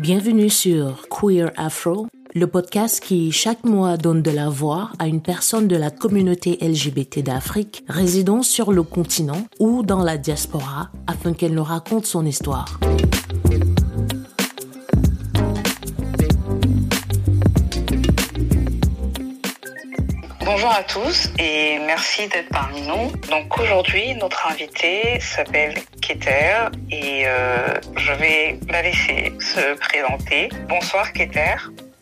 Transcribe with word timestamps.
Bienvenue 0.00 0.48
sur 0.48 1.10
Queer 1.10 1.50
Afro, 1.58 2.06
le 2.34 2.46
podcast 2.46 3.04
qui 3.04 3.32
chaque 3.32 3.64
mois 3.64 3.98
donne 3.98 4.22
de 4.22 4.30
la 4.30 4.48
voix 4.48 4.88
à 4.98 5.06
une 5.06 5.20
personne 5.20 5.68
de 5.68 5.76
la 5.76 5.90
communauté 5.90 6.56
LGBT 6.62 7.18
d'Afrique 7.18 7.84
résidant 7.86 8.42
sur 8.42 8.72
le 8.72 8.82
continent 8.82 9.44
ou 9.58 9.82
dans 9.82 10.02
la 10.02 10.16
diaspora 10.16 10.88
afin 11.06 11.34
qu'elle 11.34 11.52
nous 11.52 11.62
raconte 11.62 12.06
son 12.06 12.24
histoire. 12.24 12.80
Bonjour 20.42 20.70
à 20.70 20.82
tous 20.84 21.28
et 21.38 21.78
merci 21.86 22.26
d'être 22.28 22.48
parmi 22.48 22.80
nous. 22.86 23.12
Donc 23.30 23.58
aujourd'hui, 23.58 24.14
notre 24.14 24.46
invité 24.46 25.20
s'appelle 25.20 25.74
Keter 26.10 26.70
et 26.90 27.22
euh, 27.24 27.74
je 27.96 28.12
vais 28.14 28.58
la 28.68 28.82
laisser 28.82 29.32
se 29.38 29.76
présenter. 29.78 30.48
Bonsoir 30.68 31.12
Keter. 31.12 31.54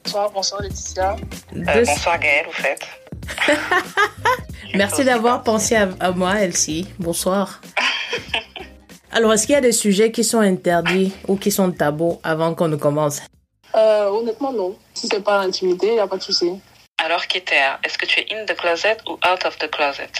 Bonsoir, 0.03 0.30
bonsoir 0.30 0.62
Laetitia. 0.62 1.16
Euh, 1.55 1.85
bonsoir 1.85 2.19
Gaëlle, 2.19 2.47
vous 2.47 2.52
faites. 2.52 2.89
Merci 4.75 5.05
d'avoir 5.05 5.43
pensé 5.43 5.77
à, 5.77 5.91
à, 6.01 6.13
moi, 6.13 6.41
Elsie. 6.41 6.89
Bonsoir. 6.99 7.61
Alors, 9.13 9.35
est-ce 9.35 9.47
qu'il 9.47 9.52
y 9.55 9.59
a 9.59 9.61
des 9.61 9.73
sujets 9.73 10.11
qui 10.11 10.25
sont 10.25 10.41
interdits 10.41 11.13
ou 11.27 11.37
qui 11.37 11.51
sont 11.51 11.71
tabous 11.71 12.19
avant 12.23 12.55
qu'on 12.55 12.69
ne 12.69 12.77
commence? 12.77 13.21
Euh, 13.75 14.09
Honnêtement, 14.09 14.55
non. 14.55 14.75
Si 14.95 15.07
c'est 15.09 15.23
pas 15.23 15.45
l'intimité, 15.45 15.88
il 15.88 15.93
n'y 15.95 16.01
a 16.01 16.07
pas 16.07 16.16
de 16.16 16.23
souci. 16.23 16.51
Alors, 16.97 17.27
Keter, 17.27 17.77
est-ce 17.85 17.99
que 17.99 18.07
tu 18.07 18.21
es 18.21 18.27
in 18.35 18.47
the 18.47 18.57
closet 18.57 18.97
ou 19.07 19.19
out 19.30 19.45
of 19.45 19.59
the 19.59 19.71
closet? 19.71 20.13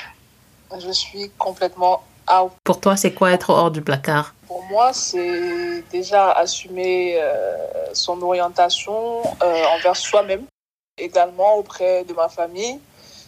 Je 0.79 0.93
suis 0.93 1.30
complètement 1.38 2.02
out. 2.32 2.52
Pour 2.64 2.80
toi, 2.80 2.96
c'est 2.96 3.12
quoi 3.12 3.32
être 3.32 3.50
hors 3.50 3.70
du 3.70 3.82
placard? 3.82 4.34
Pour 4.46 4.62
moi, 4.64 4.92
c'est 4.92 5.82
déjà 5.91 6.32
assumer 6.32 7.18
euh, 7.20 7.56
son 7.92 8.20
orientation 8.23 9.23
euh, 9.42 9.64
envers 9.77 9.96
soi-même, 9.96 10.45
également 10.96 11.56
auprès 11.56 12.04
de 12.04 12.12
ma 12.15 12.29
famille, 12.29 12.79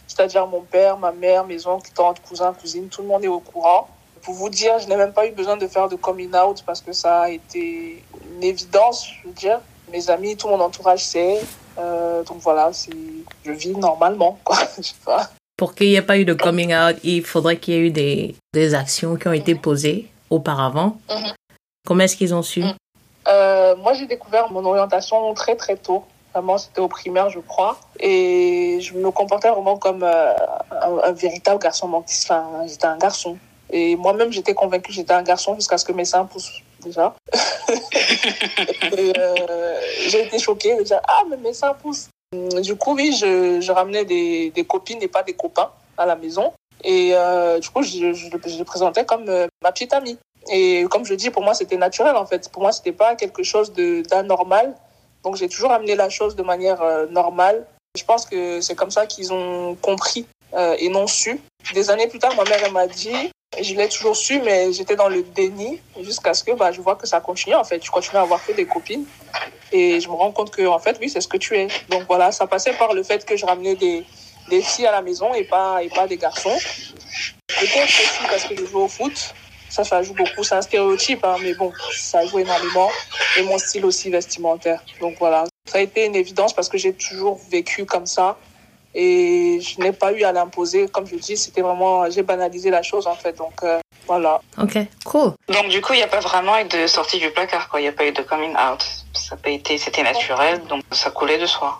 c'est-à-dire 0.07 0.47
mon 0.47 0.61
père, 0.61 0.97
ma 0.97 1.11
mère, 1.11 1.45
mes 1.45 1.67
oncles, 1.67 1.91
tantes, 1.93 2.21
cousins, 2.21 2.53
cousines, 2.53 2.89
tout 2.89 3.01
le 3.01 3.07
monde 3.07 3.23
est 3.23 3.29
au 3.29 3.39
courant. 3.39 3.87
Pour 4.21 4.33
vous 4.35 4.49
dire, 4.49 4.77
je 4.79 4.87
n'ai 4.87 4.95
même 4.95 5.13
pas 5.13 5.25
eu 5.25 5.31
besoin 5.31 5.57
de 5.57 5.67
faire 5.67 5.89
de 5.89 5.95
coming 5.95 6.35
out 6.35 6.63
parce 6.65 6.81
que 6.81 6.91
ça 6.91 7.21
a 7.21 7.29
été 7.29 8.03
une 8.35 8.43
évidence, 8.43 9.07
je 9.07 9.27
veux 9.27 9.33
dire. 9.33 9.59
Mes 9.91 10.09
amis, 10.09 10.37
tout 10.37 10.47
mon 10.47 10.59
entourage 10.59 11.03
sait. 11.03 11.41
Euh, 11.77 12.23
donc 12.23 12.37
voilà, 12.39 12.71
je 13.43 13.51
vis 13.51 13.75
normalement, 13.75 14.37
quoi. 14.43 14.57
je 14.77 14.83
sais 14.83 14.95
pas. 15.03 15.29
Pour 15.61 15.75
qu'il 15.75 15.89
n'y 15.89 15.95
ait 15.95 16.01
pas 16.01 16.17
eu 16.17 16.25
de 16.25 16.33
coming 16.33 16.73
out, 16.73 16.95
il 17.03 17.23
faudrait 17.23 17.57
qu'il 17.57 17.75
y 17.75 17.77
ait 17.77 17.81
eu 17.81 17.91
des, 17.91 18.35
des 18.51 18.73
actions 18.73 19.15
qui 19.15 19.27
ont 19.27 19.31
été 19.31 19.53
posées 19.53 20.07
auparavant. 20.31 20.97
Mm 21.07 21.13
-hmm. 21.13 21.33
Comment 21.85 22.03
est-ce 22.05 22.15
qu'ils 22.17 22.33
ont 22.33 22.41
su? 22.41 22.61
Mm. 22.61 22.73
euh, 23.27 23.75
Moi, 23.83 23.93
j'ai 23.93 24.07
découvert 24.07 24.45
mon 24.55 24.63
orientation 24.71 25.17
très 25.41 25.55
très 25.63 25.77
tôt. 25.87 26.01
Vraiment, 26.33 26.57
c'était 26.63 26.81
au 26.81 26.87
primaire, 26.87 27.29
je 27.29 27.41
crois. 27.51 27.73
Et 27.99 28.79
je 28.85 28.91
me 29.03 29.09
comportais 29.19 29.51
vraiment 29.55 29.77
comme 29.85 30.01
euh, 30.01 30.33
un, 30.87 30.93
un, 31.09 31.13
véritable 31.25 31.59
garçon. 31.67 31.85
Enfin, 31.93 32.43
j'étais 32.69 32.89
un 32.95 32.99
garçon. 33.05 33.33
Et 33.77 33.95
moi-même, 34.05 34.31
j'étais 34.35 34.55
convaincue 34.61 34.89
que 34.89 34.97
j'étais 34.99 35.17
un 35.21 35.27
garçon 35.31 35.51
jusqu'à 35.59 35.77
ce 35.81 35.85
que 35.87 35.93
mes 35.99 36.07
seins 36.11 36.25
poussent 36.31 36.57
déjà. 36.87 37.05
euh, 38.97 39.75
j'ai 40.09 40.21
été 40.25 40.37
choquée 40.45 40.73
de 40.79 40.83
dire 40.89 41.01
Ah, 41.15 41.21
mais 41.29 41.37
mes 41.45 41.55
seins 41.61 41.75
poussent. 41.81 42.07
Du 42.61 42.77
coup, 42.77 42.95
oui, 42.95 43.11
je, 43.11 43.71
ramenais 43.71 44.05
des, 44.05 44.65
copines 44.65 45.01
et 45.01 45.09
pas 45.09 45.21
des 45.21 45.33
copains 45.33 45.69
à 45.97 46.05
la 46.05 46.15
maison. 46.15 46.53
Et 46.81 47.11
euh, 47.13 47.59
du 47.59 47.69
coup, 47.69 47.83
je, 47.83 48.13
je, 48.13 48.29
je, 48.29 48.57
le 48.57 48.63
présentais 48.63 49.03
comme 49.03 49.27
euh, 49.27 49.47
ma 49.61 49.73
petite 49.73 49.91
amie. 49.93 50.17
Et 50.49 50.85
comme 50.89 51.05
je 51.05 51.13
dis, 51.13 51.29
pour 51.29 51.43
moi, 51.43 51.53
c'était 51.53 51.75
naturel 51.75 52.15
en 52.15 52.25
fait. 52.25 52.49
Pour 52.49 52.61
moi, 52.61 52.71
c'était 52.71 52.93
pas 52.93 53.15
quelque 53.15 53.43
chose 53.43 53.73
d'anormal. 53.73 54.73
Donc, 55.23 55.35
j'ai 55.35 55.49
toujours 55.49 55.73
amené 55.73 55.95
la 55.95 56.07
chose 56.07 56.37
de 56.37 56.41
manière 56.41 56.81
euh, 56.81 57.05
normale. 57.07 57.67
Je 57.97 58.05
pense 58.05 58.25
que 58.25 58.61
c'est 58.61 58.75
comme 58.75 58.91
ça 58.91 59.05
qu'ils 59.07 59.33
ont 59.33 59.75
compris 59.81 60.25
euh, 60.53 60.75
et 60.79 60.87
non 60.87 61.07
su. 61.07 61.41
Des 61.73 61.89
années 61.89 62.07
plus 62.07 62.19
tard, 62.19 62.33
ma 62.37 62.45
mère 62.45 62.71
m'a 62.71 62.87
dit, 62.87 63.31
je 63.61 63.75
l'ai 63.75 63.89
toujours 63.89 64.15
su, 64.15 64.39
mais 64.41 64.71
j'étais 64.71 64.95
dans 64.95 65.09
le 65.09 65.21
déni 65.21 65.81
jusqu'à 65.99 66.33
ce 66.33 66.45
que 66.45 66.53
bah, 66.53 66.71
je 66.71 66.79
vois 66.79 66.95
que 66.95 67.05
ça 67.05 67.19
continue 67.19 67.55
en 67.55 67.65
fait. 67.65 67.83
Je 67.83 67.91
continue 67.91 68.17
à 68.17 68.21
avoir 68.21 68.43
que 68.45 68.53
des 68.53 68.65
copines 68.65 69.05
et 69.71 69.99
je 69.99 70.07
me 70.07 70.13
rends 70.13 70.31
compte 70.31 70.51
que 70.51 70.65
en 70.67 70.79
fait, 70.79 70.97
oui, 70.99 71.09
c'est 71.09 71.21
ce 71.21 71.27
que 71.27 71.37
tu 71.37 71.57
es. 71.57 71.67
Donc 71.89 72.03
voilà, 72.07 72.31
ça 72.31 72.47
passait 72.47 72.73
par 72.73 72.93
le 72.93 73.03
fait 73.03 73.25
que 73.25 73.35
je 73.37 73.45
ramenais 73.45 73.75
des, 73.75 74.03
des 74.49 74.61
filles 74.61 74.87
à 74.87 74.91
la 74.91 75.01
maison 75.01 75.33
et 75.33 75.43
pas, 75.43 75.83
et 75.83 75.89
pas 75.89 76.07
des 76.07 76.17
garçons. 76.17 76.57
Peut-être 77.47 77.83
aussi 77.83 78.23
parce 78.29 78.43
que 78.45 78.55
je 78.55 78.65
joue 78.65 78.81
au 78.81 78.87
foot. 78.87 79.33
Ça, 79.69 79.85
ça 79.85 80.03
joue 80.03 80.13
beaucoup. 80.13 80.43
C'est 80.43 80.55
un 80.55 80.61
stéréotype, 80.61 81.23
hein, 81.23 81.37
mais 81.41 81.53
bon, 81.53 81.71
ça 81.93 82.25
joue 82.25 82.39
énormément. 82.39 82.89
Et 83.37 83.43
mon 83.43 83.57
style 83.57 83.85
aussi 83.85 84.09
vestimentaire. 84.09 84.83
Donc 84.99 85.15
voilà, 85.17 85.45
ça 85.65 85.77
a 85.77 85.81
été 85.81 86.05
une 86.05 86.15
évidence 86.15 86.53
parce 86.53 86.67
que 86.67 86.77
j'ai 86.77 86.93
toujours 86.93 87.39
vécu 87.49 87.85
comme 87.85 88.05
ça. 88.05 88.37
Et 88.93 89.61
je 89.61 89.79
n'ai 89.79 89.93
pas 89.93 90.11
eu 90.11 90.23
à 90.23 90.33
l'imposer. 90.33 90.89
Comme 90.89 91.07
je 91.07 91.15
dis, 91.15 91.37
c'était 91.37 91.61
vraiment, 91.61 92.09
j'ai 92.09 92.23
banalisé 92.23 92.69
la 92.69 92.81
chose 92.81 93.07
en 93.07 93.15
fait. 93.15 93.37
Donc 93.37 93.63
euh, 93.63 93.79
voilà. 94.05 94.41
Ok, 94.61 94.77
cool. 95.05 95.31
Donc 95.47 95.69
du 95.69 95.79
coup, 95.79 95.93
il 95.93 95.97
n'y 95.97 96.03
a 96.03 96.07
pas 96.07 96.19
vraiment 96.19 96.57
eu 96.57 96.65
de 96.65 96.87
sortie 96.87 97.19
du 97.19 97.31
placard, 97.31 97.69
quoi. 97.69 97.79
Il 97.79 97.83
n'y 97.83 97.89
a 97.89 97.93
pas 97.93 98.05
eu 98.05 98.11
de 98.11 98.21
coming 98.23 98.53
out. 98.57 98.83
Ça 99.31 99.37
a 99.41 99.49
été, 99.49 99.77
c'était 99.77 100.03
naturel, 100.03 100.61
donc 100.67 100.83
ça 100.91 101.09
coulait 101.09 101.39
de 101.39 101.45
soi. 101.45 101.79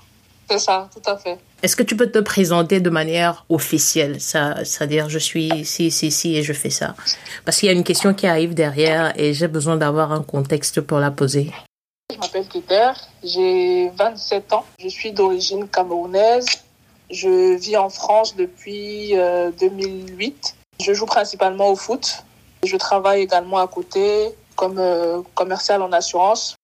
C'est 0.50 0.58
ça, 0.58 0.88
tout 0.94 1.10
à 1.10 1.18
fait. 1.18 1.38
Est-ce 1.62 1.76
que 1.76 1.84
tu 1.84 1.98
peux 1.98 2.10
te 2.10 2.20
présenter 2.20 2.80
de 2.80 2.90
manière 2.90 3.44
officielle, 3.50 4.22
ça, 4.22 4.64
c'est-à-dire 4.64 5.10
je 5.10 5.20
suis 5.20 5.48
ici, 5.48 5.88
ici, 5.88 6.08
ici 6.08 6.38
et 6.38 6.44
je 6.44 6.54
fais 6.54 6.70
ça? 6.70 6.96
Parce 7.44 7.58
qu'il 7.58 7.68
y 7.68 7.70
a 7.70 7.76
une 7.76 7.84
question 7.84 8.14
qui 8.14 8.26
arrive 8.26 8.54
derrière 8.54 9.12
et 9.20 9.34
j'ai 9.34 9.50
besoin 9.50 9.76
d'avoir 9.76 10.14
un 10.14 10.24
contexte 10.24 10.80
pour 10.80 11.00
la 11.00 11.12
poser. 11.12 11.52
Je 12.10 12.18
m'appelle 12.18 12.46
Peter, 12.46 12.92
j'ai 13.22 13.90
27 13.98 14.54
ans, 14.54 14.64
je 14.80 14.88
suis 14.88 15.12
d'origine 15.12 15.68
camerounaise, 15.68 16.46
je 17.10 17.58
vis 17.58 17.76
en 17.76 17.90
France 17.90 18.34
depuis 18.34 19.18
euh, 19.18 19.52
2008. 19.60 20.56
Je 20.82 20.94
joue 20.94 21.06
principalement 21.06 21.68
au 21.68 21.76
foot. 21.76 22.24
Je 22.64 22.78
travaille 22.78 23.24
également 23.24 23.58
à 23.58 23.68
côté 23.68 24.30
comme 24.56 24.80
euh, 24.80 25.22
commercial 25.36 25.82
en 25.82 25.92
assurance. 25.92 26.56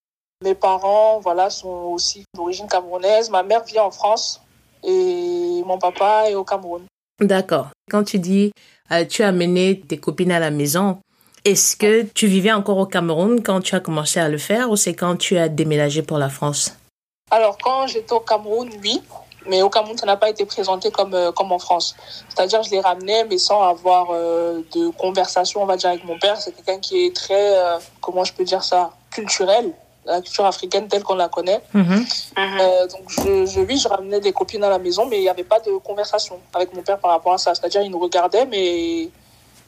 Mes 0.44 0.54
parents, 0.54 1.20
voilà, 1.20 1.50
sont 1.50 1.68
aussi 1.68 2.24
d'origine 2.36 2.68
camerounaise. 2.68 3.32
Ma 3.32 3.42
mère 3.42 3.64
vit 3.64 3.80
en 3.80 3.90
France 3.90 4.40
et 4.84 5.64
mon 5.66 5.80
papa 5.80 6.30
est 6.30 6.36
au 6.36 6.44
Cameroun. 6.44 6.84
D'accord. 7.20 7.70
Quand 7.90 8.04
tu 8.04 8.20
dis 8.20 8.52
euh, 8.92 9.04
tu 9.06 9.24
as 9.24 9.30
amené 9.30 9.80
tes 9.80 9.98
copines 9.98 10.32
à 10.32 10.40
la 10.40 10.52
maison, 10.52 11.00
est-ce 11.44 11.76
que 11.76 12.04
tu 12.04 12.28
vivais 12.28 12.52
encore 12.52 12.78
au 12.78 12.86
Cameroun 12.86 13.42
quand 13.42 13.62
tu 13.62 13.74
as 13.74 13.80
commencé 13.80 14.20
à 14.20 14.30
le 14.30 14.38
faire 14.38 14.70
ou 14.70 14.76
c'est 14.76 14.94
quand 14.94 15.16
tu 15.16 15.40
as 15.40 15.50
déménagé 15.50 16.04
pour 16.04 16.20
la 16.20 16.30
France? 16.30 16.78
Alors, 17.32 17.58
quand 17.58 17.88
j'étais 17.88 18.14
au 18.14 18.20
Cameroun, 18.20 18.70
oui. 18.84 19.02
Mais 19.48 19.64
au 19.64 19.70
Cameroun, 19.70 19.98
ça 19.98 20.06
n'a 20.06 20.18
pas 20.18 20.30
été 20.30 20.46
présenté 20.46 20.92
comme, 20.92 21.16
euh, 21.16 21.32
comme 21.32 21.52
en 21.52 21.58
France. 21.58 21.96
C'est-à-dire, 22.30 22.62
je 22.62 22.70
les 22.70 22.80
ramenais, 22.80 23.26
mais 23.26 23.40
sans 23.40 23.64
avoir 23.64 24.10
euh, 24.12 24.62
de 24.76 24.90
conversation, 24.90 25.64
on 25.64 25.66
va 25.66 25.78
dire, 25.78 25.90
avec 25.90 26.04
mon 26.04 26.20
père. 26.20 26.38
C'est 26.38 26.52
quelqu'un 26.52 26.80
qui 26.80 27.08
est 27.08 27.16
très, 27.16 27.56
comment 28.02 28.24
je 28.24 28.34
peux 28.34 28.44
dire 28.44 28.64
ça, 28.64 28.92
culturel 29.10 29.74
la 30.08 30.22
culture 30.22 30.46
africaine 30.46 30.88
telle 30.88 31.04
qu'on 31.04 31.16
la 31.16 31.30
connaît. 31.30 31.62
Mm 31.74 31.82
-hmm. 31.82 32.02
euh, 32.38 32.88
donc, 32.94 33.04
je, 33.16 33.46
je, 33.52 33.60
oui, 33.68 33.76
je 33.84 33.88
ramenais 33.88 34.22
des 34.28 34.34
copines 34.40 34.64
à 34.70 34.72
la 34.76 34.80
maison, 34.86 35.04
mais 35.10 35.18
il 35.20 35.26
n'y 35.28 35.34
avait 35.36 35.50
pas 35.54 35.60
de 35.68 35.72
conversation 35.90 36.36
avec 36.58 36.70
mon 36.76 36.84
père 36.88 37.00
par 37.04 37.12
rapport 37.16 37.34
à 37.38 37.40
ça. 37.44 37.50
C'est-à-dire, 37.56 37.82
il 37.88 37.92
nous 37.96 38.04
regardait, 38.08 38.46
mais 38.54 38.66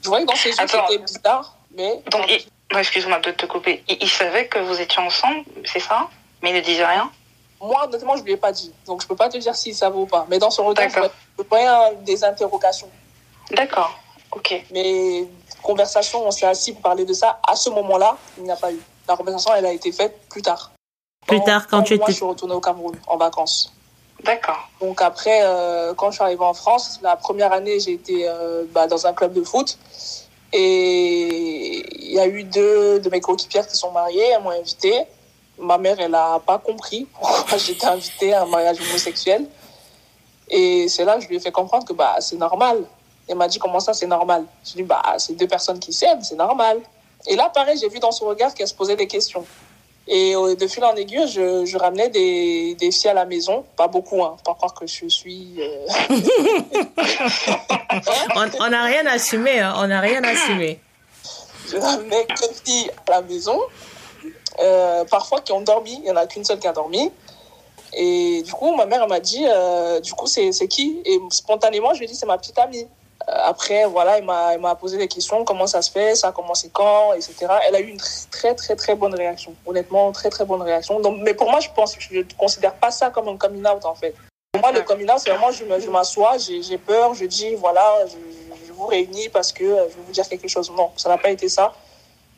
je 0.02 0.08
voyais 0.10 0.26
que 0.26 0.32
dans 0.32 0.42
ses 0.44 0.50
yeux, 0.50 0.68
c'était 0.74 1.02
bizarre. 1.10 1.46
Mais... 1.78 1.92
Donc, 2.14 2.24
il... 2.34 2.40
excuse-moi 2.84 3.20
de 3.28 3.32
te 3.42 3.46
couper. 3.54 3.76
Il, 3.92 3.98
il, 4.06 4.12
savait 4.22 4.46
que 4.54 4.60
vous 4.68 4.78
étiez 4.86 5.02
ensemble, 5.10 5.42
c'est 5.72 5.84
ça? 5.90 6.00
Mais 6.42 6.50
il 6.52 6.56
ne 6.60 6.66
disait 6.72 6.90
rien? 6.96 7.08
Moi, 7.70 7.80
honnêtement, 7.86 8.16
je 8.18 8.22
ne 8.22 8.28
lui 8.28 8.34
ai 8.38 8.42
pas 8.48 8.54
dit. 8.62 8.72
Donc, 8.88 8.98
je 9.02 9.06
ne 9.06 9.10
peux 9.10 9.20
pas 9.24 9.30
te 9.34 9.38
dire 9.46 9.56
s'il 9.62 9.76
savait 9.76 10.02
ou 10.06 10.10
pas. 10.16 10.24
Mais 10.30 10.40
dans 10.44 10.54
son 10.58 10.64
regard, 10.70 10.90
je 11.38 11.44
voyais 11.52 11.96
des 12.10 12.20
interrogations. 12.32 12.92
D'accord, 13.60 13.92
ok. 14.38 14.50
Mais 14.74 15.26
conversation, 15.62 16.26
on 16.26 16.32
s'est 16.32 16.46
assis 16.46 16.72
pour 16.74 16.84
parler 16.90 17.06
de 17.12 17.14
ça. 17.22 17.30
À 17.54 17.56
ce 17.56 17.70
moment-là, 17.78 18.12
il 18.38 18.44
n'y 18.44 18.52
a 18.52 18.56
pas 18.56 18.72
eu. 18.72 18.82
La 19.10 19.18
conversation, 19.18 19.56
elle 19.56 19.66
a 19.66 19.74
été 19.74 19.92
faite 19.92 20.22
plus 20.30 20.44
tard. 20.44 20.72
Plus 21.26 21.44
tard, 21.44 21.68
quand, 21.68 21.80
quand 21.80 21.84
tu 21.84 21.96
moi, 21.96 22.06
étais... 22.06 22.12
je 22.12 22.18
suis 22.18 22.26
retournée 22.26 22.54
au 22.54 22.62
Cameroun 22.62 22.96
en 23.08 23.18
vacances. 23.18 23.74
D'accord. 24.24 24.70
Donc 24.80 25.02
après, 25.02 25.42
euh, 25.44 25.96
quand 25.96 26.12
je 26.12 26.16
suis 26.16 26.24
arrivée 26.24 26.44
en 26.44 26.54
France, 26.54 27.00
la 27.02 27.16
première 27.16 27.52
année, 27.52 27.80
j'ai 27.80 27.94
été 27.94 28.30
euh, 28.30 28.66
bah, 28.72 28.86
dans 28.86 29.08
un 29.08 29.14
club 29.14 29.34
de 29.34 29.44
foot. 29.44 29.80
Et 30.54 31.86
il 32.06 32.12
y 32.12 32.20
a 32.20 32.28
eu 32.28 32.44
deux 32.44 33.00
de 33.00 33.10
mes 33.10 33.20
coéquipières 33.20 33.68
qui 33.68 33.76
sont 33.76 33.92
mariées, 33.92 34.28
elles 34.36 34.44
m'ont 34.44 34.52
invitée. 34.52 35.04
Ma 35.58 35.80
mère, 35.80 36.00
elle 36.00 36.12
n'a 36.12 36.40
pas 36.46 36.60
compris 36.60 37.08
pourquoi 37.20 37.58
j'étais 37.58 37.88
invitée 37.88 38.34
à 38.34 38.44
un 38.44 38.46
mariage 38.46 38.78
homosexuel. 38.80 39.48
Et 40.50 40.88
c'est 40.88 41.04
là 41.04 41.16
que 41.16 41.24
je 41.24 41.28
lui 41.28 41.38
ai 41.38 41.40
fait 41.40 41.52
comprendre 41.52 41.86
que 41.86 41.94
bah, 41.94 42.16
c'est 42.20 42.38
normal. 42.38 42.84
Elle 43.28 43.38
m'a 43.38 43.48
dit 43.48 43.58
comment 43.58 43.80
ça, 43.80 43.94
c'est 43.94 44.08
normal? 44.08 44.46
Je 44.64 44.74
lui 44.74 44.82
ai 44.82 44.84
dit, 44.84 44.88
bah, 44.88 45.16
c'est 45.18 45.34
deux 45.34 45.48
personnes 45.48 45.80
qui 45.80 45.94
s'aiment, 45.94 46.22
c'est 46.22 46.36
normal. 46.36 46.80
Et 47.28 47.36
là, 47.36 47.50
pareil, 47.54 47.78
j'ai 47.80 47.90
vu 47.90 48.00
dans 48.00 48.12
son 48.12 48.26
regard 48.28 48.54
qu'elle 48.54 48.68
se 48.68 48.74
posait 48.74 48.96
des 48.96 49.08
questions. 49.08 49.46
Et 50.08 50.34
de 50.34 50.68
fil 50.68 50.84
en 50.84 50.96
aiguille, 50.96 51.28
je, 51.28 51.66
je 51.66 51.78
ramenais 51.78 52.10
des, 52.10 52.74
des, 52.76 52.92
filles 52.92 53.12
à 53.12 53.14
la 53.14 53.26
maison. 53.26 53.64
Pas 53.76 53.88
beaucoup, 53.88 54.24
hein. 54.24 54.38
Pas 54.44 54.56
croire 54.56 54.74
que 54.74 54.88
je 54.88 55.08
suis... 55.08 55.56
Euh... 55.60 55.86
on 58.60 58.70
n'a 58.70 58.84
rien 58.86 59.06
assumé, 59.06 59.60
hein. 59.60 59.76
On 59.78 59.86
n'a 59.86 60.00
rien 60.00 60.24
assumé. 60.24 60.80
Je 61.70 61.78
ramenais 61.78 62.26
que 62.26 62.48
filles 62.66 62.90
à 63.08 63.12
la 63.12 63.22
maison. 63.22 63.60
euh, 64.60 65.06
parfois 65.06 65.42
qui 65.42 65.52
ont 65.52 65.62
dormi. 65.62 65.94
Il 65.94 66.04
n'y 66.04 66.12
en 66.12 66.16
a 66.16 66.26
qu'une 66.26 66.44
seule 66.44 66.60
qui 66.60 66.68
a 66.68 66.74
dormi. 66.74 67.12
Et 67.94 68.42
du 68.44 68.52
coup, 68.54 68.76
ma 68.76 68.86
mère 68.86 69.08
m'a 69.08 69.20
dit, 69.20 69.46
euh, 69.48 70.00
du 70.00 70.14
coup, 70.14 70.28
c'est 70.28 70.52
qui? 70.68 71.02
Et 71.06 71.20
spontanément, 71.32 71.94
je 71.94 72.00
lui 72.00 72.06
ai 72.06 72.08
dit, 72.08 72.16
c'est 72.16 72.26
ma 72.26 72.38
petite 72.38 72.58
amie. 72.60 72.88
Euh, 73.30 73.34
après, 73.46 73.86
voilà, 73.86 74.20
il 74.20 74.26
m'a 74.26 74.76
posé 74.76 74.98
des 74.98 75.08
questions, 75.08 75.44
comment 75.46 75.68
ça 75.68 75.82
se 75.82 75.92
fait, 75.92 76.16
ça 76.16 76.30
a 76.30 76.32
commencé 76.32 76.70
quand, 76.74 77.14
etc. 77.14 77.48
Elle 77.68 77.76
a 77.76 77.80
eu 77.80 77.88
une 77.88 78.02
très, 78.32 78.56
très, 78.56 78.76
très 78.76 78.96
bonne 78.96 79.14
réaction. 79.14 79.56
Honnêtement, 79.66 80.12
très, 80.12 80.30
très 80.30 80.46
bonne 80.46 80.62
réaction. 80.62 81.00
Donc, 81.00 81.20
mais 81.22 81.34
pour 81.34 81.50
moi, 81.50 81.60
je 81.60 81.70
pense 81.76 81.96
je 82.00 82.20
ne 82.20 82.24
considère 82.38 82.74
pas 82.76 82.92
ça 82.92 83.10
comme 83.10 83.28
un 83.28 83.38
coming 83.38 83.66
out, 83.68 83.86
en 83.86 83.96
fait. 83.96 84.16
Pour 84.54 84.62
moi, 84.62 84.72
le 84.72 84.82
coming 84.82 85.10
out, 85.10 85.20
c'est 85.20 85.30
vraiment, 85.30 85.52
je 85.52 85.90
m'assois, 85.90 86.38
j'ai 86.38 86.78
peur, 86.78 87.14
je 87.14 87.26
dis, 87.26 87.56
voilà, 87.56 88.06
je, 88.08 88.66
je, 88.66 88.74
vous 88.74 88.88
réunis 88.88 89.30
parce 89.30 89.52
que 89.52 89.64
je 89.64 89.96
vais 89.96 90.04
vous 90.08 90.12
dire 90.12 90.28
quelque 90.28 90.48
chose. 90.48 90.72
Non, 90.72 90.92
ça 90.96 91.10
n'a 91.10 91.18
pas 91.18 91.30
été 91.30 91.50
ça. 91.50 91.74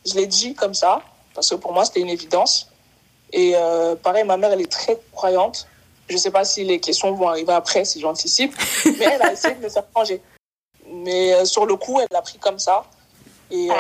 Je 0.06 0.16
l'ai 0.16 0.28
dit 0.28 0.56
comme 0.56 0.74
ça, 0.74 1.02
parce 1.34 1.50
que 1.50 1.56
pour 1.56 1.72
moi, 1.72 1.86
c'était 1.86 2.02
une 2.02 2.10
évidence. 2.10 2.68
Et 3.32 3.54
euh, 3.56 3.96
pareil, 3.96 4.26
ma 4.26 4.36
mère, 4.36 4.52
elle 4.52 4.62
est 4.62 4.72
très 4.72 5.00
croyante. 5.14 5.68
Je 6.10 6.16
ne 6.16 6.20
sais 6.20 6.32
pas 6.32 6.44
si 6.44 6.66
les 6.66 6.80
questions 6.82 7.14
vont 7.14 7.30
arriver 7.30 7.54
après, 7.54 7.86
si 7.86 8.02
j'anticipe, 8.02 8.54
mais 8.86 9.06
elle 9.06 9.22
a 9.22 9.32
essayé 9.32 9.56
de 9.56 9.62
me 9.62 9.70
faire 9.70 9.86
changer. 9.96 10.22
Mais 11.04 11.34
euh, 11.34 11.46
sur 11.46 11.66
le 11.66 11.76
coup, 11.76 12.00
elle 12.00 12.08
l'a 12.12 12.22
pris 12.22 12.38
comme 12.38 12.60
ça. 12.60 12.86
Et, 13.50 13.70
euh, 13.70 13.76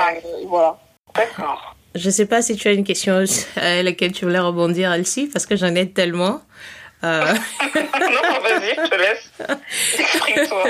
voilà. 0.47 0.79
D'accord. 1.15 1.75
Je 1.94 2.07
ne 2.07 2.12
sais 2.12 2.25
pas 2.25 2.41
si 2.41 2.56
tu 2.56 2.68
as 2.68 2.71
une 2.71 2.83
question 2.83 3.23
à 3.56 3.83
laquelle 3.83 4.12
tu 4.12 4.25
voulais 4.25 4.39
rebondir, 4.39 4.91
Elsie, 4.91 5.27
parce 5.27 5.45
que 5.45 5.56
j'en 5.56 5.75
ai 5.75 5.89
tellement. 5.89 6.41
non, 7.03 7.09
vas-y, 7.09 8.75
je 8.75 8.89
te 8.89 8.95
laisse. 8.95 9.31
Exprime-toi. 10.00 10.63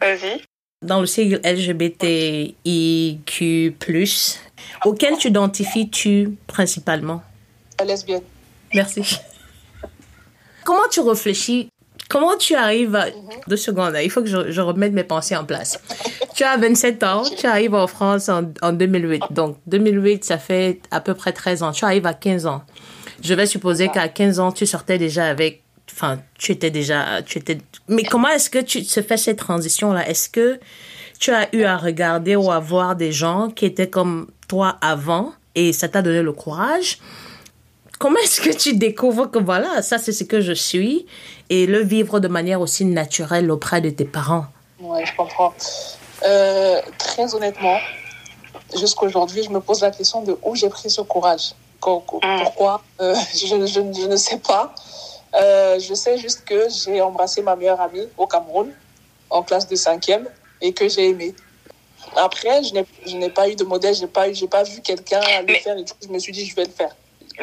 vas-y. 0.00 0.42
Dans 0.82 1.00
le 1.00 1.06
sigle 1.06 1.42
LGBTIQ+, 1.44 2.56
auquel 4.86 5.18
tu 5.18 5.28
identifies-tu 5.28 6.38
principalement? 6.46 7.22
Lesbienne. 7.84 8.22
Merci. 8.74 9.20
Comment 10.64 10.88
tu 10.90 11.00
réfléchis 11.00 11.68
Comment 12.10 12.36
tu 12.36 12.56
arrives 12.56 12.96
à... 12.96 13.06
Deux 13.46 13.56
secondes, 13.56 13.94
il 14.02 14.10
faut 14.10 14.20
que 14.20 14.28
je, 14.28 14.60
remette 14.60 14.92
mes 14.92 15.04
pensées 15.04 15.36
en 15.36 15.44
place. 15.44 15.80
tu 16.34 16.42
as 16.42 16.56
27 16.56 17.02
ans, 17.04 17.22
tu 17.22 17.46
arrives 17.46 17.74
en 17.74 17.86
France 17.86 18.28
en, 18.28 18.52
en 18.62 18.72
2008. 18.72 19.22
Donc, 19.30 19.58
2008, 19.68 20.24
ça 20.24 20.36
fait 20.36 20.80
à 20.90 21.00
peu 21.00 21.14
près 21.14 21.32
13 21.32 21.62
ans. 21.62 21.70
Tu 21.70 21.84
arrives 21.84 22.06
à 22.06 22.14
15 22.14 22.46
ans. 22.46 22.62
Je 23.22 23.32
vais 23.32 23.46
supposer 23.46 23.88
qu'à 23.88 24.08
15 24.08 24.40
ans, 24.40 24.50
tu 24.50 24.66
sortais 24.66 24.98
déjà 24.98 25.26
avec... 25.26 25.62
Enfin, 25.92 26.18
tu 26.36 26.50
étais 26.50 26.70
déjà... 26.70 27.22
Tu 27.22 27.38
étais... 27.38 27.58
Mais 27.88 28.02
comment 28.02 28.28
est-ce 28.28 28.50
que 28.50 28.58
tu 28.58 28.82
se 28.82 29.02
fais 29.02 29.16
cette 29.16 29.38
transition-là? 29.38 30.08
Est-ce 30.08 30.28
que 30.28 30.58
tu 31.20 31.30
as 31.30 31.54
eu 31.54 31.62
à 31.62 31.76
regarder 31.76 32.34
ou 32.34 32.50
à 32.50 32.58
voir 32.58 32.96
des 32.96 33.12
gens 33.12 33.50
qui 33.50 33.66
étaient 33.66 33.90
comme 33.90 34.26
toi 34.48 34.78
avant 34.80 35.32
et 35.54 35.72
ça 35.72 35.88
t'a 35.88 36.02
donné 36.02 36.22
le 36.22 36.32
courage 36.32 36.98
comment 38.00 38.18
est-ce 38.18 38.40
que 38.40 38.50
tu 38.50 38.74
découvres 38.74 39.30
que 39.30 39.38
voilà, 39.38 39.82
ça 39.82 39.98
c'est 39.98 40.12
ce 40.12 40.24
que 40.24 40.40
je 40.40 40.54
suis 40.54 41.06
et 41.50 41.66
le 41.66 41.80
vivre 41.80 42.18
de 42.18 42.28
manière 42.28 42.60
aussi 42.60 42.84
naturelle 42.84 43.50
auprès 43.50 43.80
de 43.80 43.90
tes 43.90 44.06
parents? 44.06 44.46
Oui, 44.80 45.04
je 45.04 45.14
comprends. 45.14 45.52
Euh, 46.24 46.80
très 46.98 47.34
honnêtement, 47.34 47.78
jusqu'aujourd'hui, 48.76 49.42
je 49.44 49.50
me 49.50 49.60
pose 49.60 49.82
la 49.82 49.90
question 49.90 50.22
de 50.22 50.36
où 50.42 50.56
j'ai 50.56 50.70
pris 50.70 50.90
ce 50.90 51.02
courage. 51.02 51.52
Mm. 51.86 52.00
Pourquoi? 52.42 52.82
Euh, 53.00 53.14
je, 53.34 53.66
je, 53.66 54.06
ne 54.06 54.16
sais 54.16 54.38
pas. 54.38 54.74
Euh, 55.34 55.78
je 55.78 55.92
sais 55.92 56.16
juste 56.16 56.44
que 56.44 56.68
j'ai 56.70 57.00
embrassé 57.02 57.42
ma 57.42 57.54
meilleure 57.54 57.80
amie 57.80 58.08
au 58.16 58.26
Cameroun, 58.26 58.72
en 59.28 59.42
classe 59.42 59.68
de 59.68 59.76
cinquième, 59.76 60.26
et 60.62 60.72
que 60.72 60.88
j'ai 60.88 61.10
aimé. 61.10 61.34
Après, 62.16 62.62
je 62.64 63.16
n'ai 63.16 63.28
pas 63.28 63.48
eu 63.48 63.56
de 63.56 63.64
modèle, 63.64 63.94
je 63.94 64.00
n'ai 64.00 64.08
pas, 64.08 64.24
pas 64.50 64.62
vu 64.62 64.80
quelqu'un 64.80 65.20
le 65.46 65.54
faire, 65.56 65.76
et 65.76 65.84
coup, 65.84 65.96
je 66.02 66.08
me 66.08 66.18
suis 66.18 66.32
dit, 66.32 66.46
je 66.46 66.56
vais 66.56 66.64
le 66.64 66.70
faire. 66.70 66.94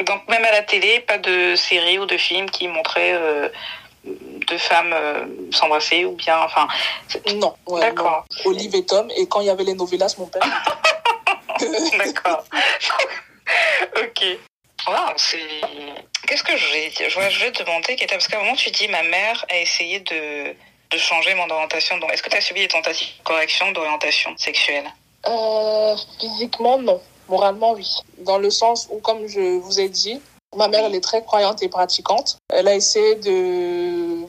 Donc 0.06 0.28
même 0.28 0.44
à 0.44 0.52
la 0.52 0.64
télé, 0.64 1.00
pas 1.02 1.18
de 1.18 1.56
série 1.56 2.00
ou 2.00 2.06
de 2.06 2.18
film 2.18 2.50
qui 2.50 2.68
montrait 2.68 3.14
euh, 3.14 3.50
deux 4.06 4.58
femmes 4.58 4.94
euh, 4.94 5.26
s'embrasser 5.52 6.06
ou 6.06 6.12
bien, 6.12 6.38
enfin. 6.40 6.68
Non. 7.36 7.56
D'accord. 7.80 8.26
Olive 8.46 8.76
et 8.76 8.86
Tom 8.86 9.10
et 9.16 9.28
quand 9.28 9.42
il 9.42 9.48
y 9.48 9.50
avait 9.50 9.64
les 9.64 9.74
novellas, 9.74 10.16
mon 10.18 10.28
père. 10.28 10.42
D'accord. 11.98 12.44
ok. 13.98 14.26
c'est. 15.18 15.38
Qu'est-ce 16.28 16.44
que 16.44 16.58
je 16.58 16.74
vais 16.74 16.90
dire 16.90 17.10
Je 17.10 17.40
vais 17.40 17.52
te 17.52 17.64
demander, 17.64 17.96
parce 18.10 18.28
qu'à 18.28 18.38
un 18.38 18.42
moment 18.42 18.56
tu 18.56 18.70
dis 18.72 18.88
ma 18.90 19.04
mère 19.04 19.46
a 19.50 19.58
essayé 19.58 20.00
de, 20.02 20.54
de 20.92 20.98
changer 20.98 21.34
mon 21.36 21.50
orientation. 21.50 21.98
Donc, 21.98 22.12
est-ce 22.12 22.22
que 22.22 22.30
tu 22.30 22.38
as 22.38 22.42
subi 22.42 22.62
des 22.62 22.68
tentatives 22.68 23.08
de 23.18 23.24
correction 23.24 23.72
d'orientation 23.72 24.36
sexuelle? 24.38 24.86
Euh, 25.26 25.96
Physiquement, 26.20 26.78
non. 26.78 27.02
Moralement, 27.30 27.74
oui. 27.74 27.90
Dans 28.20 28.38
le 28.38 28.50
sens 28.50 28.88
où, 28.92 29.00
comme 29.00 29.28
je 29.28 29.60
vous 29.60 29.80
ai 29.80 29.90
dit, 29.90 30.20
ma 30.56 30.68
mère, 30.68 30.86
elle 30.86 30.96
est 30.96 31.04
très 31.04 31.24
croyante 31.24 31.62
et 31.64 31.70
pratiquante. 31.70 32.38
Elle 32.50 32.68
a 32.68 32.76
essayé 32.76 33.16
de 33.16 34.26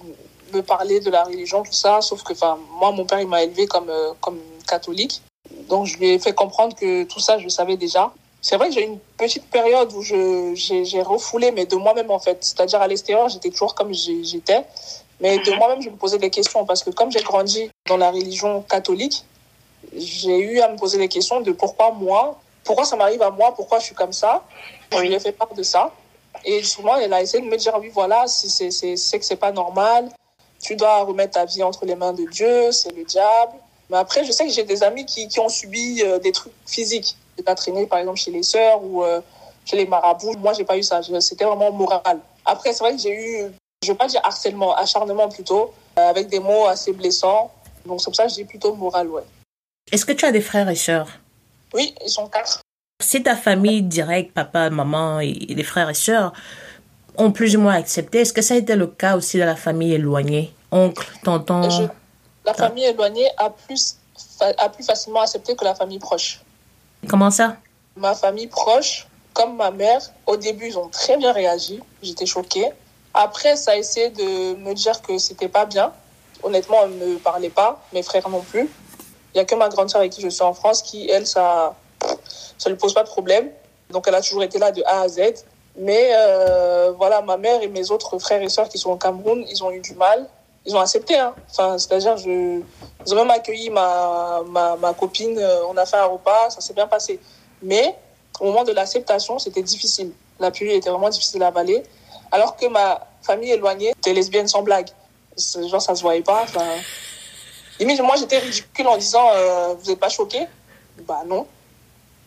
me 0.54 0.62
parler 0.62 1.00
de 1.00 1.10
la 1.10 1.24
religion, 1.24 1.62
tout 1.62 1.72
ça, 1.72 2.00
sauf 2.00 2.22
que, 2.22 2.32
enfin, 2.32 2.58
moi, 2.72 2.90
mon 2.90 3.04
père, 3.04 3.20
il 3.20 3.28
m'a 3.28 3.42
élevé 3.42 3.66
comme, 3.66 3.90
euh, 3.90 4.12
comme 4.20 4.38
catholique. 4.66 5.22
Donc, 5.68 5.86
je 5.86 5.98
lui 5.98 6.10
ai 6.10 6.18
fait 6.18 6.34
comprendre 6.34 6.74
que 6.74 7.04
tout 7.04 7.20
ça, 7.20 7.38
je 7.38 7.44
le 7.44 7.50
savais 7.50 7.76
déjà. 7.76 8.12
C'est 8.40 8.56
vrai 8.56 8.68
que 8.68 8.74
j'ai 8.74 8.82
eu 8.82 8.86
une 8.86 8.98
petite 9.16 9.46
période 9.50 9.92
où 9.92 10.02
j'ai 10.02 11.02
refoulé, 11.02 11.50
mais 11.50 11.66
de 11.66 11.76
moi-même, 11.76 12.10
en 12.10 12.18
fait. 12.18 12.38
C'est-à-dire, 12.40 12.80
à, 12.80 12.86
l'extérieur, 12.86 13.28
j'étais 13.28 13.50
toujours 13.50 13.74
comme 13.74 13.92
j'étais. 13.92 14.64
Mais 15.20 15.38
de 15.38 15.50
mhm. 15.50 15.58
moi-même, 15.58 15.82
je 15.82 15.90
me 15.90 15.96
posais 15.96 16.18
des 16.18 16.30
questions 16.30 16.64
parce 16.64 16.82
que 16.82 16.90
comme 16.90 17.10
j'ai 17.10 17.22
grandi 17.22 17.70
dans 17.88 17.96
la 17.96 18.10
religion 18.10 18.62
catholique, 18.62 19.24
j'ai 19.96 20.38
eu 20.38 20.60
à 20.60 20.68
me 20.68 20.76
poser 20.76 20.98
des 20.98 21.08
questions 21.08 21.40
de 21.40 21.52
pourquoi 21.52 21.92
moi, 21.92 22.38
pourquoi 22.68 22.84
ça 22.84 22.96
m'arrive 22.96 23.22
à 23.22 23.30
moi, 23.30 23.54
pourquoi 23.54 23.78
je 23.78 23.86
suis 23.86 23.94
comme 23.94 24.12
ça? 24.12 24.44
Je 24.92 24.98
lui 24.98 25.14
ai 25.14 25.18
fait 25.18 25.32
part 25.32 25.54
de 25.54 25.62
ça. 25.62 25.90
Et 26.44 26.62
souvent, 26.62 26.96
elle 26.96 27.14
a 27.14 27.22
essayé 27.22 27.42
de 27.42 27.48
me 27.48 27.56
dire, 27.56 27.74
oui, 27.80 27.88
voilà, 27.88 28.26
c'est 28.26 28.68
que 28.68 29.24
c'est 29.24 29.36
pas 29.36 29.52
normal. 29.52 30.10
Tu 30.60 30.76
dois 30.76 30.98
remettre 31.04 31.32
ta 31.32 31.46
vie 31.46 31.62
entre 31.62 31.86
les 31.86 31.94
mains 31.94 32.12
de 32.12 32.26
Dieu, 32.30 32.70
c'est 32.72 32.94
le 32.94 33.04
diable. 33.04 33.54
Mais 33.88 33.96
après, 33.96 34.22
je 34.22 34.32
sais 34.32 34.44
que 34.44 34.52
j'ai 34.52 34.64
des 34.64 34.82
amis 34.82 35.06
qui, 35.06 35.28
qui, 35.28 35.40
ont 35.40 35.48
subi 35.48 36.02
euh, 36.02 36.18
des 36.18 36.30
trucs 36.30 36.52
physiques. 36.66 37.16
J'ai 37.38 37.42
pas 37.42 37.54
traîné, 37.54 37.86
par 37.86 38.00
exemple, 38.00 38.18
chez 38.18 38.32
les 38.32 38.42
sœurs 38.42 38.84
ou 38.84 39.02
euh, 39.02 39.22
chez 39.64 39.76
les 39.76 39.86
marabouts. 39.86 40.36
Moi, 40.36 40.52
j'ai 40.52 40.64
pas 40.64 40.76
eu 40.76 40.82
ça. 40.82 41.00
C'était 41.20 41.46
vraiment 41.46 41.72
moral. 41.72 42.20
Après, 42.44 42.74
c'est 42.74 42.84
vrai 42.84 42.92
que 42.92 43.00
j'ai 43.00 43.14
eu, 43.14 43.50
je 43.82 43.90
veux 43.90 43.96
pas 43.96 44.08
dire 44.08 44.20
harcèlement, 44.24 44.74
acharnement 44.76 45.30
plutôt, 45.30 45.72
euh, 45.98 46.10
avec 46.10 46.28
des 46.28 46.38
mots 46.38 46.66
assez 46.66 46.92
blessants. 46.92 47.50
Donc, 47.86 48.02
c'est 48.02 48.10
pour 48.10 48.16
ça 48.16 48.24
que 48.24 48.28
je 48.28 48.34
dis 48.34 48.44
plutôt 48.44 48.74
moral, 48.74 49.08
ouais. 49.08 49.24
Est-ce 49.90 50.04
que 50.04 50.12
tu 50.12 50.26
as 50.26 50.32
des 50.32 50.42
frères 50.42 50.68
et 50.68 50.76
sœurs? 50.76 51.08
Oui, 51.74 51.94
ils 52.04 52.10
sont 52.10 52.26
quatre. 52.28 52.60
Si 53.00 53.22
ta 53.22 53.36
famille 53.36 53.82
directe, 53.82 54.32
papa, 54.32 54.70
maman 54.70 55.20
et 55.20 55.32
les 55.32 55.62
frères 55.62 55.88
et 55.88 55.94
sœurs, 55.94 56.32
ont 57.16 57.32
plus 57.32 57.56
ou 57.56 57.60
moins 57.60 57.74
accepté, 57.74 58.20
est-ce 58.20 58.32
que 58.32 58.42
ça 58.42 58.54
a 58.54 58.56
été 58.56 58.74
le 58.76 58.86
cas 58.86 59.16
aussi 59.16 59.38
de 59.38 59.44
la 59.44 59.56
famille 59.56 59.92
éloignée? 59.92 60.52
Oncle, 60.70 61.08
tonton? 61.22 61.90
La 62.44 62.54
famille 62.54 62.84
éloignée 62.84 63.28
a 63.36 63.50
plus, 63.50 63.96
a 64.40 64.68
plus 64.68 64.84
facilement 64.84 65.20
accepté 65.20 65.54
que 65.54 65.64
la 65.64 65.74
famille 65.74 65.98
proche. 65.98 66.40
Comment 67.08 67.30
ça? 67.30 67.56
Ma 67.96 68.14
famille 68.14 68.46
proche, 68.46 69.06
comme 69.32 69.56
ma 69.56 69.70
mère, 69.70 70.00
au 70.26 70.36
début, 70.36 70.68
ils 70.68 70.78
ont 70.78 70.88
très 70.88 71.16
bien 71.16 71.32
réagi. 71.32 71.80
J'étais 72.02 72.26
choquée. 72.26 72.70
Après, 73.14 73.56
ça 73.56 73.72
a 73.72 73.76
essayé 73.76 74.10
de 74.10 74.56
me 74.56 74.74
dire 74.74 75.00
que 75.02 75.18
c'était 75.18 75.48
pas 75.48 75.66
bien. 75.66 75.92
Honnêtement, 76.42 76.78
on 76.84 76.88
ne 76.88 77.14
me 77.14 77.18
parlait 77.18 77.50
pas, 77.50 77.84
mes 77.92 78.02
frères 78.02 78.28
non 78.28 78.42
plus. 78.42 78.68
Il 79.38 79.42
n'y 79.42 79.44
a 79.44 79.46
que 79.46 79.54
ma 79.54 79.68
grande 79.68 79.88
sœur 79.88 80.00
avec 80.00 80.10
qui 80.10 80.20
je 80.20 80.28
suis 80.30 80.42
en 80.42 80.52
France 80.52 80.82
qui, 80.82 81.08
elle, 81.08 81.24
ça 81.24 81.76
ça 82.58 82.68
lui 82.68 82.76
pose 82.76 82.92
pas 82.92 83.04
de 83.04 83.08
problème. 83.08 83.52
Donc, 83.88 84.08
elle 84.08 84.16
a 84.16 84.20
toujours 84.20 84.42
été 84.42 84.58
là 84.58 84.72
de 84.72 84.82
A 84.84 85.02
à 85.02 85.08
Z. 85.08 85.20
Mais 85.76 86.10
euh, 86.10 86.92
voilà, 86.98 87.22
ma 87.22 87.36
mère 87.36 87.62
et 87.62 87.68
mes 87.68 87.92
autres 87.92 88.18
frères 88.18 88.42
et 88.42 88.48
sœurs 88.48 88.68
qui 88.68 88.78
sont 88.78 88.90
au 88.90 88.96
Cameroun, 88.96 89.44
ils 89.48 89.62
ont 89.62 89.70
eu 89.70 89.78
du 89.78 89.94
mal. 89.94 90.26
Ils 90.66 90.74
ont 90.74 90.80
accepté. 90.80 91.16
Hein. 91.16 91.36
Enfin, 91.52 91.78
c'est-à-dire, 91.78 92.16
je... 92.16 92.60
ils 93.06 93.12
ont 93.12 93.14
même 93.14 93.30
accueilli 93.30 93.70
ma, 93.70 94.42
ma, 94.44 94.74
ma 94.74 94.92
copine. 94.92 95.38
Euh, 95.38 95.60
on 95.70 95.76
a 95.76 95.86
fait 95.86 95.98
un 95.98 96.06
repas, 96.06 96.50
ça 96.50 96.60
s'est 96.60 96.74
bien 96.74 96.88
passé. 96.88 97.20
Mais 97.62 97.94
au 98.40 98.46
moment 98.46 98.64
de 98.64 98.72
l'acceptation, 98.72 99.38
c'était 99.38 99.62
difficile. 99.62 100.10
La 100.40 100.50
pluie 100.50 100.72
était 100.72 100.90
vraiment 100.90 101.10
difficile 101.10 101.44
à 101.44 101.46
avaler. 101.46 101.84
Alors 102.32 102.56
que 102.56 102.66
ma 102.66 103.06
famille 103.22 103.52
éloignée 103.52 103.90
était 103.90 104.12
lesbienne 104.12 104.48
sans 104.48 104.62
blague. 104.62 104.88
Genre, 105.36 105.80
ça 105.80 105.94
se 105.94 106.02
voyait 106.02 106.22
pas. 106.22 106.44
Limite, 107.78 108.00
moi, 108.02 108.16
j'étais 108.16 108.38
ridicule 108.38 108.86
en 108.86 108.96
disant 108.96 109.28
euh, 109.32 109.74
Vous 109.74 109.90
n'êtes 109.90 110.00
pas 110.00 110.08
choqué 110.08 110.46
Bah 111.06 111.22
non. 111.26 111.46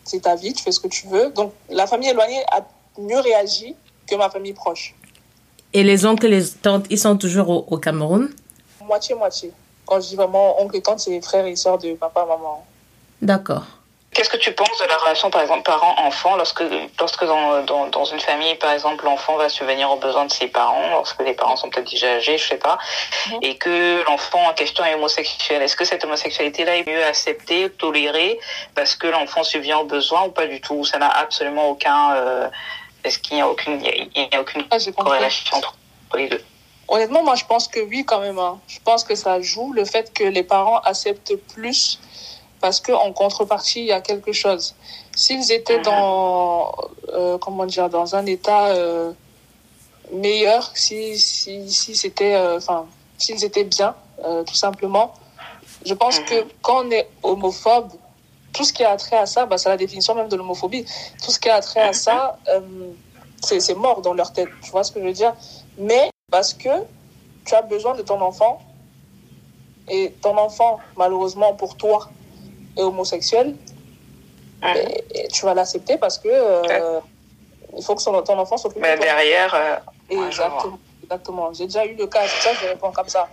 C'est 0.04 0.20
ta 0.20 0.34
vie, 0.34 0.52
tu 0.52 0.62
fais 0.62 0.72
ce 0.72 0.80
que 0.80 0.88
tu 0.88 1.06
veux. 1.06 1.30
Donc, 1.30 1.52
la 1.68 1.86
famille 1.86 2.08
éloignée 2.08 2.42
a 2.50 2.66
mieux 2.98 3.20
réagi 3.20 3.76
que 4.06 4.16
ma 4.16 4.30
famille 4.30 4.52
proche. 4.52 4.94
Et 5.72 5.82
les 5.82 6.04
oncles 6.04 6.26
et 6.26 6.40
les 6.40 6.48
tantes, 6.48 6.86
ils 6.90 6.98
sont 6.98 7.16
toujours 7.16 7.72
au, 7.72 7.78
Cameroun? 7.78 8.30
Moitié-moitié. 8.84 9.52
Quand 9.86 10.00
je 10.00 10.08
dis 10.08 10.16
vraiment 10.16 10.60
oncle 10.60 10.76
et 10.76 10.82
tante, 10.82 11.00
c'est 11.00 11.20
frères 11.22 11.46
et 11.46 11.56
sœurs 11.56 11.78
de 11.78 11.94
papa, 11.94 12.26
maman. 12.26 12.64
D'accord. 13.20 13.64
Qu'est-ce 14.14 14.28
que 14.28 14.36
tu 14.36 14.52
penses 14.52 14.78
de 14.78 14.86
la 14.88 14.98
relation, 14.98 15.30
par 15.30 15.40
exemple, 15.40 15.62
parent-enfant, 15.62 16.36
lorsque, 16.36 16.62
lorsque 17.00 17.24
dans, 17.24 17.62
dans, 17.62 17.86
dans, 17.86 18.04
une 18.04 18.20
famille, 18.20 18.54
par 18.56 18.72
exemple, 18.72 19.06
l'enfant 19.06 19.36
va 19.36 19.48
subvenir 19.48 19.90
aux 19.90 19.96
besoins 19.96 20.26
de 20.26 20.30
ses 20.30 20.48
parents, 20.48 20.90
lorsque 20.90 21.22
les 21.22 21.32
parents 21.32 21.56
sont 21.56 21.70
peut-être 21.70 21.90
déjà 21.90 22.16
âgés, 22.16 22.36
je 22.36 22.46
sais 22.46 22.58
pas, 22.58 22.76
mhm. 23.30 23.38
et 23.40 23.56
que 23.56 24.04
l'enfant 24.06 24.50
en 24.50 24.52
question 24.52 24.84
est 24.84 24.94
homosexuel. 24.94 25.62
Est-ce 25.62 25.76
que 25.76 25.86
cette 25.86 26.04
homosexualité-là 26.04 26.76
est 26.76 26.86
mieux 26.86 27.02
acceptée, 27.02 27.70
tolérée, 27.70 28.38
parce 28.74 28.96
que 28.96 29.06
l'enfant 29.06 29.44
subvient 29.44 29.76
aux 29.76 29.86
besoins 29.86 30.24
ou 30.24 30.30
pas 30.30 30.46
du 30.46 30.60
tout? 30.60 30.84
Ça 30.84 30.98
n'a 30.98 31.08
absolument 31.08 31.70
aucun... 31.70 32.14
Euh, 32.14 32.48
est-ce 33.04 33.18
qu'il 33.18 33.36
n'y 33.36 33.42
a 33.42 33.48
aucune, 33.48 33.82
il 33.82 34.28
y 34.30 34.36
a 34.36 34.40
aucune 34.40 34.64
ah, 34.70 34.76
corrélation 34.96 35.56
entre 35.56 35.74
les 36.16 36.28
deux? 36.28 36.44
Honnêtement, 36.86 37.22
moi, 37.22 37.34
je 37.34 37.44
pense 37.44 37.66
que 37.66 37.80
oui, 37.80 38.04
quand 38.04 38.20
même. 38.20 38.38
Hein. 38.38 38.60
Je 38.68 38.78
pense 38.84 39.04
que 39.04 39.14
ça 39.14 39.40
joue 39.40 39.72
le 39.72 39.86
fait 39.86 40.12
que 40.12 40.24
les 40.24 40.42
parents 40.42 40.78
acceptent 40.80 41.34
plus 41.54 41.98
parce 42.62 42.80
qu'en 42.80 43.12
contrepartie, 43.12 43.80
il 43.80 43.86
y 43.86 43.92
a 43.92 44.00
quelque 44.00 44.32
chose. 44.32 44.74
S'ils 45.14 45.52
étaient 45.52 45.78
mhm. 45.78 45.82
dans, 45.82 46.72
euh, 47.12 47.36
comment 47.36 47.66
dire, 47.66 47.90
dans 47.90 48.14
un 48.14 48.24
état 48.24 48.68
euh, 48.68 49.12
meilleur, 50.12 50.70
si, 50.74 51.18
si, 51.18 51.70
si 51.70 51.94
c'était, 51.94 52.34
euh, 52.34 52.56
enfin, 52.56 52.86
s'ils 53.18 53.44
étaient 53.44 53.64
bien, 53.64 53.94
tout 54.46 54.54
simplement, 54.54 55.12
je 55.84 55.94
pense 55.94 56.20
que 56.20 56.42
mhm. 56.42 56.48
quand 56.62 56.86
on 56.86 56.90
est 56.92 57.08
homophobe, 57.24 57.90
tout 58.52 58.64
ce 58.64 58.72
qui 58.72 58.84
a 58.84 58.96
trait 58.96 59.18
à 59.18 59.26
ça, 59.26 59.46
bah, 59.46 59.58
c'est 59.58 59.68
la 59.68 59.76
définition 59.76 60.14
même 60.14 60.28
de 60.28 60.36
l'homophobie. 60.36 60.84
Tout 61.24 61.32
ce 61.32 61.40
qui 61.40 61.48
a 61.48 61.60
trait 61.60 61.80
à 61.80 61.92
ça, 61.92 62.38
c'est 63.40 63.74
mort 63.74 64.00
dans 64.02 64.14
leur 64.14 64.32
tête. 64.32 64.48
Tu 64.62 64.70
vois 64.70 64.84
ce 64.84 64.92
que 64.92 65.00
je 65.00 65.06
veux 65.06 65.12
dire? 65.12 65.34
Mais 65.78 66.10
parce 66.30 66.54
que 66.54 66.68
tu 67.44 67.54
as 67.54 67.62
besoin 67.62 67.96
de 67.96 68.02
ton 68.02 68.20
enfant 68.20 68.60
et 69.88 70.14
ton 70.22 70.36
enfant, 70.36 70.78
malheureusement 70.96 71.54
pour 71.54 71.76
toi, 71.76 72.10
est 72.76 72.82
homosexuel, 72.82 73.54
et, 74.64 75.28
tu 75.28 75.44
vas 75.44 75.54
l'accepter 75.54 75.96
parce 75.96 76.18
que 76.18 76.28
euh, 76.28 77.00
il 77.76 77.82
faut 77.82 77.94
que 77.94 78.02
son, 78.02 78.22
ton 78.22 78.38
enfant 78.38 78.56
s'occupe 78.56 78.80
Mais 78.80 78.96
derrière. 78.96 79.54
Euh, 79.54 80.26
exactement. 80.26 80.78
exactement. 81.02 81.52
J'ai 81.52 81.64
déjà 81.64 81.84
eu 81.86 81.96
le 81.96 82.06
cas, 82.06 82.20
c'est 82.26 82.48
ça 82.48 82.54
que 82.54 82.60
je 82.62 82.68
réponds 82.68 82.92
comme 82.92 83.08
ça. 83.08 83.28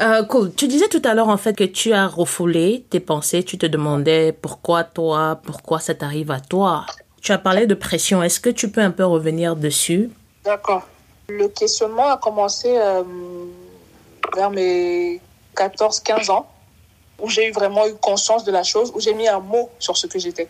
Euh, 0.00 0.24
cool. 0.24 0.54
Tu 0.54 0.68
disais 0.68 0.88
tout 0.88 1.02
à 1.04 1.14
l'heure 1.14 1.28
en 1.28 1.36
fait 1.36 1.54
que 1.54 1.64
tu 1.64 1.92
as 1.92 2.06
refoulé 2.06 2.86
tes 2.88 3.00
pensées, 3.00 3.44
tu 3.44 3.58
te 3.58 3.66
demandais 3.66 4.32
pourquoi 4.32 4.84
toi, 4.84 5.38
pourquoi 5.42 5.80
ça 5.80 5.94
t'arrive 5.94 6.30
à 6.30 6.40
toi. 6.40 6.86
Tu 7.20 7.30
as 7.32 7.38
parlé 7.38 7.66
de 7.66 7.74
pression, 7.74 8.22
est-ce 8.22 8.40
que 8.40 8.50
tu 8.50 8.70
peux 8.70 8.80
un 8.80 8.90
peu 8.90 9.04
revenir 9.04 9.54
dessus? 9.54 10.10
D'accord. 10.44 10.82
Le 11.28 11.46
questionnement 11.48 12.08
a 12.10 12.16
commencé 12.16 12.74
vers 14.34 14.50
mes 14.50 15.20
14-15 15.54 16.32
ans 16.32 16.46
où 17.20 17.28
j'ai 17.28 17.48
eu 17.48 17.52
vraiment 17.52 17.86
eu 17.86 17.94
conscience 17.94 18.44
de 18.44 18.52
la 18.52 18.62
chose, 18.62 18.92
où 18.94 19.00
j'ai 19.00 19.14
mis 19.14 19.28
un 19.28 19.40
mot 19.40 19.70
sur 19.78 19.96
ce 19.96 20.06
que 20.06 20.18
j'étais. 20.18 20.48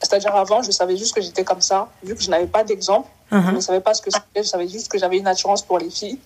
C'est-à-dire 0.00 0.34
avant, 0.34 0.62
je 0.62 0.70
savais 0.70 0.96
juste 0.96 1.14
que 1.14 1.20
j'étais 1.20 1.44
comme 1.44 1.60
ça, 1.60 1.88
vu 2.02 2.14
que 2.14 2.22
je 2.22 2.30
n'avais 2.30 2.46
pas 2.46 2.64
d'exemple, 2.64 3.08
je 3.30 3.36
uh-huh. 3.36 3.54
ne 3.54 3.60
savais 3.60 3.80
pas 3.80 3.94
ce 3.94 4.02
que 4.02 4.10
c'était, 4.10 4.42
je 4.42 4.48
savais 4.48 4.68
juste 4.68 4.88
que 4.88 4.98
j'avais 4.98 5.18
une 5.18 5.26
attirance 5.26 5.62
pour 5.62 5.78
les 5.78 5.90
filles 5.90 6.18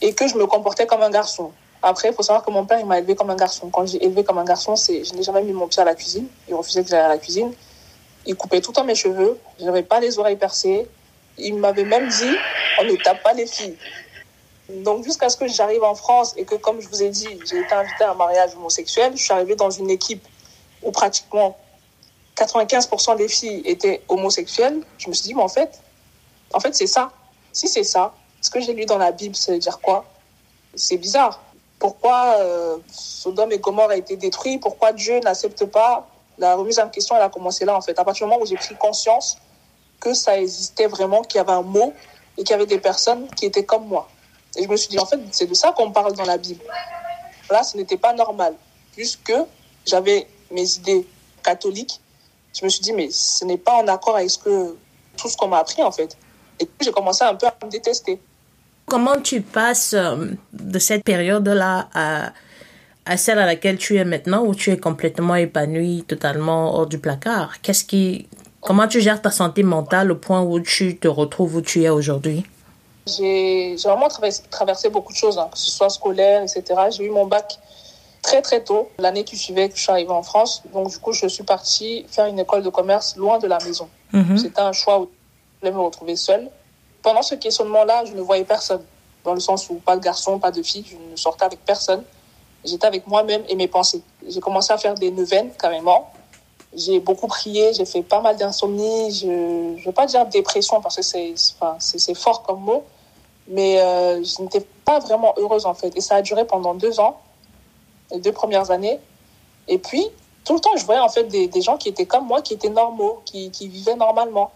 et 0.00 0.12
que 0.12 0.26
je 0.26 0.34
me 0.34 0.46
comportais 0.46 0.86
comme 0.86 1.02
un 1.02 1.10
garçon. 1.10 1.52
Après, 1.82 2.08
il 2.08 2.14
faut 2.14 2.22
savoir 2.22 2.44
que 2.44 2.50
mon 2.50 2.64
père, 2.64 2.78
il 2.78 2.86
m'a 2.86 2.98
élevé 2.98 3.14
comme 3.16 3.30
un 3.30 3.36
garçon. 3.36 3.68
Quand 3.70 3.86
j'ai 3.86 4.04
élevé 4.04 4.22
comme 4.22 4.38
un 4.38 4.44
garçon, 4.44 4.76
c'est, 4.76 5.04
je 5.04 5.14
n'ai 5.14 5.22
jamais 5.22 5.42
mis 5.42 5.52
mon 5.52 5.66
pied 5.66 5.82
à 5.82 5.84
la 5.84 5.94
cuisine. 5.94 6.26
Il 6.48 6.54
refusait 6.54 6.82
que 6.84 6.88
j'aille 6.88 7.00
à 7.00 7.08
la 7.08 7.18
cuisine. 7.18 7.52
Il 8.24 8.36
coupait 8.36 8.60
tout 8.60 8.70
le 8.70 8.76
temps 8.76 8.84
mes 8.84 8.94
cheveux. 8.94 9.38
Je 9.58 9.64
n'avais 9.64 9.82
pas 9.82 9.98
les 9.98 10.16
oreilles 10.18 10.36
percées. 10.36 10.86
Il 11.38 11.56
m'avait 11.56 11.84
même 11.84 12.08
dit, 12.08 12.36
on 12.80 12.84
ne 12.84 12.94
tape 13.02 13.22
pas 13.24 13.32
les 13.32 13.46
filles. 13.46 13.76
Donc, 14.72 15.04
jusqu'à 15.04 15.28
ce 15.28 15.36
que 15.36 15.46
j'arrive 15.46 15.82
en 15.82 15.94
France 15.94 16.34
et 16.36 16.44
que, 16.44 16.54
comme 16.54 16.80
je 16.80 16.88
vous 16.88 17.02
ai 17.02 17.10
dit, 17.10 17.28
j'ai 17.48 17.60
été 17.60 17.74
invitée 17.74 18.04
à 18.04 18.12
un 18.12 18.14
mariage 18.14 18.54
homosexuel, 18.56 19.12
je 19.16 19.22
suis 19.22 19.32
arrivée 19.32 19.56
dans 19.56 19.70
une 19.70 19.90
équipe 19.90 20.26
où 20.82 20.90
pratiquement 20.90 21.56
95% 22.36 23.16
des 23.16 23.28
filles 23.28 23.62
étaient 23.64 24.02
homosexuelles. 24.08 24.82
Je 24.98 25.08
me 25.08 25.14
suis 25.14 25.24
dit, 25.24 25.34
mais 25.34 25.42
en 25.42 25.48
fait, 25.48 25.80
en 26.52 26.60
fait, 26.60 26.74
c'est 26.74 26.86
ça. 26.86 27.10
Si 27.52 27.68
c'est 27.68 27.84
ça, 27.84 28.14
ce 28.40 28.50
que 28.50 28.60
j'ai 28.60 28.72
lu 28.72 28.86
dans 28.86 28.98
la 28.98 29.12
Bible, 29.12 29.36
ça 29.36 29.52
veut 29.52 29.58
dire 29.58 29.78
quoi? 29.80 30.04
C'est 30.74 30.96
bizarre. 30.96 31.42
Pourquoi 31.78 32.36
euh, 32.38 32.78
Sodome 32.90 33.52
et 33.52 33.58
Gomorre 33.58 33.90
a 33.90 33.96
été 33.96 34.16
détruit? 34.16 34.58
Pourquoi 34.58 34.92
Dieu 34.92 35.20
n'accepte 35.20 35.66
pas 35.66 36.08
La 36.38 36.54
remise 36.54 36.78
en 36.78 36.88
question, 36.88 37.16
elle 37.16 37.22
a 37.22 37.28
commencé 37.28 37.64
là, 37.64 37.76
en 37.76 37.80
fait. 37.82 37.98
À 37.98 38.04
partir 38.04 38.26
du 38.26 38.30
moment 38.30 38.42
où 38.42 38.46
j'ai 38.46 38.56
pris 38.56 38.74
conscience 38.76 39.36
que 40.00 40.14
ça 40.14 40.38
existait 40.38 40.86
vraiment, 40.86 41.22
qu'il 41.22 41.38
y 41.38 41.40
avait 41.40 41.52
un 41.52 41.62
mot 41.62 41.92
et 42.38 42.42
qu'il 42.42 42.50
y 42.50 42.54
avait 42.54 42.66
des 42.66 42.78
personnes 42.78 43.28
qui 43.36 43.46
étaient 43.46 43.64
comme 43.64 43.86
moi. 43.86 44.08
Et 44.56 44.64
je 44.64 44.68
me 44.68 44.76
suis 44.76 44.88
dit, 44.88 44.98
en 44.98 45.06
fait, 45.06 45.18
c'est 45.30 45.46
de 45.46 45.54
ça 45.54 45.72
qu'on 45.72 45.90
parle 45.90 46.14
dans 46.14 46.24
la 46.24 46.38
Bible. 46.38 46.60
Là, 47.50 47.62
ce 47.62 47.76
n'était 47.76 47.96
pas 47.96 48.12
normal. 48.12 48.54
Puisque 48.94 49.32
j'avais 49.86 50.26
mes 50.50 50.76
idées 50.76 51.06
catholiques, 51.42 52.00
je 52.58 52.64
me 52.64 52.70
suis 52.70 52.82
dit, 52.82 52.92
mais 52.92 53.08
ce 53.10 53.44
n'est 53.44 53.58
pas 53.58 53.82
en 53.82 53.88
accord 53.88 54.16
avec 54.16 54.30
tout 55.16 55.28
ce 55.28 55.36
qu'on 55.36 55.48
m'a 55.48 55.58
appris, 55.58 55.82
en 55.82 55.90
fait. 55.90 56.16
Et 56.60 56.66
puis, 56.66 56.84
j'ai 56.84 56.92
commencé 56.92 57.24
un 57.24 57.34
peu 57.34 57.46
à 57.46 57.54
me 57.64 57.70
détester. 57.70 58.20
Comment 58.86 59.20
tu 59.20 59.40
passes 59.40 59.94
euh, 59.94 60.26
de 60.52 60.78
cette 60.78 61.04
période-là 61.04 61.88
à, 61.94 62.32
à 63.06 63.16
celle 63.16 63.38
à 63.38 63.46
laquelle 63.46 63.78
tu 63.78 63.96
es 63.96 64.04
maintenant, 64.04 64.44
où 64.44 64.54
tu 64.54 64.70
es 64.70 64.76
complètement 64.76 65.36
épanouie, 65.36 66.04
totalement 66.06 66.74
hors 66.74 66.86
du 66.86 66.98
placard? 66.98 67.62
Qu'est-ce 67.62 67.84
qui, 67.84 68.28
Comment 68.62 68.86
tu 68.86 69.00
gères 69.00 69.20
ta 69.20 69.32
santé 69.32 69.64
mentale 69.64 70.12
au 70.12 70.14
point 70.14 70.40
où 70.40 70.60
tu 70.60 70.96
te 70.96 71.08
retrouves 71.08 71.56
où 71.56 71.60
tu 71.62 71.82
es 71.82 71.88
aujourd'hui? 71.88 72.44
J'ai 73.06 73.76
vraiment 73.84 74.08
traversé, 74.50 74.88
beaucoup 74.88 75.12
de 75.12 75.18
choses, 75.18 75.38
hein, 75.38 75.48
que 75.50 75.58
ce 75.58 75.70
soit 75.70 75.90
scolaire, 75.90 76.42
etc. 76.42 76.64
J'ai 76.90 77.04
eu 77.04 77.10
mon 77.10 77.26
bac 77.26 77.58
très 78.22 78.40
très 78.40 78.62
tôt, 78.62 78.88
l'année 78.98 79.24
qui 79.24 79.36
suivait 79.36 79.68
que 79.68 79.76
je 79.76 79.82
suis 79.82 79.90
arrivée 79.90 80.12
en 80.12 80.22
France. 80.22 80.62
Donc 80.72 80.90
du 80.90 80.98
coup, 80.98 81.12
je 81.12 81.26
suis 81.26 81.42
partie 81.42 82.06
faire 82.08 82.26
une 82.26 82.38
école 82.38 82.62
de 82.62 82.70
commerce 82.70 83.16
loin 83.16 83.38
de 83.38 83.48
la 83.48 83.58
maison. 83.64 83.88
Mhm. 84.12 84.38
C'était 84.38 84.60
un 84.60 84.72
choix 84.72 85.00
où 85.00 85.10
je 85.54 85.60
voulais 85.60 85.76
me 85.76 85.84
retrouver 85.84 86.16
seule. 86.16 86.48
Pendant 87.02 87.22
ce 87.22 87.34
questionnement-là, 87.34 88.04
je 88.04 88.12
ne 88.12 88.20
voyais 88.20 88.44
personne, 88.44 88.82
dans 89.24 89.34
le 89.34 89.40
sens 89.40 89.68
où 89.68 89.74
pas 89.74 89.96
de 89.96 90.02
garçon, 90.02 90.38
pas 90.38 90.52
de 90.52 90.62
fille, 90.62 90.84
je 90.88 90.96
ne 90.96 91.16
sortais 91.16 91.44
avec 91.44 91.64
personne. 91.64 92.04
J'étais 92.64 92.86
avec 92.86 93.08
moi-même 93.08 93.42
et 93.48 93.56
mes 93.56 93.66
pensées. 93.66 94.02
J'ai 94.28 94.38
commencé 94.38 94.72
à 94.72 94.78
faire 94.78 94.94
des 94.94 95.10
neuvaines 95.10 95.50
carrément. 95.60 96.12
J'ai 96.74 97.00
beaucoup 97.00 97.26
prié, 97.26 97.72
j'ai 97.74 97.84
fait 97.84 98.02
pas 98.02 98.20
mal 98.20 98.36
d'insomnie. 98.36 99.12
Je 99.12 99.26
ne 99.26 99.84
veux 99.84 99.92
pas 99.92 100.06
dire 100.06 100.24
dépression 100.26 100.80
parce 100.80 100.96
que 100.96 101.02
c'est 101.02 101.34
enfin, 101.60 101.76
fort 102.14 102.42
comme 102.42 102.60
mot, 102.60 102.84
mais 103.46 103.80
euh, 103.80 104.22
je 104.22 104.42
n'étais 104.42 104.66
pas 104.84 104.98
vraiment 104.98 105.34
heureuse 105.36 105.66
en 105.66 105.74
fait. 105.74 105.94
Et 105.96 106.00
ça 106.00 106.16
a 106.16 106.22
duré 106.22 106.46
pendant 106.46 106.74
deux 106.74 106.98
ans, 106.98 107.20
les 108.10 108.20
deux 108.20 108.32
premières 108.32 108.70
années. 108.70 108.98
Et 109.68 109.78
puis, 109.78 110.06
tout 110.44 110.54
le 110.54 110.60
temps, 110.60 110.76
je 110.76 110.84
voyais 110.84 111.00
en 111.00 111.08
fait 111.08 111.24
des, 111.24 111.46
des 111.46 111.62
gens 111.62 111.76
qui 111.76 111.88
étaient 111.88 112.06
comme 112.06 112.26
moi, 112.26 112.42
qui 112.42 112.54
étaient 112.54 112.70
normaux, 112.70 113.22
qui, 113.24 113.50
qui 113.50 113.68
vivaient 113.68 113.94
normalement. 113.94 114.50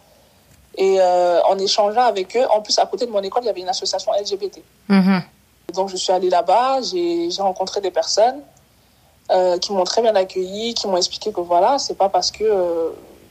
Et 0.76 1.00
euh, 1.00 1.42
en 1.44 1.58
échangeant 1.58 2.02
avec 2.02 2.36
eux, 2.36 2.46
en 2.50 2.60
plus, 2.60 2.78
à 2.78 2.86
côté 2.86 3.06
de 3.06 3.10
mon 3.10 3.22
école, 3.22 3.42
il 3.44 3.46
y 3.46 3.50
avait 3.50 3.60
une 3.60 3.68
association 3.68 4.12
LGBT. 4.12 4.62
Mm-hmm. 4.90 5.22
Donc, 5.74 5.88
je 5.88 5.96
suis 5.96 6.12
allée 6.12 6.30
là-bas, 6.30 6.80
j'ai 6.82 7.28
rencontré 7.38 7.80
des 7.80 7.90
personnes. 7.90 8.40
Euh, 9.32 9.58
qui 9.58 9.72
m'ont 9.72 9.82
très 9.82 10.02
bien 10.02 10.14
accueilli, 10.14 10.72
qui 10.74 10.86
m'ont 10.86 10.96
expliqué 10.96 11.32
que 11.32 11.40
voilà, 11.40 11.80
c'est 11.80 11.96
pas 11.96 12.08
parce 12.08 12.30
que 12.30 12.44
euh, 12.44 12.90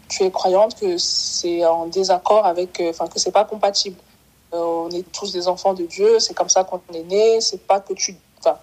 tu 0.10 0.24
es 0.24 0.32
croyante 0.32 0.78
que 0.78 0.98
c'est 0.98 1.66
en 1.66 1.86
désaccord 1.86 2.46
avec, 2.46 2.82
euh, 2.82 2.90
enfin 2.90 3.08
que 3.08 3.18
c'est 3.18 3.32
pas 3.32 3.46
compatible. 3.46 3.96
on 4.52 4.90
est 4.90 5.10
tous 5.14 5.32
des 5.32 5.48
enfants 5.48 5.74
de 5.74 5.86
Dieu, 5.86 6.20
c'est 6.20 6.34
comme 6.34 6.50
ça 6.50 6.66
qu'on 6.66 6.82
est 6.94 7.04
né, 7.04 7.40
c'est 7.40 7.66
pas 7.66 7.80
que 7.80 7.94
tu, 7.94 8.18
enfin 8.40 8.58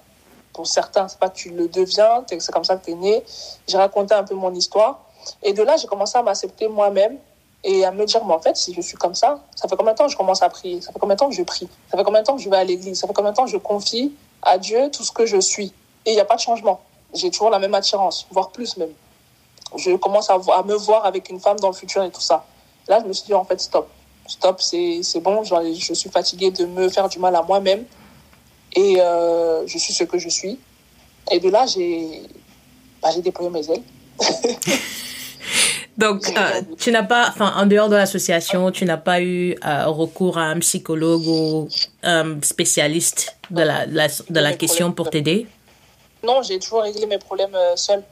pour 0.53 0.67
certains, 0.67 1.09
c'est 1.09 1.19
pas 1.19 1.31
que 1.31 1.37
tu 1.37 1.49
le 1.49 1.69
deviens, 1.69 2.23
c'est 2.29 2.53
comme 2.53 2.65
ça 2.65 2.77
que 2.77 2.85
tu 2.85 2.91
es 2.91 2.95
né. 2.97 3.23
J'ai 3.67 3.79
raconté 3.79 4.15
un 4.15 4.25
peu 4.25 4.35
mon 4.35 4.53
histoire. 4.55 5.01
Et 5.43 5.55
de 5.55 5.63
là 5.63 5.79
j'ai 5.79 5.87
commencé 5.87 6.19
à 6.19 6.23
m'accepter 6.23 6.69
moi-même 6.69 7.17
et 7.65 7.87
à 7.87 7.93
me 7.93 8.05
dire 8.05 8.23
mais 8.27 8.35
en 8.35 8.41
fait 8.41 8.59
si 8.59 8.75
je 8.75 8.83
suis 8.83 8.99
comme 8.99 9.15
ça, 9.15 9.41
ça 9.55 9.69
fait 9.69 9.77
combien 9.77 9.95
de 9.95 9.99
temps 9.99 10.05
que 10.05 10.13
je 10.13 10.19
commence 10.19 10.43
à 10.43 10.51
prier, 10.51 10.83
ça 10.83 10.93
fait 10.93 10.99
combien 10.99 11.15
de 11.15 11.21
temps 11.21 11.31
que 11.31 11.35
je 11.35 11.45
prie, 11.45 11.69
ça 11.91 11.97
fait 11.97 12.05
combien 12.05 12.21
de 12.21 12.27
temps 12.27 12.37
que 12.37 12.43
je 12.43 12.51
vais 12.51 12.59
à 12.59 12.65
l'église, 12.65 13.01
ça 13.01 13.07
fait 13.07 13.15
combien 13.15 13.31
de 13.31 13.37
temps 13.37 13.47
que 13.47 13.51
je 13.51 13.57
confie 13.57 14.13
à 14.43 14.59
Dieu 14.59 14.91
tout 14.91 15.03
ce 15.03 15.13
que 15.13 15.25
je 15.25 15.41
suis? 15.41 15.73
Et 16.05 16.11
il 16.11 16.15
n'y 16.15 16.21
a 16.21 16.27
pas 16.27 16.37
de 16.37 16.41
changement 16.41 16.81
j'ai 17.15 17.31
toujours 17.31 17.51
la 17.51 17.59
même 17.59 17.75
attirance, 17.75 18.27
voire 18.31 18.51
plus 18.51 18.77
même. 18.77 18.93
Je 19.77 19.97
commence 19.97 20.29
à, 20.31 20.35
à, 20.35 20.63
me 20.63 20.75
voir 20.75 21.05
avec 21.07 21.31
une 21.31 21.41
femme 21.41 21.59
dans 21.59 21.69
le 21.69 21.75
futur 21.75 22.03
et 22.03 22.11
tout 22.11 22.21
ça. 22.21 22.45
Là, 22.89 23.01
je 23.03 23.07
me 23.07 23.13
suis 23.13 23.27
dit, 23.27 23.35
en 23.35 23.45
fait, 23.45 23.61
stop. 23.61 23.89
Stop, 24.27 24.61
c'est 24.61 25.21
bon, 25.21 25.43
genre, 25.45 25.63
je 25.63 25.95
suis 25.95 26.11
fatiguée 26.11 26.51
de 26.51 26.65
me 26.67 26.89
faire 26.89 27.09
du 27.09 27.19
mal 27.19 27.35
à 27.35 27.43
moi-même. 27.43 27.85
Et 28.75 29.01
euh, 29.01 29.67
je 29.67 29.79
suis 29.79 29.93
ce 29.93 30.05
que 30.05 30.19
je 30.19 30.29
suis. 30.29 30.59
Et 31.31 31.41
de 31.41 31.51
là, 31.51 31.67
j'ai 31.67 32.23
bah, 33.03 33.09
déployé 33.19 33.51
mes 33.51 33.71
ailes. 33.71 33.83
Donc, 35.99 36.27
euh, 36.27 36.63
tu 36.79 36.91
n'as 36.91 37.03
pas, 37.03 37.29
enfin, 37.29 37.53
en 37.57 37.67
dehors 37.67 37.91
de 37.91 37.97
l'association, 37.97 38.71
tu 38.71 38.87
n'as 38.87 38.97
pas 38.97 39.21
eu 39.21 39.55
euh, 39.65 39.87
recours 39.87 40.39
à 40.39 40.45
un 40.45 40.59
psychologue 40.61 41.27
ou 41.27 41.69
un 42.03 42.41
spécialiste 42.41 43.37
de 43.51 43.63
la, 43.63 43.87
de 43.87 44.41
la 44.41 44.53
question 44.55 44.93
pour 44.93 45.11
t'aider? 45.11 45.47
Non, 46.25 46.43
j'ai 46.43 46.59
toujours 46.59 46.83
réglé 46.83 47.07
mes 47.07 47.19
problèmes 47.19 47.55
euh, 47.55 47.77
seul. 47.77 48.03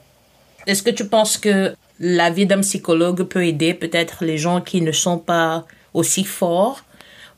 Est-ce 0.67 0.83
que 0.83 0.89
tu 0.89 1.07
penses 1.07 1.37
que 1.37 1.75
la 1.99 2.29
vie 2.29 2.45
d'un 2.45 2.61
psychologue 2.61 3.23
peut 3.23 3.45
aider 3.45 3.73
peut-être 3.73 4.23
les 4.23 4.37
gens 4.37 4.61
qui 4.61 4.81
ne 4.81 4.91
sont 4.91 5.17
pas 5.17 5.65
aussi 5.93 6.23
forts 6.23 6.81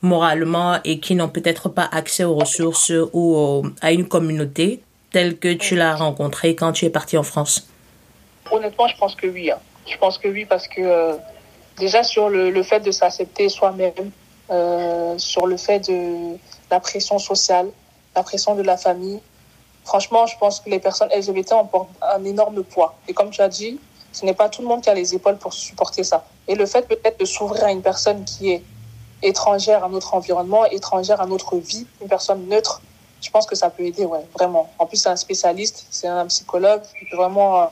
moralement 0.01 0.79
et 0.83 0.99
qui 0.99 1.15
n'ont 1.15 1.29
peut-être 1.29 1.69
pas 1.69 1.87
accès 1.91 2.25
aux 2.25 2.35
ressources 2.35 2.91
ou 3.13 3.63
à 3.81 3.93
une 3.93 4.07
communauté 4.07 4.81
telle 5.13 5.37
que 5.37 5.53
tu 5.53 5.75
l'as 5.75 5.95
rencontrée 5.95 6.55
quand 6.55 6.73
tu 6.73 6.85
es 6.85 6.89
parti 6.89 7.17
en 7.17 7.23
France? 7.23 7.65
Honnêtement, 8.51 8.87
je 8.87 8.97
pense 8.97 9.15
que 9.15 9.27
oui. 9.27 9.49
Hein. 9.49 9.59
Je 9.89 9.97
pense 9.97 10.17
que 10.17 10.27
oui, 10.27 10.45
parce 10.45 10.67
que 10.67 10.81
euh, 10.81 11.13
déjà 11.77 12.03
sur 12.03 12.29
le, 12.29 12.49
le 12.49 12.63
fait 12.63 12.81
de 12.81 12.91
s'accepter 12.91 13.47
soi-même, 13.47 14.11
euh, 14.49 15.15
sur 15.17 15.47
le 15.47 15.55
fait 15.55 15.87
de 15.87 16.37
la 16.69 16.79
pression 16.79 17.19
sociale, 17.19 17.67
la 18.15 18.23
pression 18.23 18.55
de 18.55 18.61
la 18.61 18.75
famille, 18.75 19.19
franchement, 19.83 20.25
je 20.25 20.37
pense 20.37 20.59
que 20.59 20.69
les 20.69 20.79
personnes 20.79 21.09
LGBT 21.09 21.53
ont 21.53 21.69
un 22.01 22.23
énorme 22.23 22.63
poids. 22.63 22.95
Et 23.07 23.13
comme 23.13 23.29
tu 23.29 23.41
as 23.41 23.49
dit, 23.49 23.79
ce 24.11 24.25
n'est 24.25 24.33
pas 24.33 24.49
tout 24.49 24.61
le 24.61 24.67
monde 24.67 24.81
qui 24.81 24.89
a 24.89 24.93
les 24.93 25.15
épaules 25.15 25.37
pour 25.37 25.53
supporter 25.53 26.03
ça. 26.03 26.25
Et 26.47 26.55
le 26.55 26.65
fait 26.65 26.87
peut-être 26.87 27.19
de 27.19 27.25
s'ouvrir 27.25 27.65
à 27.65 27.71
une 27.71 27.81
personne 27.81 28.23
qui 28.25 28.51
est 28.51 28.63
étrangère 29.21 29.83
à 29.83 29.89
notre 29.89 30.13
environnement, 30.13 30.65
étrangère 30.65 31.21
à 31.21 31.25
notre 31.25 31.57
vie, 31.57 31.87
une 32.01 32.07
personne 32.07 32.47
neutre, 32.47 32.81
je 33.21 33.29
pense 33.29 33.45
que 33.45 33.55
ça 33.55 33.69
peut 33.69 33.83
aider, 33.83 34.05
ouais, 34.05 34.25
vraiment. 34.33 34.69
En 34.77 34.85
plus, 34.85 34.97
c'est 34.97 35.09
un 35.09 35.15
spécialiste, 35.15 35.85
c'est 35.89 36.07
un 36.07 36.25
psychologue 36.27 36.81
qui 36.99 37.05
peut 37.05 37.15
vraiment 37.15 37.61
euh, 37.61 37.65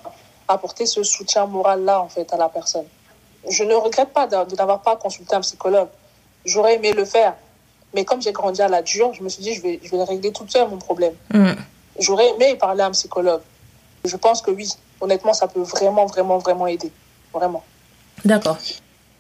apporter 0.48 0.86
ce 0.86 1.04
soutien 1.04 1.46
moral-là, 1.46 2.02
en 2.02 2.08
fait, 2.08 2.32
à 2.34 2.38
la 2.38 2.48
personne. 2.48 2.86
Je 3.50 3.64
ne 3.64 3.74
regrette 3.76 4.14
pas 4.14 4.28
de, 4.28 4.56
n'avoir 4.56 4.82
pas 4.82 4.96
consulté 4.96 5.36
un 5.36 5.42
psychologue. 5.42 5.90
J'aurais 6.46 6.76
aimé 6.76 6.94
le 6.94 7.06
faire. 7.06 7.36
Mais 7.94 8.06
comme 8.06 8.22
j'ai 8.22 8.32
grandi 8.32 8.62
à 8.62 8.70
la 8.70 8.82
dure, 8.82 9.14
je 9.14 9.22
me 9.22 9.28
suis 9.28 9.44
dit, 9.44 9.54
je 9.54 9.62
vais, 9.62 9.80
je 9.84 9.92
vais 9.92 10.04
régler 10.04 10.32
toute 10.32 10.50
seule 10.50 10.70
mon 10.70 10.78
problème. 10.78 11.14
Mm. 11.34 11.52
J'aurais 12.00 12.30
aimé 12.30 12.56
parler 12.56 12.82
à 12.82 12.88
un 12.88 12.92
psychologue. 12.92 13.42
Je 14.06 14.16
pense 14.16 14.42
que 14.42 14.52
oui, 14.52 14.70
honnêtement, 15.00 15.34
ça 15.34 15.48
peut 15.48 15.62
vraiment, 15.62 16.06
vraiment, 16.06 16.38
vraiment 16.38 16.68
aider. 16.68 16.92
Vraiment. 17.34 17.64
D'accord. 18.26 18.58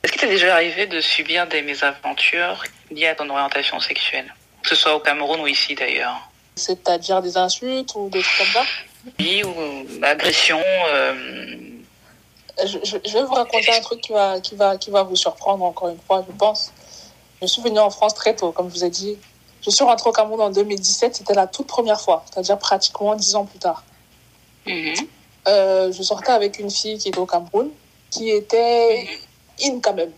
Est-ce 0.03 0.11
qu'il 0.11 0.21
t'est 0.21 0.27
déjà 0.27 0.55
arrivé 0.55 0.87
de 0.87 0.99
subir 0.99 1.47
des 1.47 1.61
mésaventures 1.61 2.63
liées 2.89 3.07
à 3.07 3.15
ton 3.15 3.29
orientation 3.29 3.79
sexuelle? 3.79 4.33
Que 4.63 4.69
ce 4.69 4.75
soit 4.75 4.95
au 4.95 4.99
Cameroun 4.99 5.41
ou 5.41 5.47
ici 5.47 5.75
d'ailleurs 5.75 6.29
C'est-à-dire 6.55 7.21
des 7.21 7.37
insultes 7.37 7.93
ou 7.95 8.09
des 8.09 8.21
trucs 8.21 8.37
comme 8.37 8.63
ça? 8.63 8.69
Oui, 9.19 9.43
ou 9.43 10.03
agression. 10.03 10.61
Euh... 10.89 11.13
Je, 12.65 12.77
je, 12.83 12.97
je, 13.05 13.13
vais 13.13 13.23
vous 13.23 13.33
raconter 13.33 13.71
un 13.73 13.81
truc 13.81 14.01
qui 14.01 14.11
va, 14.11 14.39
qui, 14.39 14.55
va, 14.55 14.77
qui 14.77 14.91
va 14.91 15.03
vous 15.03 15.15
surprendre 15.15 15.63
encore 15.63 15.89
une 15.89 15.99
fois, 16.05 16.23
je 16.27 16.35
pense. 16.35 16.71
Je 17.41 17.47
suis 17.47 17.61
venue 17.61 17.79
en 17.79 17.89
France 17.89 18.13
très 18.13 18.35
tôt, 18.35 18.51
comme 18.51 18.69
je 18.69 18.75
vous 18.75 18.85
ai 18.85 18.89
dit. 18.89 19.17
Je 19.61 19.69
suis 19.69 19.83
rentrée 19.83 20.09
au 20.09 20.13
Cameroun 20.13 20.41
en 20.41 20.49
2017, 20.49 21.15
c'était 21.17 21.33
la 21.33 21.47
toute 21.47 21.67
première 21.67 22.01
fois, 22.01 22.23
c'est-à-dire 22.31 22.57
pratiquement 22.57 23.15
dix 23.15 23.35
ans 23.35 23.45
plus 23.45 23.59
tard. 23.59 23.83
-hmm. 24.65 25.07
euh, 25.47 25.91
je 25.91 26.03
sortais 26.03 26.31
avec 26.31 26.59
une 26.59 26.71
fille 26.71 26.97
qui 26.97 27.09
était 27.09 27.19
au 27.19 27.25
Cameroun, 27.25 27.69
qui 28.09 28.29
était 28.29 29.07
in 29.63 29.79
quand 29.79 29.93
même. 29.93 30.13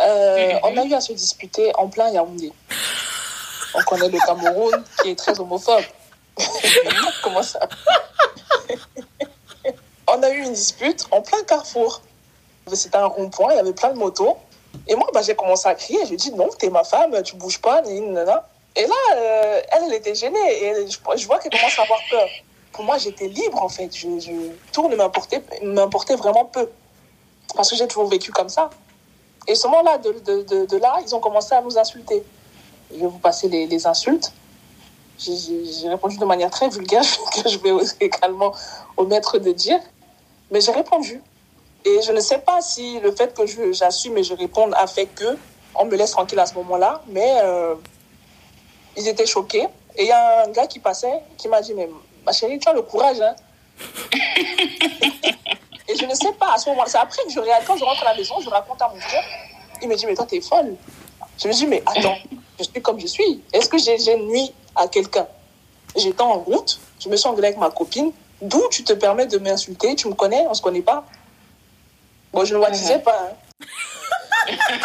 Euh, 0.00 0.04
-hmm. 0.04 0.60
On 0.66 0.76
a 0.80 0.84
eu 0.84 0.94
à 0.94 1.00
se 1.00 1.12
disputer 1.12 1.66
en 1.82 1.86
plein 1.94 2.08
Yaoundé. 2.16 2.52
On 3.76 3.82
connaît 3.90 4.08
le 4.16 4.20
Cameroun 4.28 4.76
qui 5.02 5.10
est 5.10 5.18
très 5.24 5.34
homophobe. 5.40 5.88
Comment 7.24 7.42
ça 7.52 7.60
On 10.12 10.22
a 10.22 10.30
eu 10.30 10.40
une 10.48 10.52
dispute 10.52 11.02
en 11.10 11.20
plein 11.28 11.42
carrefour. 11.50 11.90
C'était 12.72 12.96
un 12.96 13.06
rond-point, 13.06 13.50
il 13.52 13.56
y 13.56 13.60
avait 13.60 13.72
plein 13.72 13.92
de 13.96 13.98
motos. 13.98 14.36
Et 14.88 14.94
moi, 14.94 15.08
bah, 15.14 15.22
j'ai 15.26 15.34
commencé 15.34 15.66
à 15.68 15.74
crier. 15.74 16.00
Je 16.10 16.14
dis 16.14 16.32
non, 16.32 16.48
t'es 16.58 16.70
ma 16.70 16.84
femme, 16.84 17.12
tu 17.22 17.34
bouges 17.36 17.60
pas, 17.60 17.82
ni, 17.82 18.00
ni, 18.00 18.10
ni. 18.10 18.20
Et 18.76 18.86
là, 18.86 18.94
euh, 19.16 19.60
elle, 19.72 19.82
elle 19.86 19.94
était 19.94 20.14
gênée. 20.14 20.64
Et 20.64 20.86
je, 20.90 21.26
vois 21.26 21.38
qu'elle 21.38 21.52
commence 21.52 21.78
à 21.78 21.82
avoir 21.82 22.00
peur. 22.10 22.28
Pour 22.72 22.84
moi, 22.84 22.98
j'étais 22.98 23.28
libre, 23.28 23.62
en 23.62 23.68
fait. 23.68 23.94
Je, 23.94 24.18
je, 24.18 24.32
tout 24.72 24.88
ne 24.88 24.96
m'importait 24.96 26.16
vraiment 26.16 26.44
peu. 26.44 26.68
Parce 27.54 27.70
que 27.70 27.76
j'ai 27.76 27.86
toujours 27.86 28.08
vécu 28.08 28.32
comme 28.32 28.48
ça. 28.48 28.70
Et 29.46 29.54
ce 29.54 29.66
moment-là, 29.68 29.98
de, 29.98 30.12
de, 30.12 30.42
de, 30.42 30.66
de, 30.66 30.76
là, 30.78 30.98
ils 31.04 31.14
ont 31.14 31.20
commencé 31.20 31.54
à 31.54 31.60
nous 31.60 31.78
insulter. 31.78 32.24
Je 32.90 32.98
vais 32.98 33.06
vous 33.06 33.18
passer 33.18 33.48
les, 33.48 33.66
les 33.66 33.86
insultes. 33.86 34.32
J'ai 35.18 35.88
répondu 35.88 36.18
de 36.18 36.24
manière 36.24 36.50
très 36.50 36.68
vulgaire, 36.68 37.04
que 37.34 37.48
je 37.48 37.58
vais 37.58 37.70
également 38.00 38.52
omettre 38.96 39.38
de 39.38 39.52
dire. 39.52 39.78
Mais 40.50 40.60
j'ai 40.60 40.72
répondu. 40.72 41.22
Et 41.84 42.00
je 42.02 42.12
ne 42.12 42.20
sais 42.20 42.38
pas 42.38 42.60
si 42.62 42.98
le 43.00 43.12
fait 43.12 43.34
que 43.34 43.72
j'assume 43.72 44.16
et 44.16 44.24
je 44.24 44.34
réponde 44.34 44.74
a 44.74 44.86
fait 44.86 45.06
que 45.06 45.36
on 45.74 45.84
me 45.84 45.96
laisse 45.96 46.12
tranquille 46.12 46.38
à 46.38 46.46
ce 46.46 46.54
moment-là. 46.54 47.02
Mais 47.08 47.36
euh, 47.42 47.74
ils 48.96 49.08
étaient 49.08 49.26
choqués. 49.26 49.66
Et 49.96 50.02
il 50.02 50.08
y 50.08 50.12
a 50.12 50.44
un 50.44 50.48
gars 50.48 50.66
qui 50.66 50.78
passait 50.78 51.20
qui 51.36 51.48
m'a 51.48 51.60
dit, 51.60 51.74
mais 51.74 51.88
ma 52.24 52.32
chérie, 52.32 52.58
tu 52.58 52.68
as 52.68 52.72
le 52.72 52.82
courage, 52.82 53.20
hein. 53.20 53.34
et 55.88 55.96
je 55.96 56.04
ne 56.04 56.14
sais 56.14 56.32
pas, 56.32 56.54
à 56.54 56.58
ce 56.58 56.68
moment-là, 56.70 56.88
c'est 56.88 56.98
après 56.98 57.22
que 57.24 57.30
je 57.30 57.40
réalise, 57.40 57.66
quand 57.66 57.76
je 57.76 57.84
rentre 57.84 58.02
à 58.02 58.12
la 58.12 58.16
maison, 58.16 58.40
je 58.40 58.48
raconte 58.48 58.80
à 58.82 58.88
mon 58.88 59.00
frère, 59.00 59.24
il 59.82 59.88
me 59.88 59.94
dit, 59.94 60.06
mais 60.06 60.14
toi, 60.14 60.26
t'es 60.26 60.40
folle. 60.40 60.76
Je 61.40 61.48
me 61.48 61.52
dis, 61.52 61.66
mais 61.66 61.82
attends, 61.86 62.16
je 62.58 62.64
suis 62.64 62.82
comme 62.82 63.00
je 63.00 63.06
suis. 63.06 63.42
Est-ce 63.52 63.68
que 63.68 63.78
j'ai 63.78 64.16
nuit 64.16 64.52
à 64.74 64.88
quelqu'un? 64.88 65.26
J'étais 65.96 66.22
en 66.22 66.38
route, 66.38 66.80
je 67.00 67.08
me 67.08 67.16
suis 67.16 67.28
engueulée 67.28 67.48
avec 67.48 67.58
ma 67.58 67.70
copine, 67.70 68.12
d'où 68.42 68.62
tu 68.70 68.82
te 68.84 68.92
permets 68.92 69.26
de 69.26 69.38
m'insulter, 69.38 69.94
tu 69.94 70.08
me 70.08 70.14
connais, 70.14 70.44
on 70.48 70.54
se 70.54 70.62
connaît 70.62 70.82
pas? 70.82 71.04
Bon, 72.32 72.44
je 72.44 72.54
ne 72.56 72.64
le 72.64 72.70
disais 72.72 72.98
pas, 72.98 73.30
hein. 73.30 73.66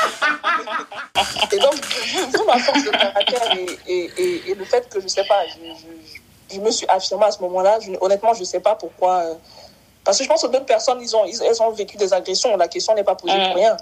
et 1.51 1.57
donc, 1.59 1.75
vu 1.75 2.45
ma 2.45 2.59
force 2.59 2.83
de 2.83 2.89
caractère 2.89 3.57
et, 3.57 3.65
et, 3.87 4.11
et, 4.17 4.51
et, 4.51 4.55
le 4.55 4.65
fait 4.65 4.87
que 4.89 4.99
je 4.99 5.07
sais 5.07 5.23
pas, 5.25 5.47
je, 5.47 5.53
je, 5.53 6.55
je 6.55 6.59
me 6.59 6.71
suis 6.71 6.87
affirmée 6.87 7.25
à 7.25 7.31
ce 7.31 7.41
moment-là, 7.41 7.79
honnêtement, 8.01 8.33
je 8.33 8.43
sais 8.43 8.59
pas 8.59 8.75
pourquoi. 8.75 9.19
Euh, 9.19 9.33
parce 10.03 10.17
que 10.17 10.23
je 10.23 10.29
pense 10.29 10.41
que 10.41 10.47
d'autres 10.47 10.65
personnes, 10.65 11.01
ils 11.01 11.15
ont, 11.15 11.25
ils, 11.25 11.41
elles 11.43 11.61
ont 11.61 11.71
vécu 11.71 11.97
des 11.97 12.13
agressions. 12.13 12.55
La 12.57 12.67
question 12.67 12.95
n'est 12.95 13.03
pas 13.03 13.15
posée 13.15 13.35
pour 13.45 13.55
rien. 13.55 13.77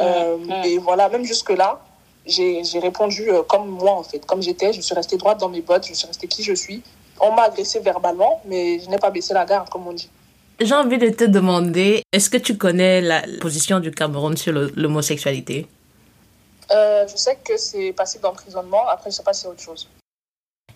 Euh, 0.00 0.62
et 0.64 0.78
voilà, 0.78 1.08
même 1.08 1.24
jusque-là, 1.24 1.80
j'ai 2.26 2.62
répondu 2.80 3.30
euh, 3.30 3.42
comme 3.42 3.68
moi, 3.68 3.92
en 3.92 4.02
fait. 4.02 4.24
Comme 4.24 4.42
j'étais, 4.42 4.72
je 4.72 4.80
suis 4.80 4.94
restée 4.94 5.16
droite 5.16 5.38
dans 5.38 5.48
mes 5.48 5.60
bottes, 5.60 5.86
je 5.86 5.94
suis 5.94 6.06
restée 6.06 6.28
qui 6.28 6.42
je 6.42 6.52
suis. 6.54 6.82
On 7.20 7.32
m'a 7.32 7.42
agressé 7.42 7.80
verbalement, 7.80 8.40
mais 8.44 8.78
je 8.80 8.88
n'ai 8.88 8.98
pas 8.98 9.10
baissé 9.10 9.34
la 9.34 9.44
garde, 9.44 9.68
comme 9.68 9.86
on 9.86 9.92
dit. 9.92 10.10
J'ai 10.60 10.74
envie 10.74 10.98
de 10.98 11.08
te 11.10 11.24
demander, 11.24 12.02
est-ce 12.12 12.30
que 12.30 12.36
tu 12.36 12.56
connais 12.56 13.00
la 13.00 13.22
position 13.40 13.80
du 13.80 13.90
Cameroun 13.90 14.36
sur 14.36 14.52
l'homosexualité? 14.52 15.66
Euh, 16.70 17.06
Je 17.08 17.16
sais 17.16 17.36
que 17.44 17.56
c'est 17.56 17.92
passé 17.92 18.18
d'emprisonnement, 18.20 18.86
après 18.88 19.10
je 19.10 19.16
sais 19.16 19.22
pas 19.22 19.32
si 19.32 19.42
c'est 19.42 19.48
autre 19.48 19.62
chose. 19.62 19.88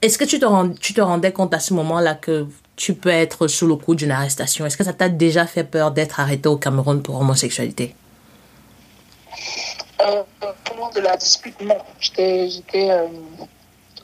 Est-ce 0.02 0.18
que 0.18 0.24
tu 0.24 0.38
te, 0.38 0.44
rend, 0.44 0.70
tu 0.70 0.92
te 0.92 1.00
rendais 1.00 1.32
compte 1.32 1.54
à 1.54 1.58
ce 1.60 1.72
moment-là 1.74 2.14
que 2.14 2.46
tu 2.74 2.94
peux 2.94 3.08
être 3.10 3.46
sous 3.48 3.66
le 3.66 3.76
coup 3.76 3.94
d'une 3.94 4.10
arrestation? 4.10 4.66
Est-ce 4.66 4.76
que 4.76 4.84
ça 4.84 4.92
t'a 4.92 5.08
déjà 5.08 5.46
fait 5.46 5.64
peur 5.64 5.90
d'être 5.92 6.20
arrêté 6.20 6.48
au 6.48 6.56
Cameroun 6.56 7.02
pour 7.02 7.18
homosexualité? 7.20 7.94
Euh, 10.02 10.22
Au 10.42 10.74
moment 10.74 10.90
de 10.90 11.00
la 11.00 11.16
dispute, 11.16 11.58
non. 11.62 11.78
J'étais... 11.98 12.50
Euh... 12.90 13.06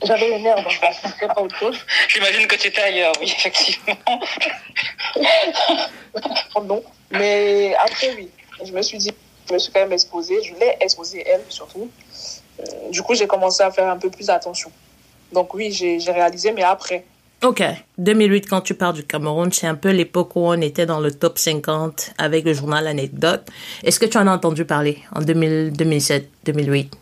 J'avais 0.03 0.29
les 0.29 0.39
nerfs, 0.39 0.57
donc 0.57 0.69
je 0.69 1.27
pas 1.27 1.41
autre 1.41 1.55
chose. 1.57 1.77
J'imagine 2.09 2.47
que 2.47 2.55
tu 2.55 2.67
étais 2.67 2.81
ailleurs, 2.81 3.13
oui, 3.19 3.33
effectivement. 3.35 3.95
non. 6.63 6.83
Mais 7.11 7.75
après, 7.75 8.13
oui. 8.15 8.29
Je 8.65 8.71
me 8.71 8.81
suis 8.81 8.97
dit, 8.97 9.11
je 9.47 9.53
me 9.53 9.59
suis 9.59 9.71
quand 9.71 9.81
même 9.81 9.93
exposée. 9.93 10.41
Je 10.43 10.53
l'ai 10.55 10.77
exposée, 10.79 11.23
elle, 11.25 11.41
surtout. 11.49 11.89
Euh, 12.59 12.63
du 12.91 13.01
coup, 13.01 13.15
j'ai 13.15 13.27
commencé 13.27 13.63
à 13.63 13.71
faire 13.71 13.87
un 13.87 13.97
peu 13.97 14.09
plus 14.09 14.29
attention. 14.29 14.71
Donc 15.31 15.53
oui, 15.53 15.71
j'ai 15.71 16.11
réalisé, 16.11 16.51
mais 16.51 16.63
après. 16.63 17.05
Ok. 17.43 17.61
2008, 17.97 18.47
quand 18.49 18.61
tu 18.61 18.73
pars 18.73 18.93
du 18.93 19.03
Cameroun, 19.03 19.51
c'est 19.51 19.67
un 19.67 19.75
peu 19.75 19.89
l'époque 19.89 20.35
où 20.35 20.41
on 20.41 20.61
était 20.61 20.85
dans 20.85 20.99
le 20.99 21.11
top 21.11 21.37
50 21.37 22.11
avec 22.17 22.45
le 22.45 22.53
journal 22.53 22.87
Anecdote. 22.87 23.49
Est-ce 23.83 23.99
que 23.99 24.05
tu 24.05 24.17
en 24.17 24.27
as 24.27 24.31
entendu 24.31 24.63
parler 24.63 24.99
en 25.13 25.21
2000, 25.21 25.73
2007, 25.73 26.29
2008 26.45 26.93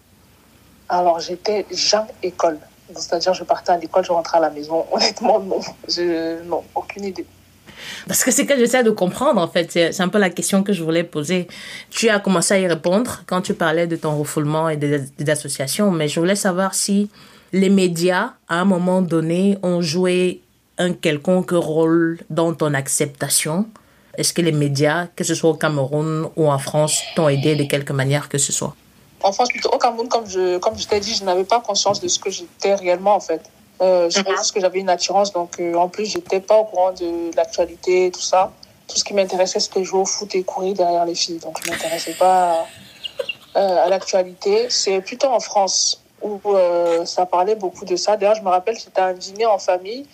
Alors, 0.89 1.19
j'étais 1.19 1.65
Jean 1.71 2.07
École. 2.23 2.59
C'est-à-dire, 2.95 3.33
je 3.33 3.43
partais 3.43 3.71
à 3.71 3.77
l'école, 3.77 4.03
je 4.03 4.11
rentrais 4.11 4.37
à 4.37 4.41
la 4.41 4.49
maison. 4.49 4.85
Honnêtement, 4.91 5.39
non. 5.39 5.59
Je, 5.87 6.43
non, 6.43 6.63
aucune 6.75 7.05
idée. 7.05 7.25
Parce 8.07 8.23
que 8.23 8.31
c'est 8.31 8.45
que 8.45 8.57
j'essaie 8.57 8.83
de 8.83 8.91
comprendre, 8.91 9.41
en 9.41 9.47
fait. 9.47 9.71
C'est 9.71 10.01
un 10.01 10.09
peu 10.09 10.19
la 10.19 10.29
question 10.29 10.63
que 10.63 10.73
je 10.73 10.83
voulais 10.83 11.03
poser. 11.03 11.47
Tu 11.89 12.09
as 12.09 12.19
commencé 12.19 12.53
à 12.53 12.59
y 12.59 12.67
répondre 12.67 13.23
quand 13.25 13.41
tu 13.41 13.53
parlais 13.53 13.87
de 13.87 13.95
ton 13.95 14.17
refoulement 14.17 14.69
et 14.69 14.77
des, 14.77 14.99
des 15.17 15.29
associations, 15.29 15.91
mais 15.91 16.07
je 16.07 16.19
voulais 16.19 16.35
savoir 16.35 16.73
si 16.73 17.09
les 17.53 17.69
médias, 17.69 18.33
à 18.47 18.61
un 18.61 18.65
moment 18.65 19.01
donné, 19.01 19.57
ont 19.63 19.81
joué 19.81 20.41
un 20.77 20.93
quelconque 20.93 21.51
rôle 21.51 22.19
dans 22.29 22.53
ton 22.53 22.73
acceptation. 22.73 23.67
Est-ce 24.17 24.33
que 24.33 24.41
les 24.41 24.51
médias, 24.51 25.07
que 25.15 25.23
ce 25.23 25.35
soit 25.35 25.49
au 25.49 25.55
Cameroun 25.55 26.27
ou 26.35 26.49
en 26.49 26.59
France, 26.59 27.01
t'ont 27.15 27.29
aidé 27.29 27.55
de 27.55 27.63
quelque 27.63 27.93
manière 27.93 28.29
que 28.29 28.37
ce 28.37 28.51
soit? 28.51 28.75
En 29.23 29.31
France, 29.31 29.49
plutôt 29.49 29.69
au 29.69 29.77
Cameroun, 29.77 30.07
comme 30.07 30.27
je, 30.27 30.57
comme 30.57 30.77
je 30.77 30.87
t'ai 30.87 30.99
dit, 30.99 31.13
je 31.13 31.23
n'avais 31.23 31.43
pas 31.43 31.59
conscience 31.59 31.99
de 31.99 32.07
ce 32.07 32.19
que 32.19 32.29
j'étais 32.29 32.75
réellement, 32.75 33.15
en 33.15 33.19
fait. 33.19 33.41
Euh, 33.81 34.09
je 34.09 34.21
pense 34.21 34.51
que 34.51 34.59
j'avais 34.59 34.79
une 34.79 34.89
attirance, 34.89 35.31
donc 35.33 35.59
euh, 35.59 35.73
en 35.75 35.89
plus, 35.89 36.05
j'étais 36.05 36.39
pas 36.39 36.57
au 36.57 36.65
courant 36.65 36.91
de 36.91 37.35
l'actualité, 37.35 38.11
tout 38.11 38.21
ça. 38.21 38.51
Tout 38.87 38.97
ce 38.97 39.03
qui 39.03 39.13
m'intéressait, 39.13 39.59
c'était 39.59 39.83
jouer 39.83 40.01
au 40.01 40.05
foot 40.05 40.35
et 40.35 40.43
courir 40.43 40.73
derrière 40.75 41.05
les 41.05 41.15
filles. 41.15 41.39
Donc, 41.39 41.57
je 41.63 41.71
m'intéressais 41.71 42.13
pas 42.13 42.65
à, 43.55 43.83
à 43.83 43.89
l'actualité. 43.89 44.67
C'est 44.69 45.01
plutôt 45.01 45.27
en 45.27 45.39
France 45.39 46.01
où 46.21 46.39
euh, 46.45 47.05
ça 47.05 47.25
parlait 47.25 47.55
beaucoup 47.55 47.85
de 47.85 47.95
ça. 47.95 48.17
D'ailleurs, 48.17 48.35
je 48.35 48.41
me 48.41 48.49
rappelle, 48.49 48.77
c'était 48.77 49.01
un 49.01 49.13
dîner 49.13 49.45
en 49.45 49.57
famille 49.57 50.05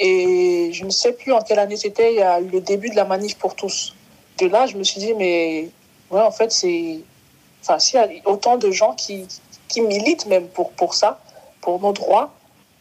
et 0.00 0.70
je 0.72 0.84
ne 0.84 0.90
sais 0.90 1.12
plus 1.12 1.32
en 1.32 1.40
quelle 1.40 1.58
année 1.58 1.76
c'était. 1.76 2.12
Il 2.14 2.18
y 2.18 2.22
a 2.22 2.40
eu 2.40 2.48
le 2.48 2.60
début 2.60 2.90
de 2.90 2.96
la 2.96 3.04
manif 3.04 3.36
pour 3.36 3.54
tous. 3.54 3.94
De 4.38 4.46
là, 4.46 4.66
je 4.66 4.76
me 4.76 4.82
suis 4.82 5.00
dit, 5.00 5.14
mais 5.14 5.68
ouais, 6.10 6.20
en 6.20 6.32
fait, 6.32 6.50
c'est 6.50 7.00
enfin, 7.64 7.78
s'il 7.78 7.98
y 7.98 8.02
a 8.02 8.08
autant 8.26 8.58
de 8.58 8.70
gens 8.70 8.92
qui, 8.94 9.26
qui 9.68 9.80
militent 9.80 10.26
même 10.26 10.48
pour, 10.48 10.72
pour 10.72 10.94
ça, 10.94 11.18
pour 11.62 11.80
nos 11.80 11.92
droits, 11.92 12.30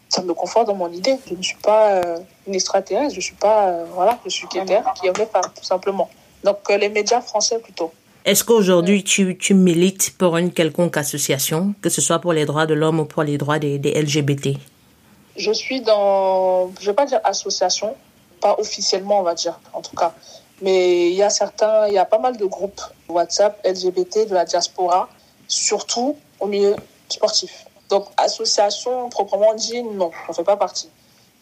ça 0.10 0.22
me 0.22 0.34
conforte 0.34 0.68
dans 0.68 0.76
mon 0.76 0.92
idée. 0.92 1.18
Je 1.28 1.34
ne 1.34 1.42
suis 1.42 1.58
pas 1.58 1.94
euh, 1.94 2.20
une 2.46 2.54
extraterrestre, 2.54 3.16
je 3.16 3.22
suis 3.22 3.36
pas, 3.36 3.68
euh, 3.68 3.86
voilà, 3.94 4.20
je 4.26 4.30
suis 4.30 4.48
Kéter 4.48 4.82
qui 4.96 5.08
aimait 5.08 5.26
pas, 5.26 5.42
tout 5.42 5.64
simplement. 5.64 6.10
Donc 6.44 6.60
euh, 6.70 6.78
les 6.78 6.90
médias 6.90 7.22
français 7.22 7.60
plutôt. 7.60 7.92
Est-ce 8.26 8.44
qu'aujourd'hui 8.44 9.04
tu, 9.04 9.38
tu 9.38 9.54
milites 9.54 10.16
pour 10.18 10.38
une 10.38 10.52
quelconque 10.52 10.98
association, 10.98 11.74
que 11.82 11.90
ce 11.90 12.00
soit 12.00 12.20
pour 12.20 12.34
les 12.34 12.46
droits 12.46 12.66
de 12.66 12.74
l'homme 12.74 13.00
ou 13.00 13.06
pour 13.06 13.24
les 13.24 13.38
droits 13.38 13.60
des, 13.60 13.80
des 13.80 14.00
LGBT 14.02 14.58
Je 15.36 15.52
suis 15.52 15.82
dans, 15.82 16.72
je 16.80 16.86
vais 16.86 16.94
pas 16.94 17.06
dire 17.06 17.20
association, 17.24 17.96
pas 18.40 18.56
officiellement 18.60 19.20
on 19.20 19.24
va 19.24 19.34
dire 19.34 19.60
en 19.74 19.82
tout 19.82 19.96
cas, 19.96 20.14
mais 20.62 21.10
il 21.10 21.16
y 21.16 21.24
a 21.24 21.30
certains, 21.30 21.88
il 21.88 21.94
y 21.94 21.98
a 21.98 22.06
pas 22.06 22.20
mal 22.20 22.38
de 22.38 22.46
groupes 22.46 22.82
WhatsApp 23.10 23.60
LGBT 23.66 24.30
de 24.30 24.34
la 24.34 24.46
diaspora, 24.46 25.10
surtout 25.48 26.16
au 26.40 26.48
milieu 26.48 26.76
sportif. 27.10 27.66
Donc 27.90 28.06
association 28.18 29.10
proprement 29.10 29.54
dit 29.54 29.84
non, 29.84 30.12
on 30.28 30.34
fait 30.34 30.44
pas 30.44 30.58
partie, 30.58 30.90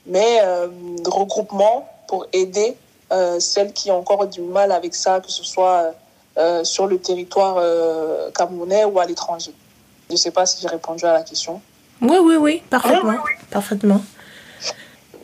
mais 0.06 0.40
euh, 0.44 0.68
regroupement 1.06 1.88
pour 2.08 2.26
aider 2.34 2.76
euh, 3.12 3.40
celles 3.40 3.74
qui 3.74 3.92
ont 3.92 4.00
encore 4.00 4.28
du 4.28 4.42
mal 4.42 4.72
avec 4.72 4.96
ça, 4.96 5.20
que 5.20 5.32
ce 5.32 5.44
soit 5.44 5.94
euh, 6.38 6.64
sur 6.64 6.88
le 6.88 7.00
territoire 7.00 7.62
camerounais 8.34 8.86
ou 8.86 9.00
à 9.00 9.06
l'étranger. 9.06 9.54
Je 10.10 10.14
ne 10.14 10.18
sais 10.18 10.32
pas 10.32 10.46
si 10.46 10.62
j'ai 10.62 10.68
répondu 10.68 11.06
à 11.06 11.14
la 11.14 11.24
question. 11.24 11.62
Oui, 12.02 12.18
oui, 12.22 12.36
oui, 12.36 12.64
parfaitement. 12.70 13.18
Parfaitement. 13.50 14.02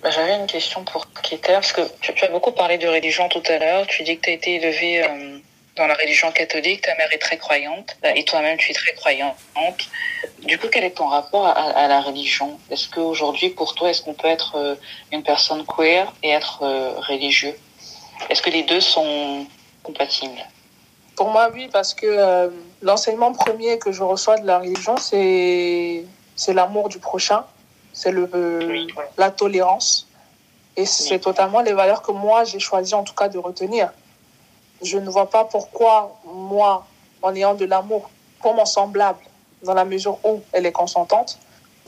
Bah, 0.08 0.14
J'avais 0.14 0.38
une 0.38 0.48
question 0.48 0.86
pour 0.86 1.12
Keter, 1.22 1.52
parce 1.56 1.74
que 1.74 1.82
tu, 2.00 2.24
as 2.24 2.30
beaucoup 2.30 2.54
parlé 2.54 2.78
de 2.78 2.88
religion 2.88 3.28
tout 3.28 3.44
à 3.50 3.58
l'heure. 3.58 3.86
Tu 3.88 4.04
dis 4.04 4.16
que 4.16 4.22
tu 4.22 4.30
as 4.30 4.34
été 4.36 4.56
élevée 4.56 5.04
euh, 5.04 5.40
dans 5.76 5.86
la 5.86 5.96
religion 5.96 6.32
catholique, 6.32 6.80
ta 6.84 6.96
mère 6.96 7.12
est 7.12 7.18
très 7.18 7.38
croyante, 7.38 7.98
euh, 8.06 8.14
et 8.16 8.24
toi-même 8.24 8.58
tu 8.58 8.72
es 8.72 8.74
très 8.74 8.94
croyante. 8.94 9.36
Du 10.44 10.58
coup, 10.58 10.68
quel 10.72 10.86
est 10.86 10.92
ton 10.92 11.08
rapport 11.08 11.46
à, 11.46 11.90
la 11.90 12.00
religion? 12.00 12.58
Est-ce 12.72 12.88
qu'aujourd'hui, 12.88 13.50
pour 13.50 13.76
toi, 13.76 13.90
est-ce 13.90 14.02
qu'on 14.02 14.14
peut 14.14 14.30
être 14.30 14.56
euh, 14.56 14.76
une 15.12 15.24
personne 15.24 15.66
queer 15.66 16.14
et 16.24 16.30
être 16.30 16.64
euh, 16.64 16.94
religieux? 17.02 17.60
Est-ce 18.30 18.42
que 18.42 18.50
les 18.50 18.64
deux 18.64 18.80
sont 18.80 19.46
compatibles? 19.84 20.40
Pour 21.18 21.32
moi, 21.32 21.50
oui, 21.54 21.68
parce 21.70 21.94
que 21.94 22.50
l'enseignement 22.82 23.34
premier 23.34 23.78
que 23.78 23.92
je 23.92 24.04
reçois 24.04 24.38
de 24.38 24.48
la 24.48 24.60
religion, 24.60 24.96
c'est 24.98 26.54
l'amour 26.54 26.88
du 26.88 27.00
prochain, 27.00 27.44
c'est 28.00 28.12
le 28.12 28.30
Oui. 28.70 28.88
la 29.18 29.32
tolérance, 29.32 30.08
et 30.80 30.86
c'est 30.86 31.20
totalement 31.20 31.62
les 31.62 31.74
valeurs 31.82 32.02
que 32.06 32.12
moi 32.12 32.44
j'ai 32.44 32.60
choisi 32.60 32.94
en 32.94 33.04
tout 33.04 33.16
cas 33.22 33.28
de 33.36 33.40
retenir. 33.40 33.86
Je 34.84 34.98
ne 35.00 35.10
vois 35.10 35.30
pas 35.36 35.44
pourquoi 35.46 35.94
moi, 36.26 36.86
en 37.24 37.34
ayant 37.34 37.56
de 37.56 37.66
l'amour 37.66 38.04
pour 38.42 38.54
mon 38.54 38.66
semblable, 38.66 39.20
dans 39.64 39.74
la 39.74 39.86
mesure 39.86 40.16
où 40.24 40.42
elle 40.52 40.68
est 40.68 40.72
consentante, 40.84 41.40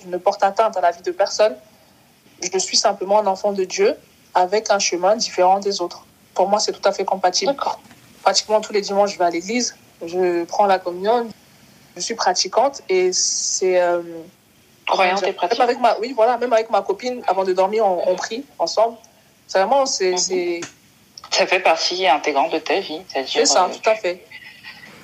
je 0.01 0.07
ne 0.13 0.17
porte 0.17 0.41
atteinte 0.43 0.75
à 0.75 0.81
la 0.81 0.89
vie 0.95 1.03
de 1.03 1.11
personne. 1.11 1.55
Je 2.41 2.57
suis 2.57 2.77
simplement 2.77 3.19
un 3.19 3.27
enfant 3.27 3.51
de 3.51 3.63
Dieu 3.63 3.95
avec 4.33 4.71
un 4.71 4.79
chemin 4.79 5.15
différent 5.15 5.59
des 5.59 5.81
autres. 5.81 6.01
Pour 6.33 6.47
moi, 6.49 6.59
c'est 6.59 6.71
tout 6.71 6.87
à 6.91 6.91
fait 6.91 7.05
compatible. 7.05 7.55
Pratiquement 8.23 8.59
tous 8.61 8.73
les 8.73 8.81
dimanches, 8.81 9.13
je 9.13 9.19
vais 9.19 9.25
à 9.25 9.29
l'église, 9.29 9.75
je 10.03 10.45
prends 10.45 10.65
la 10.65 10.79
communion, 10.79 11.27
je 11.95 12.01
suis 12.01 12.15
pratiquante 12.15 12.81
et 12.89 13.13
c'est. 13.13 13.79
euh, 13.79 14.01
Croyante 14.89 15.23
et 15.23 15.25
même 15.27 15.35
pratique. 15.35 15.59
avec 15.59 15.79
ma, 15.79 15.97
oui, 15.99 16.13
voilà, 16.15 16.37
même 16.37 16.51
avec 16.53 16.69
ma 16.69 16.81
copine, 16.81 17.21
avant 17.27 17.43
de 17.43 17.53
dormir, 17.53 17.85
on, 17.85 18.03
on 18.07 18.15
prie 18.15 18.43
ensemble. 18.57 18.97
C'est 19.47 19.59
vraiment, 19.59 19.85
c'est 19.85 20.11
Mhm. 20.11 20.17
c'est- 20.17 20.61
Ça 21.31 21.45
fait 21.45 21.59
partie 21.59 22.07
intégrante 22.07 22.51
de 22.51 22.59
ta 22.59 22.79
vie, 22.79 23.01
c'est-à-dire. 23.07 23.31
c'est 23.33 23.45
ça, 23.45 23.65
euh, 23.65 23.69
tout 23.73 23.87
à 23.89 23.95
fait. 23.95 24.25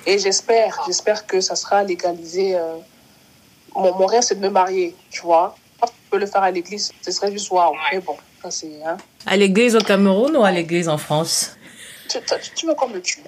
Et 0.06 0.18
j'espère, 0.18 0.82
j'espère 0.86 1.26
que 1.26 1.40
ça 1.40 1.54
sera 1.56 1.82
légalisé. 1.84 2.56
euh, 2.56 2.76
Mon, 3.74 3.94
mon 3.94 4.06
rêve, 4.06 4.22
c'est 4.22 4.34
de 4.36 4.40
me 4.40 4.48
marier, 4.48 4.96
tu 5.10 5.20
vois. 5.20 5.54
Je 5.82 5.86
peux 6.10 6.18
le 6.18 6.26
faire 6.26 6.42
à 6.42 6.50
l'église, 6.50 6.92
ce 7.02 7.10
serait 7.12 7.30
juste 7.30 7.50
waouh. 7.50 7.74
Mais 7.92 7.98
bon, 7.98 8.16
ça 8.42 8.50
c'est. 8.50 8.82
Hein. 8.84 8.96
À 9.26 9.36
l'église 9.36 9.76
au 9.76 9.80
Cameroun 9.80 10.34
ou 10.36 10.44
à 10.44 10.50
l'église 10.50 10.88
en 10.88 10.96
France? 10.98 11.56
Tu, 12.08 12.18
tu, 12.22 12.34
tu 12.54 12.66
me 12.66 12.74
comme 12.74 12.92
le 12.94 13.00
cul. 13.00 13.20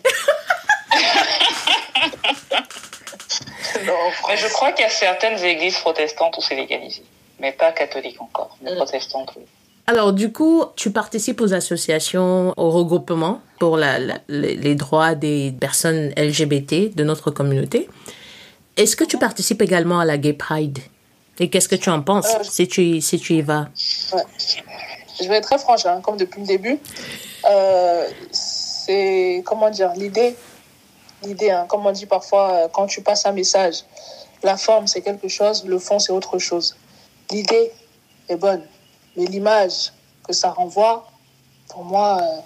Mais 4.28 4.36
je 4.36 4.48
crois 4.48 4.72
qu'il 4.72 4.84
y 4.84 4.88
a 4.88 4.90
certaines 4.90 5.38
églises 5.44 5.78
protestantes 5.78 6.36
où 6.38 6.40
c'est 6.42 6.54
légalisé, 6.56 7.02
mais 7.40 7.52
pas 7.52 7.72
catholiques 7.72 8.20
encore, 8.20 8.56
mais 8.62 8.72
Mm. 8.72 8.76
protestantes. 8.76 9.32
oui. 9.36 9.42
Alors, 9.86 10.12
du 10.12 10.30
coup, 10.32 10.64
tu 10.76 10.90
participes 10.90 11.40
aux 11.40 11.54
associations, 11.54 12.52
aux 12.58 12.70
regroupements 12.70 13.40
pour 13.58 13.78
la, 13.78 13.98
la- 13.98 14.18
les 14.28 14.54
les 14.54 14.74
droits 14.74 15.14
des 15.14 15.54
personnes 15.58 16.12
LGBT 16.16 16.94
de 16.94 17.04
notre 17.04 17.30
communauté. 17.30 17.88
Est-ce 18.76 18.96
que 18.96 19.04
tu 19.04 19.16
participes 19.18 19.62
également 19.62 19.98
à 19.98 20.04
la 20.04 20.18
Gay 20.18 20.34
Pride? 20.34 20.78
Et 21.40 21.48
qu'est-ce 21.48 21.68
que 21.68 21.74
tu 21.76 21.88
en 21.88 22.02
penses 22.02 22.26
Euh, 22.34 22.42
si, 22.42 22.68
tu, 22.68 22.82
y- 22.82 23.00
si 23.02 23.18
tu 23.18 23.34
y 23.34 23.40
vas? 23.42 23.68
Ouais. 24.12 24.22
Je 25.22 25.26
vais 25.28 25.36
être 25.36 25.46
très 25.48 25.58
franche, 25.58 25.86
hein, 25.86 26.00
comme 26.02 26.16
depuis 26.18 26.40
le 26.42 26.46
début. 26.46 26.78
Euh, 27.50 28.06
c'est, 28.30 29.42
comment 29.46 29.70
dire, 29.70 29.92
l'idée, 29.96 30.36
l'idée, 31.22 31.50
hein, 31.50 31.66
comme 31.68 31.86
on 31.86 31.92
dit 31.92 32.06
parfois, 32.06 32.52
euh, 32.52 32.68
quand 32.68 32.86
tu 32.86 33.02
passes 33.02 33.26
un 33.26 33.32
message, 33.32 33.84
la 34.42 34.56
forme 34.56 34.86
c'est 34.86 35.02
quelque 35.02 35.28
chose, 35.28 35.64
le 35.64 35.78
fond 35.78 35.98
c'est 35.98 36.12
autre 36.12 36.38
chose. 36.38 36.76
L'idée 37.30 37.72
est 38.28 38.36
bonne, 38.36 38.64
mais 39.16 39.24
l'image 39.26 39.92
que 40.26 40.32
ça 40.32 40.50
renvoie, 40.50 41.08
pour 41.68 41.84
moi, 41.84 42.18
euh, 42.22 42.40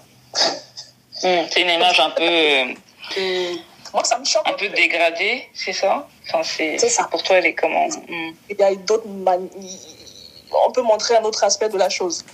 Mm. 1.23 1.45
C'est 1.51 1.61
une 1.61 1.69
image 1.69 1.99
un 2.01 2.09
peu, 2.09 2.23
euh, 2.23 2.73
moi 3.93 4.03
ça 4.03 4.17
me 4.19 4.25
choque. 4.25 4.41
un 4.47 4.53
peu 4.53 4.67
dégradée, 4.69 5.47
c'est 5.53 5.71
ça? 5.71 6.07
Enfin, 6.27 6.41
c'est, 6.43 6.77
ça. 6.89 7.03
Pour 7.05 7.21
toi, 7.23 7.37
elle 7.37 7.45
est 7.45 7.53
comment? 7.53 7.87
Mm. 7.87 8.31
Il 8.49 8.57
y 8.59 8.63
a 8.63 8.75
d'autres 8.75 9.07
mani- 9.07 9.49
On 10.67 10.71
peut 10.71 10.81
montrer 10.81 11.15
un 11.15 11.23
autre 11.23 11.43
aspect 11.43 11.69
de 11.69 11.77
la 11.77 11.89
chose. 11.89 12.25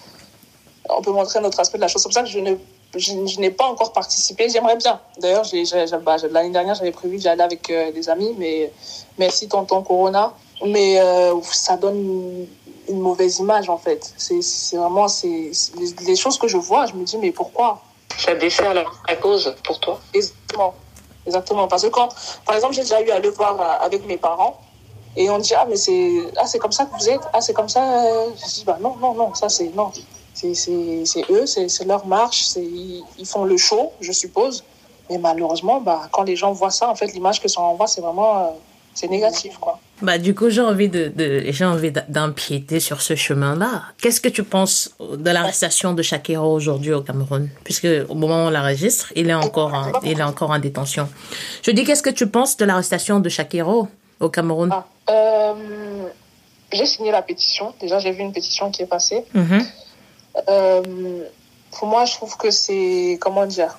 On 0.90 1.02
peut 1.02 1.12
montrer 1.12 1.38
un 1.40 1.44
autre 1.44 1.60
aspect 1.60 1.78
de 1.78 1.84
la 1.84 1.88
chose. 1.88 2.02
C'est 2.02 2.08
pour 2.10 2.14
ça 2.14 2.24
que 2.24 2.30
je 2.30 2.40
ne 2.40 2.56
je, 2.96 3.14
je 3.26 3.40
n'ai 3.40 3.52
pas 3.52 3.66
encore 3.66 3.94
participé. 3.94 4.50
J'aimerais 4.50 4.78
bien. 4.78 5.00
D'ailleurs, 5.20 5.46
bah, 6.02 6.18
l'année 6.32 6.50
dernière, 6.50 6.76
j'avais 6.76 6.92
prévu 6.92 7.18
d'y 7.18 7.28
aller 7.28 7.44
avec 7.44 7.70
euh, 7.70 7.92
des 7.92 8.10
amis, 8.10 8.36
mais 8.38 8.72
merci 9.18 9.48
tonton 9.48 9.82
Corona. 9.84 10.34
Mais 10.66 11.00
euh, 11.00 11.36
ça 11.44 11.78
donne 11.78 11.96
une, 11.96 12.48
une 12.90 13.00
mauvaise 13.00 13.40
image 13.40 13.70
en 13.70 13.78
fait. 13.78 14.14
C'est 14.18 14.76
vraiment 14.76 15.08
c'est 15.08 15.52
les, 15.78 16.06
les 16.06 16.16
choses 16.18 16.38
que 16.38 16.50
je 16.50 16.58
vois. 16.58 16.86
Je 16.86 16.94
me 16.96 17.06
dis 17.06 17.18
mais 17.18 17.32
pourquoi? 17.32 17.82
Ça 18.18 18.36
dessert 18.36 18.74
la, 18.74 18.84
la 19.08 19.16
cause 19.16 19.56
pour 19.64 19.80
toi? 19.80 20.02
Exactement. 20.14 20.74
Exactement. 21.26 21.68
Parce 21.70 21.84
que 21.84 21.88
quand, 21.88 22.10
par 22.46 22.56
exemple, 22.56 22.74
j'ai 22.74 22.82
déjà 22.82 23.02
eu 23.02 23.10
à 23.12 23.20
le 23.20 23.30
voir 23.30 23.62
euh, 23.62 23.86
avec 23.86 24.06
mes 24.06 24.18
parents 24.18 24.60
et 25.16 25.30
on 25.30 25.38
dit 25.40 25.54
ah 25.56 25.66
mais 25.70 25.78
c'est 25.78 26.24
ah 26.36 26.46
c'est 26.46 26.60
comme 26.60 26.72
ça 26.74 26.86
que 26.86 26.96
vous 26.98 27.08
êtes 27.08 27.22
ah 27.32 27.40
c'est 27.40 27.54
comme 27.54 27.70
ça. 27.70 27.82
Je 28.36 28.54
dis 28.56 28.64
bah 28.66 28.78
non 28.82 28.98
non 28.98 29.14
non 29.14 29.34
ça 29.36 29.48
c'est 29.48 29.70
non 29.74 29.92
c'est 30.54 31.26
eux 31.30 31.46
c'est 31.46 31.86
leur 31.86 32.06
marche 32.06 32.42
ils, 32.58 33.04
ils 33.18 33.26
font 33.26 33.44
le 33.46 33.58
show 33.58 33.92
je 34.02 34.12
suppose. 34.12 34.64
Mais 35.10 35.18
malheureusement 35.18 35.82
bah 35.82 36.02
quand 36.12 36.24
les 36.24 36.36
gens 36.36 36.52
voient 36.60 36.70
ça 36.82 36.88
en 36.90 36.96
fait 36.96 37.08
l'image 37.16 37.42
que 37.42 37.48
ça 37.48 37.62
envoie 37.62 37.88
c'est 37.88 38.02
vraiment 38.02 38.32
euh, 38.38 38.50
c'est 38.94 39.08
négatif 39.10 39.58
quoi. 39.60 39.80
Bah, 40.02 40.18
du 40.18 40.34
coup, 40.34 40.50
j'ai 40.50 40.62
envie 40.62 40.88
de, 40.88 41.10
de 41.10 41.44
j'ai 41.52 41.66
envie 41.66 41.92
d'a- 41.92 42.06
d'empiéter 42.08 42.80
sur 42.80 43.02
ce 43.02 43.16
chemin-là. 43.16 43.84
Qu'est-ce 44.02 44.22
que 44.22 44.30
tu 44.30 44.44
penses 44.44 44.92
de 45.26 45.30
l'arrestation 45.30 45.92
de 45.94 46.02
Shakira 46.02 46.48
aujourd'hui 46.48 46.94
au 46.94 47.02
Cameroun? 47.02 47.50
Puisque 47.66 47.88
au 48.08 48.16
moment 48.16 48.46
où 48.46 48.48
on 48.48 48.50
l'enregistre, 48.50 49.12
il 49.18 49.30
est 49.30 49.34
encore 49.34 49.74
en, 49.74 49.92
il 50.04 50.18
est 50.20 50.24
encore 50.24 50.52
en 50.52 50.60
détention. 50.60 51.06
Je 51.64 51.72
dis, 51.72 51.84
qu'est-ce 51.84 52.02
que 52.02 52.10
tu 52.22 52.28
penses 52.28 52.56
de 52.56 52.64
l'arrestation 52.66 53.20
de 53.20 53.28
Shakira 53.30 53.88
au 54.22 54.30
Cameroun? 54.30 54.70
Ah, 54.72 54.86
euh, 55.12 55.54
j'ai 56.72 56.86
signé 56.86 57.12
la 57.12 57.22
pétition. 57.22 57.74
Déjà 57.82 58.00
j'ai 58.00 58.12
vu 58.12 58.22
une 58.22 58.32
pétition 58.34 58.72
qui 58.72 58.82
est 58.84 58.88
passée. 58.98 59.24
Mhm. 59.34 59.66
Euh, 60.48 61.24
pour 61.72 61.88
moi, 61.88 62.06
je 62.06 62.14
trouve 62.14 62.38
que 62.38 62.52
c'est, 62.52 63.18
comment 63.22 63.46
dire, 63.46 63.78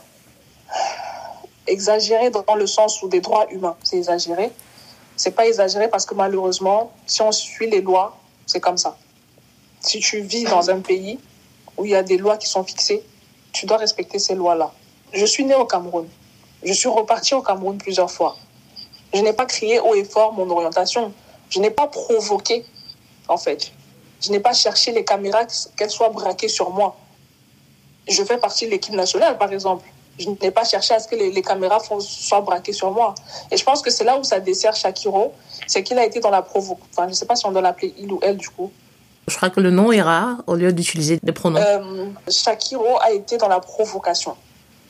exagéré 1.66 2.30
dans 2.30 2.54
le 2.54 2.66
sens 2.66 3.02
où 3.02 3.08
des 3.08 3.20
droits 3.20 3.46
humains, 3.50 3.76
c'est 3.82 3.96
exagéré. 3.96 4.50
C'est 5.16 5.32
pas 5.32 5.46
exagéré 5.46 5.88
parce 5.88 6.06
que 6.06 6.14
malheureusement, 6.14 6.92
si 7.06 7.22
on 7.22 7.32
suit 7.32 7.68
les 7.68 7.80
lois, 7.80 8.16
c'est 8.46 8.60
comme 8.60 8.78
ça. 8.78 8.96
Si 9.80 10.00
tu 10.00 10.20
vis 10.20 10.44
dans 10.44 10.70
un 10.70 10.80
pays 10.80 11.18
où 11.76 11.84
il 11.84 11.90
y 11.90 11.94
a 11.94 12.02
des 12.02 12.16
lois 12.16 12.36
qui 12.36 12.48
sont 12.48 12.64
fixées, 12.64 13.02
tu 13.52 13.66
dois 13.66 13.76
respecter 13.76 14.18
ces 14.18 14.34
lois-là. 14.34 14.72
Je 15.12 15.24
suis 15.24 15.44
née 15.44 15.54
au 15.54 15.64
Cameroun. 15.64 16.08
Je 16.62 16.72
suis 16.72 16.88
repartie 16.88 17.34
au 17.34 17.42
Cameroun 17.42 17.78
plusieurs 17.78 18.10
fois. 18.10 18.36
Je 19.12 19.20
n'ai 19.20 19.32
pas 19.32 19.46
crié 19.46 19.80
haut 19.80 19.94
et 19.94 20.04
fort 20.04 20.32
mon 20.32 20.48
orientation. 20.50 21.12
Je 21.48 21.58
n'ai 21.58 21.70
pas 21.70 21.88
provoqué, 21.88 22.64
en 23.28 23.36
fait. 23.36 23.72
Je 24.20 24.30
n'ai 24.30 24.40
pas 24.40 24.52
cherché 24.52 24.92
les 24.92 25.04
caméras, 25.04 25.46
qu'elles 25.76 25.90
soient 25.90 26.10
braquées 26.10 26.48
sur 26.48 26.70
moi. 26.70 26.96
Je 28.08 28.22
fais 28.22 28.38
partie 28.38 28.66
de 28.66 28.70
l'équipe 28.70 28.94
nationale, 28.94 29.38
par 29.38 29.52
exemple. 29.52 29.86
Je 30.18 30.28
n'ai 30.28 30.50
pas 30.50 30.64
cherché 30.64 30.92
à 30.92 31.00
ce 31.00 31.08
que 31.08 31.14
les, 31.14 31.30
les 31.30 31.42
caméras 31.42 31.80
soient 32.00 32.40
braquées 32.42 32.74
sur 32.74 32.90
moi. 32.90 33.14
Et 33.50 33.56
je 33.56 33.64
pense 33.64 33.80
que 33.80 33.90
c'est 33.90 34.04
là 34.04 34.18
où 34.18 34.24
ça 34.24 34.40
dessert 34.40 34.76
Shakiro, 34.76 35.32
c'est 35.66 35.82
qu'il 35.82 35.98
a 35.98 36.04
été 36.04 36.20
dans 36.20 36.30
la 36.30 36.42
provocation. 36.42 36.86
Enfin, 36.92 37.04
je 37.04 37.10
ne 37.10 37.14
sais 37.14 37.26
pas 37.26 37.36
si 37.36 37.46
on 37.46 37.52
doit 37.52 37.62
l'appeler 37.62 37.94
il 37.98 38.12
ou 38.12 38.18
elle, 38.22 38.36
du 38.36 38.48
coup. 38.50 38.70
Je 39.28 39.36
crois 39.36 39.48
que 39.48 39.60
le 39.60 39.70
nom 39.70 39.92
ira 39.92 40.38
au 40.46 40.56
lieu 40.56 40.72
d'utiliser 40.72 41.18
des 41.22 41.32
pronoms. 41.32 41.60
Euh, 41.60 42.06
Shakiro 42.28 42.98
a 43.00 43.12
été 43.12 43.38
dans 43.38 43.48
la 43.48 43.60
provocation. 43.60 44.36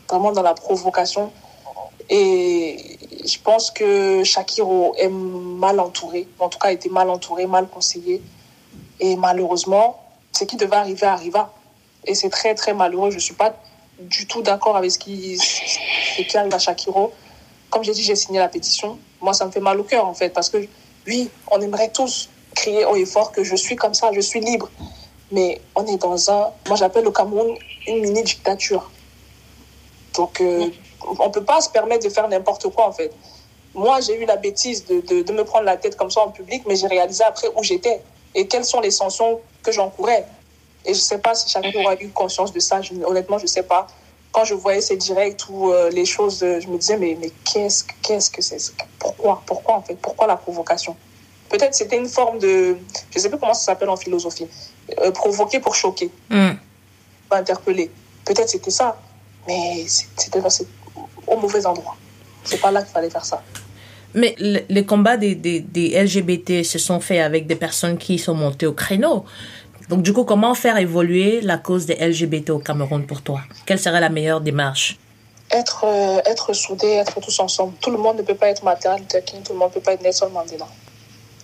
Vraiment 0.08 0.32
dans 0.32 0.42
la 0.42 0.54
provocation. 0.54 1.30
Et 2.08 2.98
je 3.24 3.38
pense 3.38 3.70
que 3.70 4.24
Shakiro 4.24 4.94
est 4.98 5.08
mal 5.08 5.78
entouré. 5.78 6.26
En 6.40 6.48
tout 6.48 6.58
cas, 6.58 6.68
a 6.68 6.72
été 6.72 6.88
mal 6.88 7.08
entouré, 7.08 7.46
mal 7.46 7.68
conseillé. 7.68 8.20
Et 9.00 9.16
malheureusement, 9.16 10.00
ce 10.32 10.44
qui 10.44 10.56
devait 10.56 10.76
arriver 10.76 11.06
arriva. 11.06 11.52
Et 12.06 12.14
c'est 12.14 12.30
très, 12.30 12.54
très 12.54 12.72
malheureux. 12.72 13.10
Je 13.10 13.16
ne 13.16 13.20
suis 13.20 13.34
pas 13.34 13.54
du 13.98 14.26
tout 14.26 14.42
d'accord 14.42 14.76
avec 14.76 14.90
ce 14.90 14.98
qui, 14.98 15.38
et 16.18 16.26
qui 16.26 16.36
arrive 16.36 16.54
à 16.54 16.58
Shakiro, 16.58 17.12
comme 17.68 17.84
j'ai 17.84 17.92
dit, 17.92 18.02
j'ai 18.02 18.16
signé 18.16 18.38
la 18.38 18.48
pétition. 18.48 18.98
Moi, 19.20 19.32
ça 19.34 19.44
me 19.44 19.50
fait 19.50 19.60
mal 19.60 19.78
au 19.78 19.84
cœur, 19.84 20.06
en 20.06 20.14
fait, 20.14 20.30
parce 20.30 20.48
que 20.48 20.58
oui, 21.06 21.30
on 21.50 21.60
aimerait 21.60 21.90
tous 21.90 22.28
crier 22.54 22.84
haut 22.84 22.96
et 22.96 23.06
fort 23.06 23.32
que 23.32 23.44
je 23.44 23.54
suis 23.54 23.76
comme 23.76 23.94
ça, 23.94 24.10
je 24.12 24.20
suis 24.20 24.40
libre. 24.40 24.70
Mais 25.30 25.60
on 25.76 25.86
est 25.86 25.96
dans 25.96 26.30
un, 26.30 26.50
moi 26.66 26.76
j'appelle 26.76 27.04
le 27.04 27.12
Cameroun 27.12 27.56
une 27.86 28.00
mini-dictature. 28.00 28.90
Donc, 30.16 30.40
euh, 30.40 30.68
on 31.18 31.26
ne 31.26 31.32
peut 31.32 31.44
pas 31.44 31.60
se 31.60 31.68
permettre 31.70 32.04
de 32.04 32.10
faire 32.10 32.28
n'importe 32.28 32.68
quoi, 32.70 32.88
en 32.88 32.92
fait. 32.92 33.12
Moi, 33.74 34.00
j'ai 34.00 34.20
eu 34.20 34.26
la 34.26 34.36
bêtise 34.36 34.84
de, 34.86 35.22
de, 35.22 35.32
me 35.32 35.44
prendre 35.44 35.64
la 35.64 35.76
tête 35.76 35.96
comme 35.96 36.10
ça 36.10 36.22
en 36.22 36.30
public, 36.30 36.64
mais 36.66 36.74
j'ai 36.74 36.88
réalisé 36.88 37.22
après 37.22 37.48
où 37.54 37.62
j'étais 37.62 38.02
et 38.34 38.46
quelles 38.46 38.64
sont 38.64 38.80
les 38.80 38.90
sanctions 38.90 39.40
que 39.62 39.72
j'encourais? 39.72 40.26
Et 40.84 40.94
je 40.94 40.98
ne 40.98 41.04
sais 41.04 41.18
pas 41.18 41.34
si 41.34 41.48
chacun 41.48 41.72
aura 41.80 41.94
eu 41.96 42.08
conscience 42.08 42.52
de 42.52 42.60
ça. 42.60 42.80
Je, 42.80 42.94
honnêtement, 43.04 43.38
je 43.38 43.44
ne 43.44 43.48
sais 43.48 43.62
pas. 43.62 43.86
Quand 44.32 44.44
je 44.44 44.54
voyais 44.54 44.80
ces 44.80 44.96
directs 44.96 45.44
ou 45.50 45.72
euh, 45.72 45.90
les 45.90 46.04
choses, 46.04 46.38
je 46.38 46.66
me 46.68 46.78
disais, 46.78 46.96
mais, 46.96 47.16
mais 47.20 47.30
qu'est-ce, 47.44 47.84
qu'est-ce 48.02 48.30
que 48.30 48.40
c'est? 48.40 48.72
Pourquoi? 48.98 49.42
Pourquoi, 49.44 49.76
en 49.76 49.82
fait? 49.82 49.96
Pourquoi 49.96 50.26
la 50.26 50.36
provocation? 50.36 50.96
Peut-être 51.48 51.74
c'était 51.74 51.96
une 51.96 52.08
forme 52.08 52.38
de... 52.38 52.78
Je 53.10 53.18
ne 53.18 53.20
sais 53.20 53.28
plus 53.28 53.38
comment 53.38 53.54
ça 53.54 53.64
s'appelle 53.64 53.90
en 53.90 53.96
philosophie. 53.96 54.46
Euh, 55.00 55.10
provoquer 55.10 55.58
pour 55.58 55.74
choquer. 55.74 56.10
Mm. 56.30 56.52
Interpeller. 57.32 57.90
Peut-être 58.24 58.48
c'était 58.48 58.70
ça. 58.70 58.96
Mais 59.48 59.84
c'était 59.88 60.40
au 61.26 61.36
mauvais 61.36 61.66
endroit. 61.66 61.96
C'est 62.44 62.60
pas 62.60 62.70
là 62.70 62.82
qu'il 62.82 62.92
fallait 62.92 63.10
faire 63.10 63.24
ça. 63.24 63.42
Mais 64.14 64.34
les 64.38 64.84
combats 64.84 65.16
des, 65.16 65.34
des, 65.34 65.60
des, 65.60 66.02
LGBT 66.02 66.64
se 66.64 66.78
sont 66.78 67.00
faits 67.00 67.20
avec 67.20 67.46
des 67.46 67.54
personnes 67.54 67.96
qui 67.96 68.18
sont 68.18 68.34
montées 68.34 68.66
au 68.66 68.72
créneau. 68.72 69.24
Donc, 69.88 70.02
du 70.02 70.12
coup, 70.12 70.24
comment 70.24 70.54
faire 70.54 70.78
évoluer 70.78 71.40
la 71.40 71.58
cause 71.58 71.86
des 71.86 71.94
LGBT 71.94 72.50
au 72.50 72.58
Cameroun 72.58 73.06
pour 73.06 73.22
toi? 73.22 73.40
Quelle 73.66 73.78
serait 73.78 74.00
la 74.00 74.08
meilleure 74.08 74.40
démarche? 74.40 74.98
Être, 75.50 75.84
euh, 75.84 76.20
être 76.26 76.52
soudés, 76.52 76.92
être 76.92 77.20
tous 77.20 77.40
ensemble. 77.40 77.74
Tout 77.80 77.90
le 77.90 77.98
monde 77.98 78.18
ne 78.18 78.22
peut 78.22 78.36
pas 78.36 78.48
être 78.48 78.62
Martin 78.62 78.96
Luther 78.96 79.24
King, 79.24 79.42
tout 79.42 79.52
le 79.52 79.58
monde 79.58 79.70
ne 79.70 79.74
peut 79.74 79.80
pas 79.80 79.92
être 79.92 80.02
Nelson 80.02 80.30
Mandela. 80.30 80.66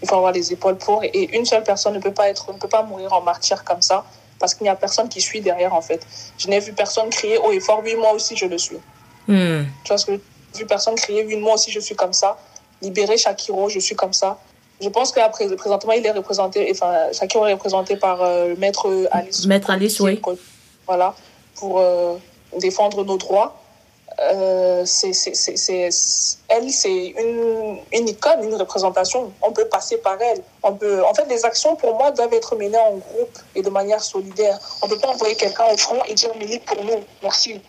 Il 0.02 0.08
faut 0.08 0.16
avoir 0.16 0.32
les 0.32 0.52
épaules 0.52 0.76
pour. 0.76 1.02
Et 1.02 1.36
une 1.36 1.44
seule 1.44 1.64
personne 1.64 1.94
ne 1.94 1.98
peut 1.98 2.12
pas, 2.12 2.28
être, 2.28 2.52
ne 2.52 2.58
peut 2.58 2.68
pas 2.68 2.82
mourir 2.82 3.12
en 3.12 3.20
martyr 3.20 3.64
comme 3.64 3.82
ça, 3.82 4.04
parce 4.38 4.54
qu'il 4.54 4.64
n'y 4.64 4.68
a 4.68 4.76
personne 4.76 5.08
qui 5.08 5.20
suit 5.20 5.40
derrière, 5.40 5.74
en 5.74 5.82
fait. 5.82 6.06
Je 6.38 6.48
n'ai 6.48 6.60
vu 6.60 6.72
personne 6.72 7.10
crier 7.10 7.38
haut 7.38 7.50
et 7.50 7.60
fort, 7.60 7.80
oui, 7.84 7.94
moi 7.96 8.12
aussi, 8.12 8.36
je 8.36 8.46
le 8.46 8.58
suis. 8.58 8.78
Hmm. 9.26 9.64
Tu 9.82 9.88
vois 9.88 9.98
ce 9.98 10.06
que 10.06 10.20
j'ai 10.52 10.60
vu 10.60 10.66
personne 10.66 10.94
crier, 10.94 11.24
oui, 11.26 11.36
moi 11.36 11.54
aussi, 11.54 11.72
je 11.72 11.80
suis 11.80 11.96
comme 11.96 12.12
ça 12.12 12.36
libérer 12.82 13.16
Shakiro, 13.16 13.68
je 13.68 13.78
suis 13.78 13.94
comme 13.94 14.12
ça. 14.12 14.38
Je 14.80 14.88
pense 14.88 15.10
qu'après, 15.12 15.48
présentement, 15.56 15.92
il 15.92 16.04
est 16.04 16.10
représenté, 16.10 16.68
enfin, 16.70 17.12
Shakiro 17.12 17.46
est 17.46 17.54
représenté 17.54 17.96
par 17.96 18.22
euh, 18.22 18.54
Maître 18.58 19.08
Alice. 19.10 19.46
Maître 19.46 19.70
Alice, 19.70 20.00
oui. 20.00 20.20
Voilà, 20.86 21.14
pour 21.56 21.80
euh, 21.80 22.14
défendre 22.58 23.04
nos 23.04 23.16
droits. 23.16 23.56
Euh, 24.18 24.82
c'est, 24.86 25.12
elle, 26.48 26.70
c'est 26.70 27.06
une, 27.08 27.78
une 27.92 28.08
icône, 28.08 28.44
une 28.44 28.54
représentation. 28.54 29.30
On 29.42 29.52
peut 29.52 29.66
passer 29.66 29.98
par 29.98 30.20
elle. 30.20 30.42
On 30.62 30.72
peut, 30.72 31.04
en 31.04 31.12
fait, 31.12 31.26
les 31.28 31.44
actions, 31.44 31.76
pour 31.76 31.96
moi, 31.96 32.12
doivent 32.12 32.32
être 32.32 32.56
menées 32.56 32.78
en 32.78 32.92
groupe 32.92 33.38
et 33.54 33.62
de 33.62 33.68
manière 33.68 34.02
solidaire. 34.02 34.58
On 34.80 34.86
ne 34.86 34.92
peut 34.92 34.98
pas 34.98 35.08
envoyer 35.08 35.34
quelqu'un 35.34 35.64
au 35.72 35.76
front 35.76 36.02
et 36.08 36.14
dire 36.14 36.34
milite 36.36 36.64
pour 36.64 36.82
nous. 36.82 37.02
Merci. 37.22 37.60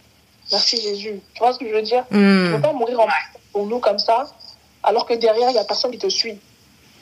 Merci 0.51 0.81
Jésus. 0.81 1.19
Tu 1.33 1.39
vois 1.39 1.51
ce 1.51 1.59
que 1.59 1.67
je 1.67 1.73
veux 1.73 1.81
dire? 1.81 2.03
Mm. 2.11 2.15
Tu 2.15 2.17
ne 2.19 2.55
peux 2.55 2.61
pas 2.61 2.73
mourir 2.73 2.99
en 3.01 3.07
pour 3.51 3.65
nous 3.65 3.79
comme 3.79 3.99
ça 3.99 4.27
alors 4.87 5.05
que 5.05 5.13
derrière, 5.13 5.49
il 5.49 5.53
n'y 5.53 5.59
a 5.59 5.65
personne 5.65 5.91
qui 5.91 5.97
te 5.97 6.07
suit. 6.07 6.39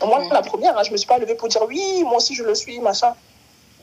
Moi, 0.04 0.24
la 0.32 0.42
première, 0.42 0.76
hein, 0.78 0.82
je 0.84 0.90
ne 0.90 0.94
me 0.94 0.98
suis 0.98 1.08
pas 1.08 1.20
levée 1.20 1.36
pour 1.36 1.48
dire 1.48 1.62
oui, 1.68 2.04
moi 2.04 2.18
aussi 2.18 2.34
je 2.34 2.44
le 2.44 2.56
suis, 2.56 2.80
machin. 2.80 3.14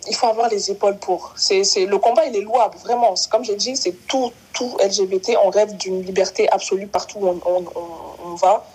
Il 0.09 0.17
faut 0.17 0.27
avoir 0.27 0.49
les 0.49 0.73
épaules 0.73 0.99
pour. 0.99 1.33
C'est, 1.37 1.63
c'est, 1.63 1.87
le 1.87 1.97
combat, 1.99 2.27
il 2.27 2.35
est 2.35 2.41
louable, 2.41 2.77
vraiment. 2.79 3.15
Comme 3.31 3.45
j'ai 3.45 3.55
dit, 3.55 3.77
c'est 3.77 3.95
tout, 4.09 4.33
tout 4.53 4.77
LGBT. 4.85 5.37
On 5.45 5.51
rêve 5.51 5.77
d'une 5.77 6.03
liberté 6.03 6.51
absolue 6.51 6.89
partout 6.89 7.19
où 7.21 7.41
on, 7.47 7.65
on, 8.25 8.35
va. 8.35 8.67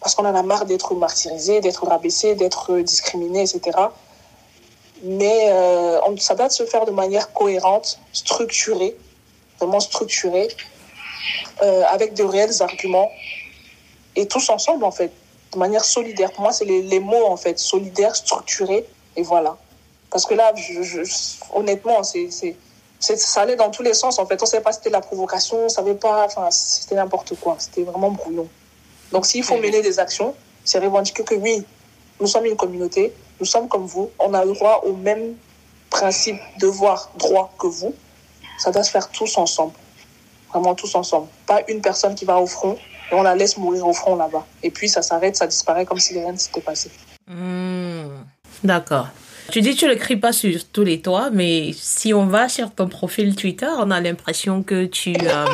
Parce 0.00 0.14
qu'on 0.14 0.24
en 0.24 0.34
a 0.34 0.42
marre 0.42 0.64
d'être 0.64 0.94
martyrisé, 0.94 1.60
d'être 1.60 1.86
rabaissé, 1.86 2.34
d'être 2.34 2.78
discriminé, 2.78 3.42
etc. 3.42 3.60
Mais 5.02 5.50
euh, 5.50 6.00
on, 6.06 6.16
ça 6.16 6.34
doit 6.34 6.48
se 6.48 6.64
faire 6.64 6.86
de 6.86 6.90
manière 6.90 7.34
cohérente, 7.34 8.00
structurée, 8.14 8.96
vraiment 9.58 9.80
structurée, 9.80 10.48
euh, 11.62 11.82
avec 11.90 12.14
de 12.14 12.24
réels 12.24 12.62
arguments 12.62 13.10
et 14.16 14.26
tous 14.26 14.48
ensemble, 14.50 14.84
en 14.84 14.90
fait, 14.90 15.12
de 15.52 15.58
manière 15.58 15.84
solidaire. 15.84 16.32
Pour 16.32 16.42
moi, 16.42 16.52
c'est 16.52 16.64
les, 16.64 16.82
les, 16.82 17.00
mots, 17.00 17.26
en 17.26 17.36
fait, 17.36 17.58
solidaire, 17.58 18.14
structuré, 18.14 18.86
et 19.16 19.22
voilà. 19.22 19.56
Parce 20.10 20.26
que 20.26 20.34
là, 20.34 20.52
je, 20.56 21.02
honnêtement, 21.54 22.02
c'est, 22.02 22.30
ça 22.98 23.42
allait 23.42 23.56
dans 23.56 23.70
tous 23.70 23.82
les 23.82 23.94
sens, 23.94 24.18
en 24.18 24.26
fait. 24.26 24.40
On 24.40 24.44
ne 24.44 24.50
savait 24.50 24.62
pas 24.62 24.72
si 24.72 24.78
c'était 24.78 24.90
la 24.90 25.00
provocation, 25.00 25.58
on 25.58 25.64
ne 25.64 25.68
savait 25.68 25.94
pas, 25.94 26.26
enfin, 26.26 26.50
c'était 26.50 26.96
n'importe 26.96 27.34
quoi. 27.40 27.56
C'était 27.58 27.82
vraiment 27.82 28.10
brouillon. 28.10 28.48
Donc, 29.12 29.26
s'il 29.26 29.44
faut 29.44 29.56
mener 29.56 29.82
des 29.82 29.98
actions, 29.98 30.34
c'est 30.64 30.78
revendiquer 30.78 31.24
que 31.24 31.34
oui, 31.34 31.64
nous 32.20 32.26
sommes 32.26 32.46
une 32.46 32.56
communauté, 32.56 33.12
nous 33.38 33.46
sommes 33.46 33.68
comme 33.68 33.86
vous, 33.86 34.10
on 34.18 34.34
a 34.34 34.44
le 34.44 34.52
droit 34.52 34.82
au 34.84 34.92
même 34.92 35.34
principe, 35.88 36.38
devoir, 36.58 37.10
droit 37.16 37.52
que 37.58 37.66
vous. 37.66 37.94
Ça 38.58 38.70
doit 38.70 38.82
se 38.82 38.90
faire 38.90 39.08
tous 39.10 39.38
ensemble. 39.38 39.72
Vraiment 40.50 40.74
tous 40.74 40.94
ensemble. 40.94 41.28
Pas 41.46 41.62
une 41.68 41.80
personne 41.80 42.14
qui 42.14 42.24
va 42.24 42.38
au 42.38 42.46
front 42.46 42.76
on 43.12 43.22
la 43.22 43.34
laisse 43.34 43.56
mourir 43.56 43.86
au 43.86 43.92
front 43.92 44.16
là-bas. 44.16 44.46
Et 44.62 44.70
puis 44.70 44.88
ça 44.88 45.02
s'arrête, 45.02 45.36
ça 45.36 45.46
disparaît 45.46 45.84
comme 45.84 45.98
si 45.98 46.14
rien 46.14 46.32
ne 46.32 46.38
s'était 46.38 46.60
passé. 46.60 46.90
Hmm. 47.26 48.08
D'accord. 48.64 49.08
Tu 49.50 49.62
dis 49.62 49.74
tu 49.74 49.86
ne 49.86 49.90
le 49.90 49.96
cries 49.96 50.16
pas 50.16 50.32
sur 50.32 50.64
tous 50.68 50.84
les 50.84 51.00
toits, 51.00 51.30
mais 51.32 51.72
si 51.74 52.14
on 52.14 52.26
va 52.26 52.48
sur 52.48 52.72
ton 52.72 52.88
profil 52.88 53.34
Twitter, 53.34 53.68
on 53.78 53.90
a 53.90 54.00
l'impression 54.00 54.62
que 54.62 54.86
tu... 54.86 55.14
Euh, 55.20 55.46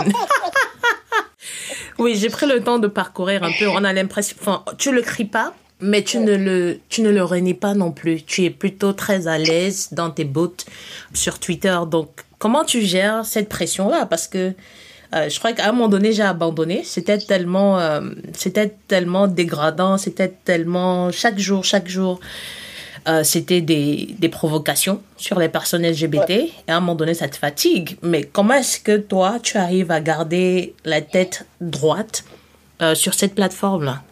oui, 1.98 2.14
j'ai 2.14 2.28
pris 2.28 2.46
le 2.46 2.62
temps 2.62 2.78
de 2.78 2.88
parcourir 2.88 3.42
un 3.42 3.52
peu. 3.58 3.68
On 3.68 3.84
a 3.84 3.92
l'impression... 3.92 4.36
Enfin, 4.40 4.64
tu 4.76 4.92
le 4.92 5.00
cries 5.00 5.24
pas, 5.24 5.54
mais 5.80 6.02
tu 6.02 6.18
ne 6.18 6.34
le 6.36 6.80
tu 6.88 7.02
ne 7.02 7.10
le 7.10 7.22
renies 7.22 7.54
pas 7.54 7.74
non 7.74 7.90
plus. 7.90 8.22
Tu 8.22 8.44
es 8.44 8.50
plutôt 8.50 8.92
très 8.92 9.28
à 9.28 9.38
l'aise 9.38 9.88
dans 9.92 10.10
tes 10.10 10.24
bottes 10.24 10.66
sur 11.14 11.38
Twitter. 11.38 11.78
Donc, 11.86 12.10
comment 12.38 12.64
tu 12.64 12.82
gères 12.82 13.24
cette 13.24 13.48
pression-là? 13.48 14.06
Parce 14.06 14.28
que 14.28 14.52
euh, 15.16 15.28
je 15.30 15.38
crois 15.38 15.52
qu'à 15.52 15.68
un 15.68 15.72
moment 15.72 15.88
donné, 15.88 16.12
j'ai 16.12 16.22
abandonné. 16.22 16.84
C'était 16.84 17.18
tellement, 17.18 17.78
euh, 17.78 18.00
c'était 18.34 18.68
tellement 18.86 19.26
dégradant, 19.26 19.96
c'était 19.96 20.28
tellement 20.28 21.10
chaque 21.10 21.38
jour, 21.38 21.64
chaque 21.64 21.88
jour. 21.88 22.20
Euh, 23.08 23.22
c'était 23.22 23.60
des, 23.60 24.16
des, 24.18 24.28
provocations 24.28 25.00
sur 25.16 25.38
les 25.38 25.48
personnes 25.48 25.86
LGBT. 25.86 26.30
Et 26.30 26.52
à 26.66 26.76
un 26.76 26.80
moment 26.80 26.96
donné, 26.96 27.14
ça 27.14 27.28
te 27.28 27.36
fatigue. 27.36 27.96
Mais 28.02 28.24
comment 28.24 28.54
est-ce 28.54 28.80
que 28.80 28.96
toi, 28.96 29.38
tu 29.40 29.56
arrives 29.58 29.92
à 29.92 30.00
garder 30.00 30.74
la 30.84 31.00
tête 31.00 31.46
droite 31.60 32.24
sur 32.94 33.14
cette 33.14 33.34
plateforme-là? 33.34 34.02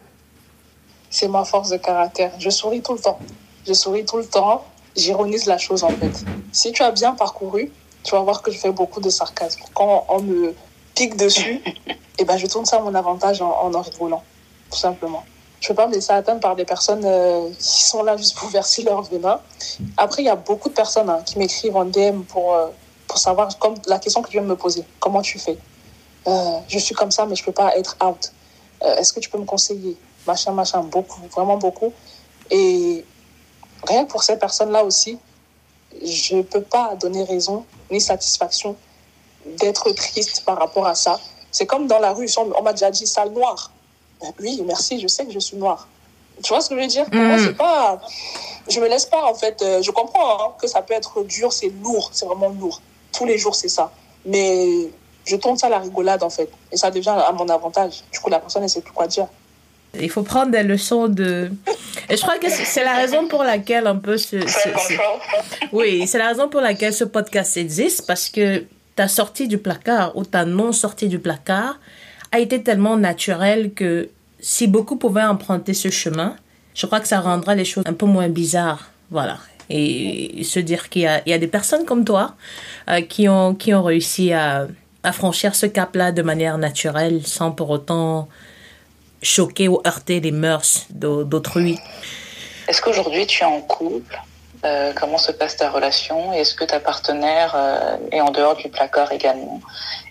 C'est 1.09 1.27
ma 1.27 1.43
force 1.43 1.69
de 1.69 1.77
caractère. 1.77 2.31
Je 2.39 2.49
souris 2.49 2.81
tout 2.81 2.93
le 2.93 2.99
temps. 2.99 3.19
Je 3.67 3.73
souris 3.73 4.05
tout 4.05 4.17
le 4.17 4.25
temps. 4.25 4.65
J'ironise 4.95 5.45
la 5.45 5.57
chose 5.57 5.83
en 5.83 5.89
fait. 5.89 6.23
Si 6.53 6.71
tu 6.71 6.81
as 6.81 6.91
bien 6.91 7.11
parcouru, 7.13 7.69
tu 8.03 8.11
vas 8.11 8.21
voir 8.21 8.41
que 8.41 8.49
je 8.49 8.57
fais 8.57 8.71
beaucoup 8.71 9.01
de 9.01 9.09
sarcasme. 9.09 9.61
Quand 9.73 10.05
on 10.07 10.21
me 10.21 10.55
pique 10.95 11.15
dessus, 11.17 11.61
et 12.19 12.25
ben 12.25 12.37
je 12.37 12.47
tourne 12.47 12.65
ça 12.65 12.77
à 12.77 12.79
mon 12.79 12.95
avantage 12.95 13.41
en, 13.41 13.73
en, 13.73 13.81
rigolant, 13.81 14.23
tout 14.71 14.77
simplement. 14.77 15.23
Je 15.59 15.67
ne 15.67 15.69
peux 15.69 15.75
pas 15.75 15.87
me 15.87 15.93
laisser 15.93 16.11
atteindre 16.11 16.41
par 16.41 16.55
des 16.55 16.65
personnes 16.65 17.03
euh, 17.05 17.49
qui 17.59 17.83
sont 17.83 18.03
là 18.03 18.17
juste 18.17 18.37
pour 18.37 18.49
verser 18.59 18.83
leur 18.83 19.01
venin. 19.03 19.39
Après, 19.97 20.21
il 20.21 20.25
y 20.25 20.29
a 20.29 20.35
beaucoup 20.35 20.69
de 20.69 20.73
personnes 20.73 21.09
hein, 21.09 21.21
qui 21.25 21.37
m'écrivent 21.37 21.75
en 21.75 21.85
DM 21.85 22.21
pour, 22.21 22.55
euh, 22.55 22.67
pour 23.07 23.17
savoir, 23.17 23.57
comme 23.59 23.75
la 23.87 23.99
question 23.99 24.21
que 24.21 24.27
tu 24.27 24.33
viens 24.33 24.43
de 24.43 24.47
me 24.47 24.55
poser, 24.55 24.83
comment 24.99 25.21
tu 25.21 25.39
fais? 25.39 25.57
Euh, 26.27 26.59
Je 26.67 26.79
suis 26.79 26.95
comme 26.95 27.11
ça, 27.11 27.25
mais 27.25 27.35
je 27.35 27.41
ne 27.41 27.45
peux 27.45 27.51
pas 27.51 27.75
être 27.77 27.97
out. 28.03 28.31
Est-ce 28.81 29.13
que 29.13 29.19
tu 29.19 29.29
peux 29.29 29.37
me 29.39 29.45
conseiller? 29.45 29.97
Machin, 30.27 30.51
machin, 30.51 30.81
beaucoup, 30.81 31.21
vraiment 31.31 31.57
beaucoup. 31.57 31.93
Et 32.51 33.03
rien 33.87 34.05
que 34.05 34.11
pour 34.11 34.23
ces 34.23 34.37
personnes-là 34.37 34.83
aussi, 34.83 35.17
je 36.03 36.35
ne 36.35 36.41
peux 36.41 36.61
pas 36.61 36.95
donner 36.95 37.23
raison 37.23 37.65
ni 37.89 38.01
satisfaction 38.01 38.75
d'être 39.59 39.91
triste 39.91 40.43
par 40.45 40.57
rapport 40.57 40.87
à 40.87 40.95
ça. 40.95 41.19
C'est 41.51 41.65
comme 41.65 41.87
dans 41.87 41.99
la 41.99 42.11
rue, 42.11 42.27
on 42.37 42.61
m'a 42.61 42.73
déjà 42.73 42.91
dit 42.91 43.07
sale 43.07 43.31
noir. 43.31 43.71
Ben 44.21 44.31
oui, 44.39 44.61
merci, 44.65 44.99
je 44.99 45.07
sais 45.07 45.25
que 45.25 45.31
je 45.31 45.39
suis 45.39 45.57
noire. 45.57 45.87
Tu 46.43 46.49
vois 46.49 46.61
ce 46.61 46.69
que 46.69 46.75
je 46.75 46.81
veux 46.81 46.87
dire? 46.87 47.05
Mm. 47.11 47.39
c'est 47.39 47.57
pas... 47.57 48.01
Je 48.67 48.79
me 48.79 48.87
laisse 48.87 49.05
pas, 49.05 49.23
en 49.23 49.35
fait. 49.35 49.61
Euh, 49.61 49.81
je 49.81 49.91
comprends 49.91 50.41
hein, 50.41 50.53
que 50.59 50.67
ça 50.67 50.81
peut 50.81 50.93
être 50.93 51.23
dur, 51.23 51.53
c'est 51.53 51.71
lourd, 51.81 52.09
c'est 52.11 52.25
vraiment 52.25 52.49
lourd. 52.49 52.81
Tous 53.13 53.25
les 53.25 53.37
jours, 53.37 53.55
c'est 53.55 53.69
ça. 53.69 53.91
Mais 54.25 54.89
je 55.23 55.35
tourne 55.35 55.57
ça 55.57 55.67
à 55.67 55.69
la 55.69 55.79
rigolade, 55.79 56.23
en 56.23 56.29
fait. 56.29 56.49
Et 56.71 56.77
ça 56.77 56.91
devient 56.91 57.09
à 57.09 57.31
mon 57.31 57.47
avantage. 57.47 58.03
Du 58.11 58.19
coup, 58.19 58.29
la 58.29 58.39
personne 58.39 58.63
ne 58.63 58.67
sait 58.67 58.81
plus 58.81 58.91
quoi 58.91 59.07
dire. 59.07 59.27
Il 59.97 60.09
faut 60.09 60.23
prendre 60.23 60.51
des 60.51 60.63
leçons 60.63 61.07
de... 61.07 61.51
Et 62.09 62.17
je 62.17 62.21
crois 62.21 62.37
que 62.37 62.49
c'est 62.49 62.83
la 62.83 62.95
raison 62.95 63.27
pour 63.27 63.43
laquelle 63.43 63.87
un 63.87 63.95
peu 63.95 64.17
ce... 64.17 64.35
Oui, 65.71 66.05
c'est 66.05 66.17
la 66.17 66.27
raison 66.27 66.49
pour 66.49 66.59
laquelle 66.59 66.93
ce 66.93 67.05
podcast 67.05 67.55
existe, 67.55 68.05
parce 68.05 68.29
que 68.29 68.65
ta 68.95 69.07
sortie 69.07 69.47
du 69.47 69.57
placard 69.57 70.15
ou 70.15 70.23
ta 70.23 70.45
non-sortie 70.45 71.07
du 71.07 71.19
placard 71.19 71.79
a 72.31 72.39
été 72.39 72.63
tellement 72.63 72.97
naturelle 72.97 73.73
que 73.73 74.09
si 74.39 74.67
beaucoup 74.67 74.97
pouvaient 74.97 75.23
emprunter 75.23 75.73
ce 75.73 75.89
chemin, 75.89 76.35
je 76.73 76.85
crois 76.85 76.99
que 76.99 77.07
ça 77.07 77.19
rendra 77.19 77.55
les 77.55 77.65
choses 77.65 77.83
un 77.87 77.93
peu 77.93 78.05
moins 78.05 78.29
bizarres. 78.29 78.91
Voilà. 79.11 79.37
Et 79.69 80.43
se 80.43 80.59
dire 80.59 80.89
qu'il 80.89 81.01
y, 81.01 81.33
a, 81.33 81.37
des 81.37 81.47
personnes 81.47 81.85
comme 81.85 82.05
toi 82.05 82.35
euh, 82.89 83.01
qui, 83.01 83.27
ont, 83.27 83.55
qui 83.55 83.73
ont 83.73 83.81
réussi 83.81 84.31
à, 84.31 84.67
à 85.03 85.11
franchir 85.11 85.55
ce 85.55 85.65
cap-là 85.65 86.11
de 86.11 86.21
manière 86.21 86.57
naturelle 86.57 87.25
sans 87.25 87.51
pour 87.51 87.69
autant 87.71 88.27
choquer 89.23 89.67
ou 89.67 89.81
heurter 89.85 90.19
les 90.19 90.31
mœurs 90.31 90.85
d'autrui. 90.91 91.79
Est-ce 92.67 92.81
qu'aujourd'hui 92.81 93.25
tu 93.25 93.43
es 93.43 93.45
en 93.45 93.61
couple? 93.61 94.15
Euh, 94.65 94.93
Comment 94.95 95.17
se 95.17 95.31
passe 95.31 95.57
ta 95.57 95.69
relation? 95.69 96.33
Est-ce 96.33 96.55
que 96.55 96.63
ta 96.63 96.79
partenaire 96.79 97.53
euh, 97.55 97.97
est 98.11 98.21
en 98.21 98.31
dehors 98.31 98.55
du 98.55 98.69
placard 98.69 99.11
également? 99.11 99.61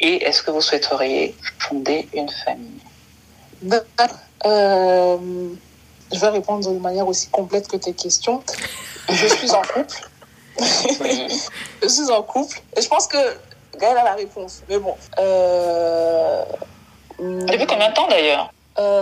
Et 0.00 0.22
est-ce 0.24 0.42
que 0.42 0.50
vous 0.50 0.60
souhaiteriez 0.60 1.34
fonder 1.58 2.08
une 2.14 2.28
famille? 2.28 2.80
Euh, 4.46 5.18
Je 6.12 6.20
vais 6.20 6.28
répondre 6.28 6.70
de 6.70 6.78
manière 6.78 7.08
aussi 7.08 7.28
complète 7.28 7.66
que 7.68 7.76
tes 7.76 7.94
questions. 7.94 8.42
Je 9.08 9.26
suis 9.26 9.50
en 9.50 9.62
couple. 9.62 10.08
je 11.82 11.88
suis 11.88 12.10
en 12.10 12.22
couple. 12.22 12.60
Et 12.76 12.82
je 12.82 12.88
pense 12.88 13.08
que 13.08 13.18
Gaëlle 13.78 13.98
a 13.98 14.04
la 14.04 14.14
réponse. 14.14 14.62
Mais 14.68 14.78
bon. 14.78 14.94
Depuis 17.18 17.66
combien 17.66 17.88
de 17.88 17.94
temps 17.94 18.08
d'ailleurs? 18.08 18.52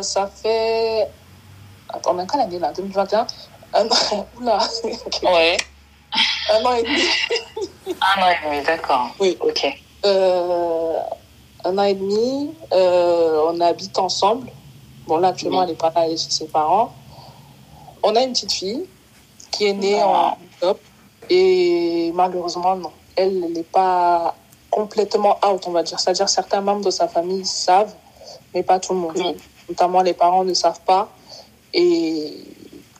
Ça 0.03 0.31
fait. 0.43 1.09
Attends, 1.91 2.19
on 2.19 2.27
quelle 2.27 2.41
année 2.41 2.59
là? 2.59 2.73
2021 2.73 3.27
Un 3.75 3.87
an. 3.87 4.27
Oula. 4.41 4.59
Ouais. 5.23 5.57
Un 6.51 6.65
an 6.65 6.75
et 6.75 6.83
demi. 6.83 7.03
un 7.87 8.23
an 8.23 8.29
et 8.29 8.45
demi, 8.45 8.65
d'accord. 8.65 9.11
Oui. 9.19 9.37
Ok. 9.41 9.67
Euh, 10.05 10.99
un 11.65 11.79
an 11.79 11.83
et 11.85 11.95
demi. 11.95 12.55
Euh, 12.73 13.47
on 13.49 13.61
habite 13.61 13.99
ensemble. 13.99 14.49
Bon, 15.07 15.19
là, 15.19 15.29
actuellement, 15.29 15.59
oui. 15.59 15.65
elle 15.65 15.71
n'est 15.71 15.77
pas 15.77 15.93
là, 15.95 16.07
elle 16.07 16.13
est 16.13 16.23
chez 16.23 16.31
ses 16.31 16.47
parents. 16.47 16.93
On 18.03 18.15
a 18.15 18.23
une 18.23 18.33
petite 18.33 18.53
fille 18.53 18.85
qui 19.51 19.67
est 19.67 19.73
née 19.73 20.03
en 20.03 20.37
octobre. 20.55 20.81
Et 21.31 22.13
malheureusement, 22.15 22.77
non. 22.77 22.93
Elle 23.17 23.53
n'est 23.53 23.63
pas 23.63 24.35
complètement 24.71 25.39
out, 25.47 25.63
on 25.67 25.71
va 25.71 25.83
dire. 25.83 25.99
C'est-à-dire 25.99 26.29
certains 26.29 26.61
membres 26.61 26.85
de 26.85 26.91
sa 26.91 27.09
famille 27.09 27.45
savent, 27.45 27.95
mais 28.55 28.63
pas 28.63 28.81
tout 28.81 28.93
le 28.93 29.01
monde. 29.01 29.13
Oui. 29.17 29.37
Notamment 29.69 30.03
les 30.03 30.15
parents 30.15 30.45
ne 30.45 30.55
savent 30.55 30.81
pas. 30.81 31.09
Et 31.73 32.45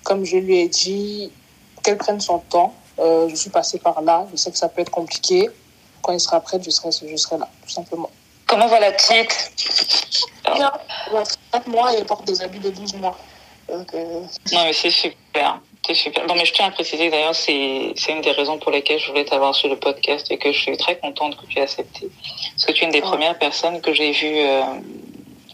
comme 0.03 0.25
je 0.25 0.37
lui 0.37 0.59
ai 0.59 0.69
dit, 0.69 1.31
qu'elle 1.83 1.99
prenne 1.99 2.21
son 2.21 2.39
temps. 2.39 2.75
Euh, 2.99 3.29
je 3.29 3.35
suis 3.35 3.51
passée 3.51 3.79
par 3.79 4.01
là. 4.03 4.27
Je 4.31 4.37
sais 4.37 4.51
que 4.51 4.59
ça 4.59 4.69
peut 4.69 4.81
être 4.81 4.91
compliqué. 4.91 5.51
Quand 6.03 6.13
il 6.13 6.21
sera 6.21 6.41
prêt, 6.41 6.61
je 6.63 6.71
serai, 6.71 6.91
je 6.91 7.17
serai 7.17 7.39
là, 7.39 7.49
tout 7.63 7.71
simplement. 7.71 8.11
Comment 8.47 8.67
va 8.67 8.81
la 8.81 8.93
petite? 8.93 9.53
Bien. 10.45 10.73
Elle 11.11 11.17
a 11.17 11.23
4 11.53 11.69
mois 11.69 11.93
et 11.95 11.99
elle 11.99 12.05
porte 12.05 12.27
des 12.27 12.43
habits 12.43 12.59
de 12.59 12.71
12 12.71 12.95
mois. 12.95 13.17
Donc, 13.69 13.95
euh... 13.95 14.21
Non, 14.53 14.65
mais 14.65 14.73
c'est 14.73 14.91
super. 14.91 15.61
C'est 15.87 15.95
super. 15.95 16.27
Non, 16.27 16.35
mais 16.35 16.45
je 16.45 16.53
tiens 16.53 16.67
à 16.67 16.71
préciser 16.71 17.11
d'ailleurs, 17.11 17.35
c'est, 17.35 17.93
c'est 17.97 18.13
une 18.13 18.21
des 18.21 18.33
raisons 18.33 18.59
pour 18.59 18.71
lesquelles 18.71 19.01
je 19.01 19.09
voulais 19.09 19.25
t'avoir 19.25 19.55
sur 19.55 19.69
le 19.69 19.77
podcast 19.77 20.27
et 20.31 20.39
que 20.39 20.53
je 20.53 20.59
suis 20.59 20.77
très 20.77 20.99
contente 20.99 21.37
que 21.37 21.47
tu 21.47 21.59
aies 21.59 21.63
accepté. 21.63 22.11
Parce 22.53 22.67
que 22.67 22.73
tu 22.73 22.83
es 22.83 22.87
une 22.87 22.93
des 22.93 23.01
premières 23.01 23.39
personnes 23.39 23.81
que 23.81 23.93
j'ai 23.93 24.13
vues, 24.13 24.39
euh, 24.39 24.63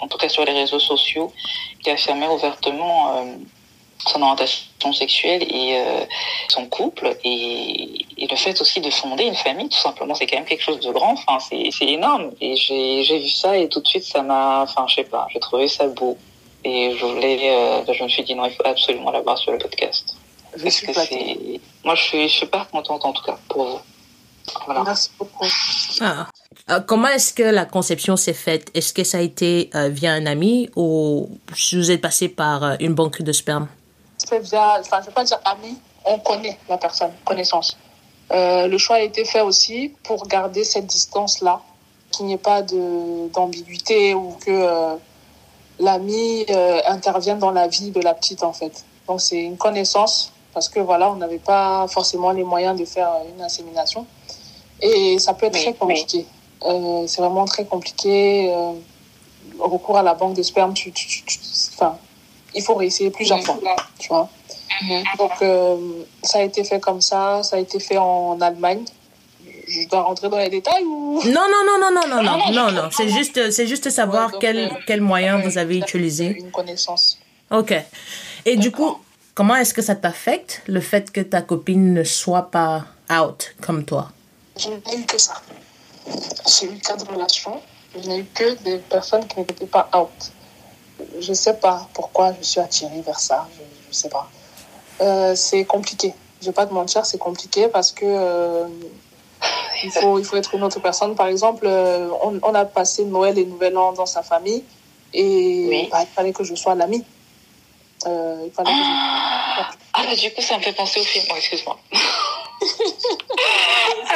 en 0.00 0.08
tout 0.08 0.18
cas 0.18 0.28
sur 0.28 0.44
les 0.44 0.52
réseaux 0.52 0.80
sociaux, 0.80 1.32
qui 1.82 1.90
affirmait 1.90 2.28
ouvertement 2.28 3.24
son 4.06 4.22
orientation 4.22 4.92
sexuelle 4.92 5.42
et 5.42 5.76
euh, 5.76 6.04
son 6.48 6.66
couple 6.66 7.16
et, 7.24 8.06
et, 8.16 8.26
le 8.26 8.37
fait 8.37 8.61
aussi 8.61 8.80
de 8.80 8.90
fonder 8.90 9.24
une 9.24 9.34
famille, 9.34 9.68
tout 9.68 9.78
simplement, 9.78 10.14
c'est 10.14 10.26
quand 10.26 10.37
même 10.37 10.44
quelque 10.44 10.62
chose 10.62 10.80
de 10.80 10.92
grand. 10.92 11.12
Enfin, 11.12 11.38
c'est, 11.40 11.70
c'est 11.72 11.87
énorme. 11.87 12.30
Et 12.40 12.54
j'ai, 12.56 13.02
j'ai 13.02 13.18
vu 13.18 13.28
ça 13.28 13.56
et 13.56 13.68
tout 13.68 13.80
de 13.80 13.87
suite, 13.87 14.04
ça 14.04 14.22
m'a, 14.22 14.62
enfin, 14.62 14.87
je 14.88 14.96
sais 14.96 15.04
pas, 15.04 15.26
j'ai 15.32 15.40
trouvé 15.40 15.68
ça 15.68 15.87
beau. 15.88 16.16
Et 16.64 16.96
je 16.96 17.04
voulais, 17.04 17.50
euh, 17.50 17.92
je 17.92 18.02
me 18.02 18.08
suis 18.08 18.22
dit 18.22 18.34
non, 18.34 18.46
il 18.46 18.52
faut 18.52 18.66
absolument 18.66 19.11
l'avoir 19.11 19.38
sur 19.38 19.52
le 19.52 19.58
podcast. 19.58 20.16
Je 20.56 20.62
Parce 20.62 20.74
suis 20.74 20.87
que 20.87 20.92
c'est, 20.92 21.61
moi, 21.84 21.94
je 21.94 22.02
suis, 22.02 22.28
je 22.28 22.34
suis 22.34 22.46
pas 22.46 22.66
contente 22.70 23.04
en 23.04 23.12
tout 23.12 23.22
cas 23.22 23.38
pour 23.48 23.64
vous. 23.64 23.80
Voilà. 24.66 24.82
Merci 24.82 25.11
beaucoup. 25.18 25.46
Ah. 26.00 26.26
Euh, 26.70 26.80
comment 26.80 27.08
est-ce 27.08 27.32
que 27.32 27.42
la 27.42 27.64
conception 27.64 28.16
s'est 28.16 28.34
faite? 28.34 28.70
Est-ce 28.74 28.92
que 28.92 29.04
ça 29.04 29.18
a 29.18 29.20
été 29.20 29.70
euh, 29.74 29.88
via 29.88 30.12
un 30.12 30.26
ami 30.26 30.68
ou 30.76 31.30
vous 31.72 31.90
êtes 31.90 32.00
passé 32.00 32.28
par 32.28 32.62
euh, 32.62 32.76
une 32.80 32.94
banque 32.94 33.22
de 33.22 33.32
sperme? 33.32 33.68
C'est 34.28 34.40
via, 34.40 34.76
enfin, 34.80 34.98
je 34.98 35.04
ne 35.04 35.06
vais 35.06 35.12
pas 35.12 35.24
dire 35.24 35.40
ami, 35.44 35.78
on 36.04 36.18
connaît 36.18 36.58
la 36.68 36.76
personne, 36.76 37.12
connaissance. 37.24 37.78
Euh, 38.30 38.66
le 38.66 38.76
choix 38.76 38.96
a 38.96 39.00
été 39.00 39.24
fait 39.24 39.40
aussi 39.40 39.94
pour 40.02 40.26
garder 40.26 40.64
cette 40.64 40.86
distance-là, 40.86 41.62
qu'il 42.10 42.26
n'y 42.26 42.34
ait 42.34 42.38
pas 42.38 42.60
d'ambiguïté 42.62 44.14
ou 44.14 44.36
que 44.44 44.50
euh, 44.50 44.96
l'ami 45.78 46.44
euh, 46.50 46.80
intervienne 46.86 47.38
dans 47.38 47.52
la 47.52 47.68
vie 47.68 47.90
de 47.90 48.00
la 48.02 48.12
petite, 48.12 48.42
en 48.42 48.52
fait. 48.52 48.84
Donc, 49.06 49.22
c'est 49.22 49.40
une 49.40 49.56
connaissance 49.56 50.30
parce 50.52 50.68
que 50.68 50.80
voilà, 50.80 51.10
on 51.10 51.16
n'avait 51.16 51.38
pas 51.38 51.86
forcément 51.88 52.32
les 52.32 52.44
moyens 52.44 52.78
de 52.78 52.84
faire 52.84 53.10
une 53.34 53.40
insémination. 53.42 54.04
Et 54.82 55.18
ça 55.18 55.32
peut 55.32 55.46
être 55.46 55.54
très 55.54 55.72
compliqué. 55.74 56.26
C'est 57.06 57.20
vraiment 57.20 57.46
très 57.46 57.64
compliqué. 57.64 58.52
Recours 59.58 59.96
à 59.98 60.02
la 60.02 60.14
banque 60.14 60.34
de 60.34 60.42
sperme, 60.42 60.74
tu, 60.74 60.92
tu, 60.92 61.06
tu, 61.06 61.24
tu- 61.24 61.38
enfin, 61.74 61.96
il 62.54 62.62
faut 62.62 62.74
réessayer 62.74 63.11
plusieurs 63.11 63.42
fois, 63.42 63.58
tu 63.98 64.08
vois. 64.08 64.28
Donc, 65.18 65.32
euh, 65.42 65.76
ça 66.22 66.38
a 66.38 66.42
été 66.42 66.64
fait 66.64 66.80
comme 66.80 67.00
ça. 67.00 67.42
Ça 67.42 67.56
a 67.56 67.58
été 67.58 67.80
fait 67.80 67.98
en 67.98 68.40
Allemagne. 68.40 68.84
Je 69.66 69.87
dois 69.88 70.02
rentrer 70.02 70.28
dans 70.28 70.38
les 70.38 70.48
détails 70.48 70.84
ou... 70.84 71.20
Non, 71.24 71.46
non, 71.50 71.62
non, 71.66 71.78
non, 71.78 71.90
non, 71.92 72.08
non, 72.08 72.22
Non, 72.22 72.38
non, 72.38 72.52
non, 72.52 72.72
non. 72.72 72.88
C'est 72.90 73.08
juste, 73.08 73.50
c'est 73.50 73.66
juste 73.66 73.90
savoir 73.90 74.26
Ouais, 74.26 74.32
donc, 74.32 74.40
quel, 74.40 74.58
euh, 74.58 74.68
quel 74.87 75.00
moyen 75.02 75.38
vous 75.38 75.58
avez 75.58 75.76
utilisé. 75.76 76.38
Une 76.38 76.50
connaissance. 76.50 77.18
Ok. 77.50 77.74
Et 78.46 78.56
du 78.56 78.70
coup, 78.70 78.98
comment 79.34 79.56
est-ce 79.56 79.74
que 79.74 79.82
ça 79.82 79.94
t'affecte 79.94 80.62
le 80.66 80.80
fait 80.80 81.11
que 81.11 81.20
ta 81.20 81.42
copine 81.42 81.92
ne 81.92 82.04
soit 82.04 82.50
pas 82.50 82.84
out 83.11 83.54
comme 83.61 83.84
toi? 83.84 84.11
Je 84.56 84.70
n'ai 84.70 84.98
eu 85.02 85.04
que 85.04 85.18
ça. 85.20 85.34
J'ai 86.46 86.66
eu 86.66 86.78
quatre 86.78 87.11
relations. 87.12 87.61
Je 87.94 88.08
n'ai 88.08 88.20
eu 88.20 88.26
que 88.34 88.54
des 88.62 88.78
personnes 88.78 89.26
qui 89.26 89.40
n'étaient 89.40 89.66
pas 89.66 89.90
out. 89.94 90.32
Je 91.20 91.30
ne 91.30 91.34
sais 91.34 91.54
pas 91.54 91.88
pourquoi 91.94 92.32
je 92.40 92.46
suis 92.46 92.61
attirée 92.61 93.00
vers 93.02 93.20
ça. 93.20 93.46
Je 93.56 93.88
ne 93.88 93.92
sais 93.94 94.08
pas. 94.08 94.28
Euh, 95.00 95.34
c'est 95.34 95.64
compliqué. 95.64 96.14
Je 96.40 96.46
ne 96.46 96.50
vais 96.50 96.54
pas 96.54 96.66
te 96.66 96.74
mentir, 96.74 97.06
c'est 97.06 97.18
compliqué 97.18 97.68
parce 97.68 97.92
que 97.92 98.04
euh, 98.06 98.66
il, 99.84 99.90
faut, 99.90 100.18
il 100.18 100.24
faut 100.24 100.37
être 100.37 100.54
une 100.54 100.62
autre 100.64 100.80
personne. 100.80 101.14
Par 101.14 101.26
exemple, 101.26 101.66
euh, 101.66 102.08
on, 102.22 102.38
on 102.42 102.54
a 102.54 102.64
passé 102.64 103.04
Noël 103.04 103.38
et 103.38 103.44
Nouvel 103.44 103.76
An 103.76 103.92
dans 103.92 104.06
sa 104.06 104.22
famille 104.22 104.64
et 105.14 105.66
Oui. 105.68 105.88
bah, 105.90 105.98
il 106.02 106.08
fallait 106.14 106.32
que 106.32 106.44
je 106.44 106.54
sois 106.54 106.74
l'ami. 106.74 107.04
Euh, 108.06 108.42
il 108.46 108.52
fallait 108.52 108.70
que 108.70 108.76
je... 108.76 108.82
Ah, 109.94 110.02
bah, 110.04 110.14
du 110.14 110.32
coup, 110.32 110.42
ça 110.42 110.56
me 110.58 110.62
fait 110.62 110.72
penser 110.72 111.00
au 111.00 111.04
film. 111.04 111.24
Oh, 111.30 111.34
excuse-moi. 111.37 111.78
ah 111.92 111.96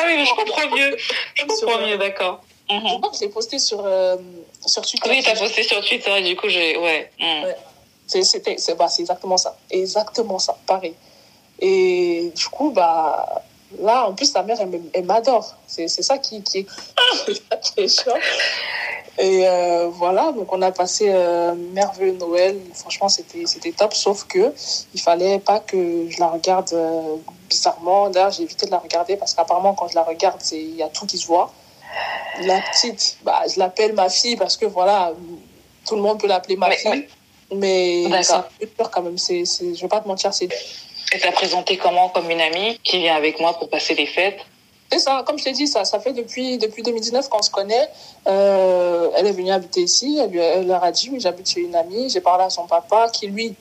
oui, 0.06 0.16
mais 0.16 0.24
je 0.24 0.34
comprends 0.34 0.76
mieux. 0.76 0.96
Je 1.34 1.44
comprends 1.44 1.86
mieux, 1.86 1.98
d'accord. 1.98 2.40
Je 2.80 2.92
Mhm. 2.94 2.98
crois 3.00 3.10
que 3.10 3.16
j'ai 3.18 3.28
posté 3.28 3.58
sur, 3.58 3.82
euh, 3.84 4.16
sur 4.66 4.82
Twitter. 4.86 5.10
Oui, 5.10 5.22
t'as 5.24 5.36
posté 5.38 5.62
sur 5.62 5.80
Twitter 5.84 6.12
et 6.18 6.22
du 6.22 6.36
coup, 6.36 6.48
j'ai. 6.48 6.76
Ouais. 6.78 7.10
Ouais. 7.20 7.56
C'est 8.06 8.22
c'était- 8.22 8.56
c'est 8.58 8.74
bah, 8.74 8.88
exactement 8.98 9.36
ça. 9.36 9.56
Exactement 9.70 10.38
ça, 10.38 10.56
pareil. 10.66 10.94
Et 11.60 12.30
du 12.34 12.46
coup, 12.48 12.70
bah, 12.70 13.42
là, 13.78 14.06
en 14.08 14.14
plus, 14.14 14.26
sa 14.32 14.42
mère, 14.42 14.58
elle, 14.94 15.04
m'adore. 15.04 15.54
C'est 15.66 15.88
ça 15.88 16.18
qui, 16.18 16.42
qui, 16.42 16.58
est, 16.58 16.66
qui 17.62 17.80
est 17.80 17.88
chiant. 17.88 18.14
Et 19.18 19.46
euh, 19.46 19.88
voilà, 19.88 20.32
donc 20.32 20.50
on 20.52 20.62
a 20.62 20.72
passé 20.72 21.10
euh, 21.10 21.54
merveilleux 21.54 22.12
Noël. 22.16 22.58
Franchement, 22.74 23.08
c'était 23.10 23.72
top, 23.72 23.92
sauf 23.94 24.24
que 24.24 24.52
il 24.94 25.00
fallait 25.00 25.38
pas 25.38 25.60
que 25.60 26.08
je 26.08 26.18
la 26.18 26.28
regarde 26.28 26.72
euh, 26.72 27.16
bizarrement. 27.48 28.08
D'ailleurs, 28.08 28.30
j'ai 28.30 28.42
évité 28.44 28.64
de 28.66 28.70
la 28.70 28.78
regarder 28.78 29.16
parce 29.16 29.34
qu'apparemment, 29.34 29.74
quand 29.74 29.88
je 29.88 29.94
la 29.96 30.02
regarde, 30.02 30.40
il 30.52 30.76
y 30.76 30.82
a 30.82 30.88
tout 30.88 31.04
qui 31.06 31.18
se 31.18 31.26
voit. 31.26 31.52
La 32.42 32.60
petite, 32.60 33.18
bah, 33.24 33.42
je 33.52 33.58
l'appelle 33.58 33.92
ma 33.92 34.08
fille 34.08 34.36
parce 34.36 34.56
que 34.56 34.66
voilà, 34.66 35.12
tout 35.86 35.96
le 35.96 36.02
monde 36.02 36.18
peut 36.20 36.26
l'appeler 36.26 36.56
ma 36.56 36.70
fille. 36.70 37.06
Mais 37.54 38.04
c'est 38.22 38.32
un 38.32 38.46
peu 38.58 38.66
dur 38.78 38.90
quand 38.90 39.02
même. 39.02 39.18
C'est, 39.18 39.44
c'est, 39.44 39.74
je 39.74 39.80
vais 39.82 39.88
pas 39.88 40.00
te 40.00 40.08
mentir, 40.08 40.32
c'est 40.32 40.48
Et 41.14 41.18
t'as 41.20 41.32
présenté 41.32 41.76
comment 41.76 42.08
comme 42.08 42.30
une 42.30 42.40
amie 42.40 42.78
qui 42.82 42.98
vient 43.00 43.14
avec 43.16 43.38
moi 43.38 43.52
pour 43.58 43.68
passer 43.68 43.94
les 43.94 44.06
fêtes? 44.06 44.38
C'est 44.90 44.98
ça, 44.98 45.22
comme 45.26 45.38
je 45.38 45.44
t'ai 45.44 45.52
dit, 45.52 45.66
ça, 45.66 45.84
ça 45.84 46.00
fait 46.00 46.12
depuis, 46.12 46.58
depuis 46.58 46.82
2019 46.82 47.28
qu'on 47.28 47.40
se 47.42 47.50
connaît. 47.50 47.88
Euh, 48.26 49.10
elle 49.16 49.26
est 49.26 49.32
venue 49.32 49.50
habiter 49.50 49.80
ici, 49.82 50.18
elle, 50.22 50.30
lui- 50.30 50.38
elle 50.40 50.66
leur 50.66 50.82
a 50.84 50.92
dit, 50.92 51.08
oui, 51.12 51.18
j'habite 51.20 51.48
chez 51.48 51.60
une 51.60 51.74
amie. 51.74 52.08
J'ai 52.10 52.20
parlé 52.20 52.44
à 52.44 52.50
son 52.50 52.66
papa 52.66 53.08
qui, 53.10 53.26
lui, 53.26 53.54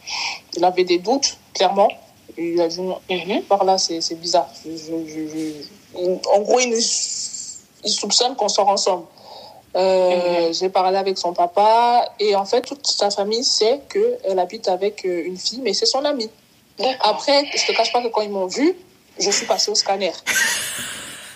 il 0.55 0.63
avait 0.65 0.83
des 0.83 0.97
doutes, 0.99 1.37
clairement. 1.53 1.89
Il 2.37 2.59
a 2.61 2.67
dit, 2.67 2.81
non, 2.81 2.99
Mhm. 3.09 3.43
par 3.43 3.63
là, 3.65 3.77
c'est, 3.77 3.99
c'est 4.01 4.15
bizarre. 4.15 4.49
Je- 4.65 4.71
je- 4.71 5.07
je- 5.07 5.27
je- 5.27 6.29
En 6.33 6.39
gros, 6.41 6.59
il, 6.59 6.69
nous- 6.69 6.81
il 7.83 7.91
soupçonne 7.91 8.35
qu'on 8.35 8.49
sort 8.49 8.69
ensemble. 8.69 9.05
Euh, 9.75 10.47
Mhm. 10.47 10.53
J'ai 10.53 10.69
parlé 10.69 10.97
avec 10.97 11.17
son 11.17 11.33
papa 11.33 12.09
et 12.19 12.35
en 12.35 12.45
fait, 12.45 12.61
toute 12.61 12.85
sa 12.85 13.09
famille 13.09 13.43
sait 13.43 13.81
qu'elle 13.89 14.37
habite 14.39 14.67
avec 14.67 15.05
euh, 15.05 15.23
une 15.25 15.37
fille, 15.37 15.61
mais 15.61 15.73
c'est 15.73 15.85
son 15.85 16.03
amie. 16.03 16.29
Après, 17.01 17.45
je 17.55 17.65
te 17.65 17.71
cache 17.71 17.93
pas 17.93 18.01
que 18.01 18.07
quand 18.07 18.21
ils 18.21 18.29
m'ont 18.29 18.47
vu, 18.47 18.75
je 19.19 19.29
suis 19.29 19.45
passée 19.45 19.71
au 19.71 19.75
scanner. 19.75 20.11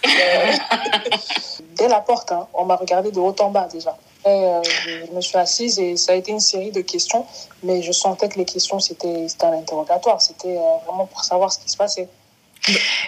Euh, 0.05 0.53
Dès 1.77 1.87
la 1.87 1.99
porte, 1.99 2.31
hein, 2.31 2.47
on 2.53 2.65
m'a 2.65 2.75
regardé 2.75 3.11
de 3.11 3.19
haut 3.19 3.35
en 3.39 3.51
bas 3.51 3.67
déjà. 3.71 3.97
Et, 4.25 4.29
euh, 4.29 4.61
je 5.07 5.11
me 5.11 5.21
suis 5.21 5.37
assise 5.37 5.77
et 5.77 5.97
ça 5.97 6.13
a 6.13 6.15
été 6.15 6.31
une 6.31 6.39
série 6.39 6.71
de 6.71 6.81
questions, 6.81 7.25
mais 7.63 7.81
je 7.81 7.91
sentais 7.91 8.27
que 8.27 8.37
les 8.39 8.45
questions, 8.45 8.79
c'était 8.79 9.27
c'était 9.27 9.45
un 9.45 9.53
interrogatoire. 9.53 10.21
C'était 10.21 10.57
euh, 10.57 10.77
vraiment 10.85 11.05
pour 11.05 11.23
savoir 11.23 11.51
ce 11.51 11.59
qui 11.59 11.69
se 11.69 11.77
passait. 11.77 12.07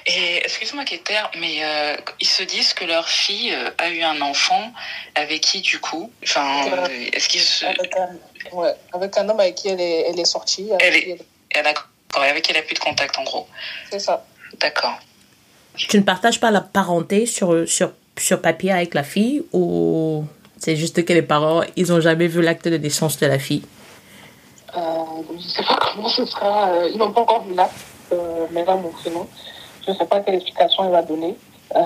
Et 0.05 0.37
excuse-moi, 0.43 0.83
Keter, 0.85 1.21
mais 1.39 1.63
euh, 1.63 1.95
ils 2.19 2.27
se 2.27 2.43
disent 2.43 2.73
que 2.73 2.85
leur 2.85 3.07
fille 3.09 3.51
euh, 3.53 3.69
a 3.77 3.89
eu 3.89 4.01
un 4.03 4.21
enfant 4.21 4.71
avec 5.15 5.41
qui, 5.41 5.61
du 5.61 5.79
coup 5.79 6.11
Enfin, 6.23 6.65
Euh, 6.71 6.87
est-ce 7.13 7.27
qu'ils 7.27 7.41
se... 7.41 7.65
Avec 7.65 7.95
un, 7.97 8.09
ouais, 8.55 8.73
avec 8.93 9.17
un 9.17 9.27
homme 9.29 9.39
avec 9.39 9.55
qui 9.55 9.69
elle 9.69 9.81
est, 9.81 10.09
elle 10.09 10.19
est 10.19 10.25
sortie. 10.25 10.69
avec 10.71 10.81
Elle 10.85 10.95
est- 10.95 11.03
qui 11.03 11.09
elle- 11.11 11.25
Elle 11.51 11.59
a... 11.61 11.63
d'accord, 11.73 11.87
avec 12.21 12.43
qui 12.43 12.51
elle 12.51 12.57
a 12.57 12.61
plus 12.61 12.75
de 12.75 12.79
contact, 12.79 13.17
en 13.17 13.23
gros. 13.23 13.47
C'est 13.89 13.99
ça. 13.99 14.25
D'accord. 14.59 14.99
Tu 15.75 15.97
ne 15.97 16.03
partages 16.03 16.39
pas 16.39 16.51
la 16.51 16.61
parenté 16.61 17.25
sur, 17.25 17.67
sur, 17.67 17.91
sur 18.17 18.41
papier 18.41 18.71
avec 18.71 18.93
la 18.93 19.03
fille 19.03 19.43
ou 19.53 20.23
c'est 20.59 20.75
juste 20.75 21.03
que 21.05 21.13
les 21.13 21.21
parents, 21.21 21.63
ils 21.75 21.87
n'ont 21.87 22.01
jamais 22.01 22.27
vu 22.27 22.41
l'acte 22.41 22.67
de 22.67 22.77
naissance 22.77 23.17
de 23.19 23.25
la 23.27 23.37
fille? 23.39 23.63
Euh, 24.75 24.79
je 25.29 25.33
ne 25.35 25.39
sais 25.41 25.63
pas 25.63 25.77
comment 25.81 26.09
ce 26.09 26.25
sera. 26.25 26.71
ils 26.91 26.97
n'ont 26.97 27.11
pas 27.11 27.21
encore 27.21 27.43
vu 27.45 27.53
l'acte, 27.55 27.73
mais 28.51 28.63
mon 28.65 28.89
prénom. 28.89 29.27
Je 29.85 29.91
ne 29.91 29.95
sais 29.97 30.05
pas 30.05 30.19
quelle 30.21 30.35
explication 30.35 30.83
il 30.85 30.91
va 30.91 31.01
donner. 31.01 31.37
Euh, 31.75 31.81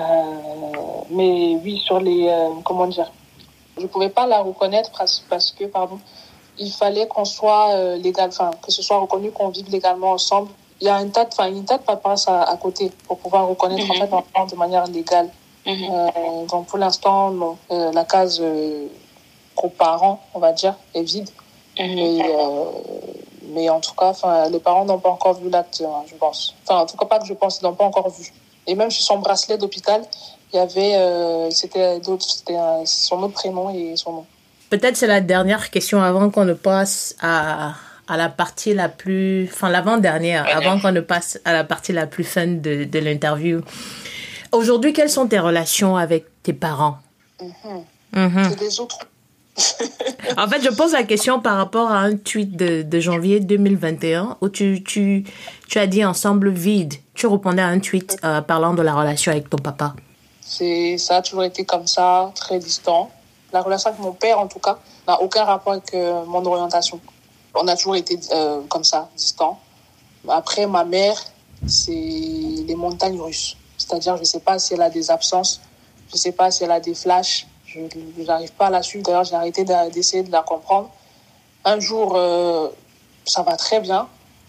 mais 1.10 1.56
oui, 1.62 1.78
sur 1.84 2.00
les. 2.00 2.28
euh, 2.28 2.48
comment 2.64 2.86
dire 2.86 3.10
Je 3.76 3.82
ne 3.82 3.86
pouvais 3.88 4.08
pas 4.10 4.26
la 4.26 4.40
reconnaître 4.40 4.90
parce, 4.96 5.24
parce 5.28 5.50
que, 5.52 5.64
pardon, 5.64 5.98
il 6.58 6.70
fallait 6.70 7.06
qu'on 7.06 7.24
soit 7.24 7.70
euh, 7.74 7.96
légal, 7.96 8.28
enfin, 8.28 8.50
que 8.64 8.70
ce 8.70 8.82
soit 8.82 8.98
reconnu 8.98 9.30
qu'on 9.30 9.48
vive 9.48 9.70
légalement 9.70 10.12
ensemble. 10.12 10.50
Il 10.80 10.86
y 10.86 10.90
a 10.90 10.96
un 10.96 11.08
tas 11.08 11.24
de, 11.24 11.30
enfin, 11.32 11.48
une 11.48 11.64
tas 11.64 11.78
de 11.78 11.82
papas 11.84 12.24
à, 12.26 12.42
à 12.50 12.56
côté 12.56 12.90
pour 13.06 13.18
pouvoir 13.18 13.46
reconnaître 13.48 13.88
en 13.90 13.94
Mhm. 13.94 14.00
fait 14.00 14.10
l'enfant 14.10 14.46
de 14.46 14.56
manière 14.56 14.86
légale. 14.86 15.28
Mhm. 15.66 15.84
Euh, 15.90 16.46
donc 16.46 16.66
pour 16.66 16.78
l'instant. 16.78 17.32
Euh, 17.70 17.92
la 17.92 18.04
case 18.04 18.38
euh, 18.40 18.86
coparents, 19.54 20.20
on 20.34 20.38
va 20.40 20.52
dire, 20.52 20.74
est 20.94 21.02
vide. 21.02 21.28
Mhm. 21.78 21.94
Mais, 21.94 22.18
euh, 22.22 22.64
mais 23.54 23.68
en 23.68 23.80
tout 23.80 23.94
cas, 23.94 24.06
enfin, 24.06 24.48
les 24.50 24.58
parents 24.60 24.84
n'ont 24.84 24.98
pas 24.98 25.10
encore 25.10 25.34
vu 25.40 25.50
l'acte, 25.50 25.82
hein, 25.86 26.02
je 26.06 26.14
pense. 26.16 26.54
Enfin, 26.66 26.80
en 26.82 26.86
tout 26.86 26.96
cas, 26.96 27.06
pas 27.06 27.18
que 27.18 27.26
je 27.26 27.34
pense, 27.34 27.60
ils 27.60 27.64
n'ont 27.64 27.74
pas 27.74 27.84
encore 27.84 28.08
vu. 28.10 28.32
Et 28.66 28.74
même 28.74 28.90
sur 28.90 29.02
son 29.02 29.18
bracelet 29.18 29.58
d'hôpital, 29.58 30.02
il 30.52 30.56
y 30.56 30.58
avait, 30.60 30.94
euh, 30.96 31.50
c'était 31.50 31.98
d'autres, 32.00 32.24
c'était 32.28 32.56
euh, 32.56 32.82
son 32.84 33.22
autre 33.22 33.34
prénom 33.34 33.70
et 33.70 33.94
son 33.96 34.12
nom. 34.12 34.26
Peut-être 34.70 34.96
c'est 34.96 35.06
la 35.06 35.20
dernière 35.20 35.70
question 35.70 36.02
avant 36.02 36.30
qu'on 36.30 36.44
ne 36.44 36.52
passe 36.54 37.14
à, 37.20 37.72
à 38.08 38.16
la 38.16 38.28
partie 38.28 38.72
la 38.74 38.88
plus... 38.88 39.48
Enfin, 39.52 39.68
l'avant-dernière, 39.68 40.44
Ouais. 40.44 40.52
avant 40.52 40.78
qu'on 40.80 40.92
ne 40.92 41.00
passe 41.00 41.38
à 41.44 41.52
la 41.52 41.64
partie 41.64 41.92
la 41.92 42.06
plus 42.06 42.24
fun 42.24 42.46
de, 42.46 42.84
de 42.84 42.98
l'interview. 42.98 43.60
Aujourd'hui, 44.52 44.92
quelles 44.92 45.10
sont 45.10 45.26
tes 45.26 45.38
relations 45.38 45.96
avec 45.96 46.24
tes 46.42 46.52
parents? 46.52 46.98
Mhm. 47.40 47.84
Mhm. 48.14 48.48
C'est 48.50 48.58
des 48.58 48.80
autres. 48.80 48.98
En 50.38 50.48
fait, 50.48 50.62
je 50.62 50.70
pose 50.70 50.92
la 50.92 51.02
question 51.02 51.40
par 51.40 51.56
rapport 51.56 51.90
à 51.90 51.98
un 51.98 52.16
tweet 52.16 52.56
de, 52.56 53.00
janvier 53.00 53.40
2021 53.40 54.38
où 54.40 54.48
tu 54.48 55.24
as 55.74 55.86
dit 55.86 56.04
ensemble 56.04 56.50
vide. 56.50 56.94
Tu 57.14 57.26
répondais 57.26 57.62
à 57.62 57.66
un 57.66 57.78
tweet 57.78 58.16
euh, 58.24 58.40
parlant 58.40 58.72
de 58.74 58.82
la 58.82 58.94
relation 58.94 59.32
avec 59.32 59.50
ton 59.50 59.58
papa. 59.58 59.94
C'est, 60.40 60.96
ça 60.98 61.16
a 61.16 61.22
toujours 61.22 61.44
été 61.44 61.64
comme 61.64 61.86
ça, 61.86 62.32
très 62.34 62.58
distant. 62.58 63.10
La 63.52 63.60
relation 63.60 63.90
avec 63.90 64.00
mon 64.00 64.12
père, 64.12 64.38
en 64.38 64.46
tout 64.46 64.58
cas, 64.58 64.78
n'a 65.06 65.20
aucun 65.20 65.44
rapport 65.44 65.74
avec 65.74 65.92
euh, 65.94 66.24
mon 66.24 66.44
orientation. 66.44 67.00
On 67.54 67.66
a 67.68 67.76
toujours 67.76 67.96
été 67.96 68.18
euh, 68.32 68.60
comme 68.68 68.84
ça, 68.84 69.10
distant. 69.16 69.58
Après, 70.28 70.66
ma 70.66 70.84
mère, 70.84 71.16
c'est 71.66 71.92
les 71.92 72.74
montagnes 72.74 73.20
russes. 73.20 73.56
C'est-à-dire, 73.76 74.16
je 74.16 74.22
ne 74.22 74.26
sais 74.26 74.40
pas 74.40 74.58
si 74.58 74.74
elle 74.74 74.82
a 74.82 74.90
des 74.90 75.10
absences, 75.10 75.60
je 76.08 76.14
ne 76.14 76.18
sais 76.18 76.32
pas 76.32 76.50
si 76.50 76.64
elle 76.64 76.70
a 76.70 76.80
des 76.80 76.94
flashs. 76.94 77.46
Je 77.74 78.22
n'arrive 78.24 78.52
pas 78.52 78.66
à 78.66 78.70
la 78.70 78.82
suivre. 78.82 79.04
D'ailleurs, 79.04 79.24
j'ai 79.24 79.34
arrêté 79.34 79.64
d'essayer 79.92 80.22
de 80.22 80.30
la 80.30 80.42
comprendre. 80.42 80.90
Un 81.64 81.80
jour, 81.80 82.14
euh, 82.16 82.68
ça 83.24 83.42
va 83.42 83.56
très 83.56 83.80
bien. 83.80 84.08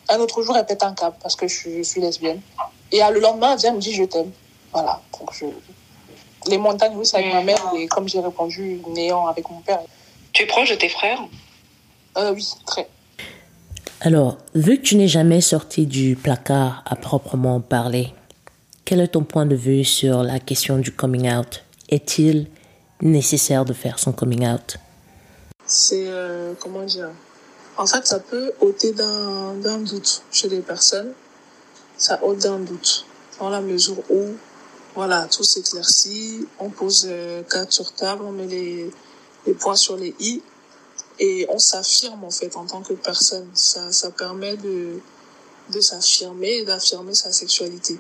Un 0.10 0.20
autre 0.20 0.42
jour, 0.42 0.58
elle 0.58 0.66
pète 0.66 0.84
un 0.84 0.94
câble 0.94 1.16
parce 1.22 1.36
que 1.36 1.48
je 1.48 1.56
suis, 1.56 1.78
je 1.78 1.84
suis 1.84 2.02
lesbienne. 2.02 2.42
Et 2.92 3.00
le 3.00 3.20
lendemain, 3.20 3.54
elle 3.54 3.60
vient 3.60 3.74
me 3.74 3.80
dire 3.80 3.94
je 3.94 4.04
t'aime. 4.04 4.32
Voilà. 4.72 5.02
Donc, 5.20 5.34
je... 5.34 5.46
Les 6.50 6.58
montagnes 6.58 6.98
russes 6.98 7.14
avec 7.14 7.32
ma 7.32 7.42
mère, 7.42 7.72
et 7.78 7.88
comme 7.88 8.10
j'ai 8.10 8.20
répondu, 8.20 8.82
néant 8.90 9.28
avec 9.28 9.50
mon 9.50 9.62
père. 9.62 9.80
Tu 10.34 10.44
es 10.44 10.46
proche 10.46 10.72
de 10.72 10.76
tes 10.76 10.90
frères? 10.90 11.22
Euh, 12.18 12.34
oui, 12.34 12.46
très. 12.66 12.90
Alors, 14.02 14.38
vu 14.54 14.78
que 14.78 14.82
tu 14.82 14.98
n'es 14.98 15.08
jamais 15.08 15.40
sorti 15.40 15.86
du 15.86 16.18
placard 16.18 16.84
à 16.86 16.98
proprement 16.98 17.62
parler, 17.62 18.14
quel 18.84 19.00
est 19.00 19.08
ton 19.10 19.24
point 19.24 19.46
de 19.46 19.56
vue 19.56 19.86
sur 19.86 20.24
la 20.24 20.40
question 20.40 20.78
du 20.78 20.92
coming 20.92 21.32
out? 21.34 21.64
Est-il 21.88 22.48
nécessaire 23.04 23.66
de 23.66 23.74
faire 23.74 24.00
son 24.00 24.12
coming 24.14 24.48
out 24.48 24.78
C'est, 25.68 26.08
euh, 26.08 26.54
comment 26.60 26.84
dire? 26.84 27.12
En 27.78 27.86
fait, 27.86 28.06
ça 28.08 28.20
peut 28.20 28.54
ôter 28.62 28.94
d'un 28.94 29.54
d'un 29.56 29.80
doute 29.80 30.24
chez 30.32 30.48
les 30.50 30.62
personnes. 30.62 31.14
Ça 31.98 32.24
ôte 32.24 32.40
d'un 32.40 32.60
doute. 32.60 33.06
Dans 33.40 33.50
la 33.50 33.62
mesure 33.62 33.98
où, 34.10 34.22
voilà, 34.96 35.28
tout 35.28 35.44
s'éclaircit, 35.44 36.48
on 36.60 36.70
pose 36.70 37.08
euh, 37.10 37.44
carte 37.44 37.72
sur 37.72 37.92
table, 37.94 38.24
on 38.26 38.32
met 38.32 38.48
les, 38.48 38.92
les 39.46 39.54
points 39.54 39.76
sur 39.76 39.98
les 39.98 40.16
i 40.20 40.42
et 41.20 41.46
on 41.50 41.60
s'affirme 41.60 42.24
en 42.24 42.32
fait 42.32 42.56
en 42.56 42.66
tant 42.66 42.82
que 42.82 42.94
personne. 42.94 43.48
Ça, 43.54 43.92
ça 43.92 44.12
permet 44.12 44.56
de, 44.58 45.00
de 45.72 45.82
s'affirmer 45.82 46.58
et 46.58 46.66
d'affirmer 46.66 47.16
sa 47.16 47.32
sexualité. 47.32 48.00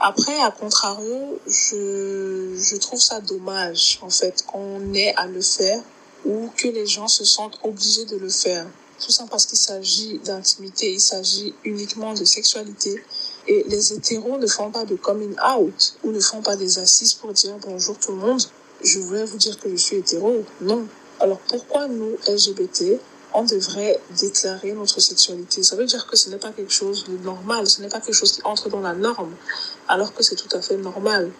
Après, 0.00 0.38
à 0.40 0.52
contrario, 0.52 1.40
je, 1.46 2.54
je 2.56 2.76
trouve 2.76 3.00
ça 3.00 3.20
dommage 3.20 3.98
en 4.00 4.10
fait 4.10 4.44
qu'on 4.46 4.94
ait 4.94 5.12
à 5.16 5.26
le 5.26 5.40
faire 5.40 5.82
ou 6.24 6.50
que 6.56 6.68
les 6.68 6.86
gens 6.86 7.08
se 7.08 7.24
sentent 7.24 7.58
obligés 7.64 8.04
de 8.04 8.16
le 8.16 8.28
faire. 8.28 8.66
Tout 9.00 9.10
ça 9.10 9.24
parce 9.28 9.46
qu'il 9.46 9.58
s'agit 9.58 10.18
d'intimité, 10.18 10.92
il 10.92 11.00
s'agit 11.00 11.54
uniquement 11.64 12.14
de 12.14 12.24
sexualité. 12.24 13.02
Et 13.48 13.64
les 13.68 13.92
hétéros 13.92 14.38
ne 14.38 14.46
font 14.46 14.70
pas 14.70 14.84
de 14.84 14.94
coming 14.94 15.34
out 15.56 15.96
ou 16.04 16.12
ne 16.12 16.20
font 16.20 16.42
pas 16.42 16.56
des 16.56 16.78
assises 16.78 17.14
pour 17.14 17.32
dire 17.32 17.56
bonjour 17.66 17.98
tout 17.98 18.12
le 18.12 18.18
monde. 18.18 18.42
Je 18.82 19.00
voulais 19.00 19.24
vous 19.24 19.36
dire 19.36 19.58
que 19.58 19.68
je 19.70 19.76
suis 19.76 19.96
hétéro. 19.96 20.44
Non. 20.60 20.86
Alors 21.18 21.38
pourquoi 21.48 21.88
nous, 21.88 22.16
LGBT, 22.28 23.00
on 23.34 23.44
devrait 23.44 24.00
déclarer 24.20 24.72
notre 24.72 25.00
sexualité 25.00 25.62
Ça 25.62 25.76
veut 25.76 25.84
dire 25.86 26.06
que 26.06 26.16
ce 26.16 26.30
n'est 26.30 26.38
pas 26.38 26.50
quelque 26.52 26.72
chose 26.72 27.04
de 27.08 27.16
normal, 27.18 27.66
ce 27.66 27.80
n'est 27.82 27.88
pas 27.88 28.00
quelque 28.00 28.14
chose 28.14 28.32
qui 28.32 28.42
entre 28.44 28.68
dans 28.68 28.80
la 28.80 28.94
norme, 28.94 29.32
alors 29.86 30.14
que 30.14 30.22
c'est 30.22 30.36
tout 30.36 30.54
à 30.56 30.62
fait 30.62 30.76
normal. 30.76 31.30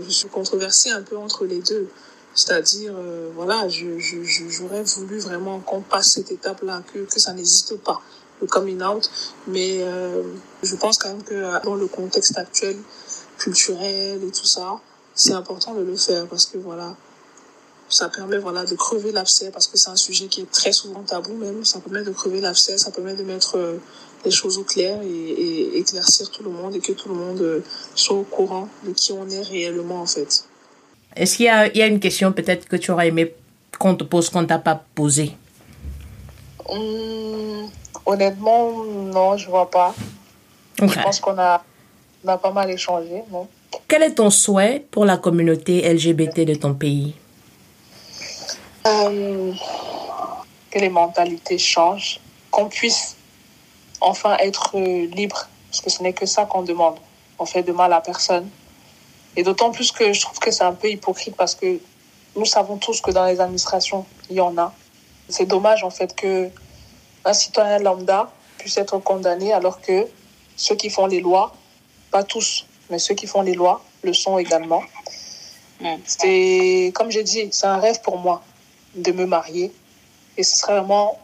Je 0.00 0.10
suis 0.10 0.28
controversée 0.28 0.90
un 0.90 1.02
peu 1.02 1.16
entre 1.16 1.44
les 1.44 1.60
deux. 1.60 1.88
C'est-à-dire, 2.34 2.94
euh, 2.96 3.30
voilà, 3.34 3.68
je, 3.68 3.98
je, 3.98 4.22
je- 4.22 4.48
j'aurais 4.48 4.82
voulu 4.84 5.18
vraiment 5.18 5.58
qu'on 5.60 5.80
passe 5.80 6.12
cette 6.12 6.30
étape-là, 6.30 6.82
que, 6.92 7.00
que 7.00 7.18
ça 7.18 7.32
n'existe 7.32 7.76
pas, 7.76 8.00
le 8.40 8.46
coming 8.46 8.80
out. 8.82 9.10
Mais 9.48 9.78
euh, 9.82 10.22
je 10.62 10.76
pense 10.76 10.96
quand 10.98 11.08
même 11.08 11.24
que 11.24 11.34
euh, 11.34 11.58
dans 11.64 11.74
le 11.74 11.86
contexte 11.88 12.38
actuel, 12.38 12.76
culturel 13.38 14.22
et 14.22 14.30
tout 14.30 14.46
ça, 14.46 14.80
c'est 15.14 15.32
important 15.32 15.74
de 15.74 15.82
le 15.82 15.96
faire 15.96 16.26
parce 16.28 16.46
que 16.46 16.56
voilà, 16.58 16.94
ça 17.90 18.08
permet 18.08 18.38
voilà 18.38 18.64
de 18.64 18.74
crever 18.74 19.12
l'abcès 19.12 19.50
parce 19.50 19.66
que 19.66 19.76
c'est 19.76 19.90
un 19.90 19.96
sujet 19.96 20.26
qui 20.26 20.42
est 20.42 20.50
très 20.50 20.72
souvent 20.72 21.02
tabou 21.02 21.34
même. 21.34 21.64
Ça 21.64 21.80
permet 21.80 22.02
de 22.02 22.10
crever 22.12 22.40
l'abcès, 22.40 22.78
ça 22.78 22.90
permet 22.90 23.14
de 23.14 23.24
mettre 23.24 23.58
euh, 23.58 23.78
les 24.24 24.30
choses 24.30 24.58
au 24.58 24.64
clair 24.64 25.00
et, 25.02 25.06
et 25.06 25.78
éclaircir 25.78 26.30
tout 26.30 26.42
le 26.42 26.50
monde 26.50 26.76
et 26.76 26.80
que 26.80 26.92
tout 26.92 27.08
le 27.08 27.16
monde 27.16 27.40
euh, 27.40 27.64
soit 27.94 28.16
au 28.16 28.22
courant 28.22 28.68
de 28.86 28.92
qui 28.92 29.12
on 29.12 29.28
est 29.28 29.42
réellement 29.42 30.00
en 30.02 30.06
fait. 30.06 30.44
Est-ce 31.16 31.36
qu'il 31.36 31.46
y 31.46 31.48
a, 31.48 31.66
il 31.66 31.76
y 31.76 31.82
a 31.82 31.86
une 31.86 32.00
question 32.00 32.32
peut-être 32.32 32.68
que 32.68 32.76
tu 32.76 32.92
aurais 32.92 33.08
aimé 33.08 33.34
qu'on 33.78 33.96
te 33.96 34.04
pose 34.04 34.30
qu'on 34.30 34.46
t'a 34.46 34.58
pas 34.58 34.84
posée? 34.94 35.36
Hum, 36.68 37.68
honnêtement, 38.06 38.84
non, 38.84 39.36
je 39.36 39.48
vois 39.48 39.68
pas. 39.70 39.94
Je 40.80 41.02
pense 41.02 41.18
qu'on 41.18 41.36
a, 41.38 41.64
on 42.24 42.28
a 42.28 42.38
pas 42.38 42.52
mal 42.52 42.70
échangé, 42.70 43.22
non 43.32 43.48
Quel 43.88 44.04
est 44.04 44.14
ton 44.14 44.30
souhait 44.30 44.86
pour 44.90 45.04
la 45.04 45.16
communauté 45.16 45.92
LGBT 45.92 46.44
de 46.46 46.54
ton 46.54 46.74
pays? 46.74 47.14
Euh, 48.86 49.52
Que 50.70 50.78
les 50.78 50.88
mentalités 50.88 51.58
changent, 51.58 52.20
qu'on 52.50 52.68
puisse 52.68 53.16
enfin 54.00 54.36
être 54.38 54.76
euh, 54.76 55.06
libre, 55.06 55.48
parce 55.68 55.80
que 55.82 55.90
ce 55.90 56.02
n'est 56.02 56.12
que 56.12 56.26
ça 56.26 56.46
qu'on 56.46 56.62
demande. 56.62 56.96
On 57.38 57.44
fait 57.44 57.62
de 57.62 57.72
mal 57.72 57.92
à 57.92 58.00
personne. 58.00 58.48
Et 59.36 59.42
d'autant 59.42 59.70
plus 59.70 59.92
que 59.92 60.12
je 60.12 60.20
trouve 60.20 60.38
que 60.38 60.50
c'est 60.50 60.64
un 60.64 60.72
peu 60.72 60.88
hypocrite 60.88 61.36
parce 61.36 61.54
que 61.54 61.80
nous 62.36 62.44
savons 62.44 62.76
tous 62.76 63.00
que 63.00 63.10
dans 63.10 63.24
les 63.26 63.40
administrations, 63.40 64.06
il 64.28 64.36
y 64.36 64.40
en 64.40 64.56
a. 64.58 64.72
C'est 65.28 65.46
dommage 65.46 65.84
en 65.84 65.90
fait 65.90 66.14
que 66.14 66.50
un 67.24 67.32
citoyen 67.32 67.78
lambda 67.78 68.30
puisse 68.58 68.76
être 68.76 68.98
condamné 68.98 69.52
alors 69.52 69.80
que 69.80 70.06
ceux 70.56 70.74
qui 70.74 70.90
font 70.90 71.06
les 71.06 71.20
lois, 71.20 71.52
pas 72.10 72.24
tous, 72.24 72.66
mais 72.90 72.98
ceux 72.98 73.14
qui 73.14 73.26
font 73.26 73.42
les 73.42 73.54
lois 73.54 73.82
le 74.02 74.12
sont 74.12 74.38
également. 74.38 74.82
Mm. 75.80 75.96
C'est, 76.04 76.92
comme 76.94 77.10
j'ai 77.10 77.22
dit, 77.22 77.48
c'est 77.52 77.66
un 77.66 77.78
rêve 77.78 78.00
pour 78.02 78.18
moi 78.18 78.42
de 78.94 79.12
me 79.12 79.26
marier. 79.26 79.72
Et 80.36 80.42
ce 80.42 80.56
serait 80.56 80.78
vraiment 80.78 81.18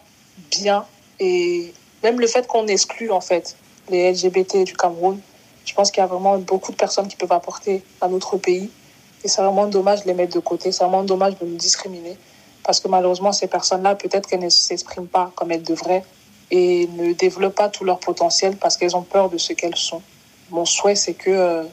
bien. 0.51 0.85
Et 1.21 1.73
même 2.03 2.21
le 2.21 2.27
fait 2.27 2.47
qu'on 2.47 2.67
exclue, 2.67 3.11
en 3.11 3.21
fait, 3.21 3.57
les 3.89 4.13
LGBT 4.13 4.65
du 4.65 4.75
Cameroun, 4.75 5.21
je 5.65 5.75
pense 5.75 5.91
qu'il 5.91 6.01
y 6.01 6.05
a 6.05 6.07
vraiment 6.07 6.39
beaucoup 6.39 6.73
de 6.73 6.77
personnes 6.77 7.09
qui 7.09 7.17
peuvent 7.17 7.33
apporter 7.33 7.83
à 8.01 8.09
notre 8.09 8.37
pays. 8.37 8.71
Et 9.25 9.29
c'est 9.29 9.43
vraiment 9.43 9.67
dommage 9.67 10.03
de 10.03 10.09
les 10.09 10.15
mettre 10.15 10.35
de 10.35 10.41
côté. 10.41 10.71
C'est 10.73 10.85
vraiment 10.85 11.03
dommage 11.03 11.39
de 11.39 11.47
nous 11.47 11.57
discriminer. 11.57 12.17
Parce 12.63 12.81
que 12.81 12.89
malheureusement, 12.89 13.33
ces 13.33 13.47
personnes-là, 13.47 13.95
peut-être 13.95 14.29
qu'elles 14.29 14.41
ne 14.41 14.49
s'expriment 14.49 15.09
pas 15.09 15.33
comme 15.35 15.53
elles 15.53 15.63
devraient 15.63 16.05
et 16.51 16.87
ne 16.89 17.13
développent 17.13 17.55
pas 17.55 17.69
tout 17.69 17.85
leur 17.85 17.99
potentiel 17.99 18.57
parce 18.57 18.77
qu'elles 18.77 18.97
ont 18.97 19.03
peur 19.03 19.31
de 19.31 19.39
ce 19.39 19.53
qu'elles 19.53 19.77
sont. 19.77 20.03
mon 20.51 20.65
souhait, 20.65 20.95
c'est 20.95 21.15
que 21.15 21.31
euh, 21.31 21.65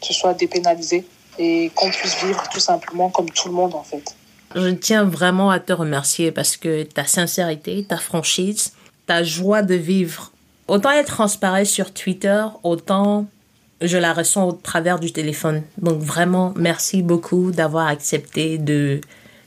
ce 0.00 0.12
soit 0.12 0.34
dépénalisé 0.34 1.06
et 1.38 1.70
qu'on 1.74 1.88
puisse 1.90 2.22
vivre 2.22 2.42
tout 2.50 2.60
simplement 2.60 3.10
comme 3.10 3.30
tout 3.30 3.48
le 3.48 3.54
monde, 3.54 3.74
en 3.74 3.82
fait. 3.82 4.14
Je 4.54 4.68
tiens 4.70 5.04
vraiment 5.04 5.50
à 5.50 5.60
te 5.60 5.72
remercier 5.72 6.32
parce 6.32 6.56
que 6.56 6.82
ta 6.82 7.04
sincérité, 7.04 7.84
ta 7.86 7.98
franchise, 7.98 8.72
ta 9.06 9.22
joie 9.22 9.62
de 9.62 9.74
vivre, 9.74 10.32
autant 10.68 10.90
elle 10.90 11.04
transparaît 11.04 11.64
sur 11.64 11.92
Twitter, 11.92 12.44
autant 12.62 13.26
je 13.80 13.96
la 13.96 14.12
ressens 14.12 14.48
au 14.48 14.52
travers 14.52 14.98
du 14.98 15.12
téléphone. 15.12 15.62
Donc 15.76 16.00
vraiment, 16.00 16.52
merci 16.56 17.02
beaucoup 17.02 17.50
d'avoir 17.50 17.86
accepté 17.86 18.58
de, 18.58 19.00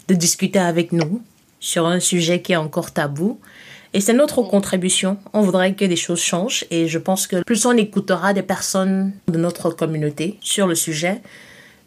de 0.07 0.13
discuter 0.13 0.59
avec 0.59 0.91
nous 0.91 1.21
sur 1.59 1.85
un 1.85 1.99
sujet 1.99 2.41
qui 2.41 2.53
est 2.53 2.57
encore 2.57 2.91
tabou. 2.91 3.39
Et 3.93 3.99
c'est 3.99 4.13
notre 4.13 4.41
contribution. 4.43 5.17
On 5.33 5.41
voudrait 5.41 5.73
que 5.73 5.83
des 5.83 5.97
choses 5.97 6.21
changent 6.21 6.65
et 6.71 6.87
je 6.87 6.97
pense 6.97 7.27
que 7.27 7.43
plus 7.43 7.65
on 7.65 7.75
écoutera 7.75 8.33
des 8.33 8.41
personnes 8.41 9.11
de 9.27 9.37
notre 9.37 9.69
communauté 9.71 10.37
sur 10.41 10.65
le 10.65 10.75
sujet, 10.75 11.21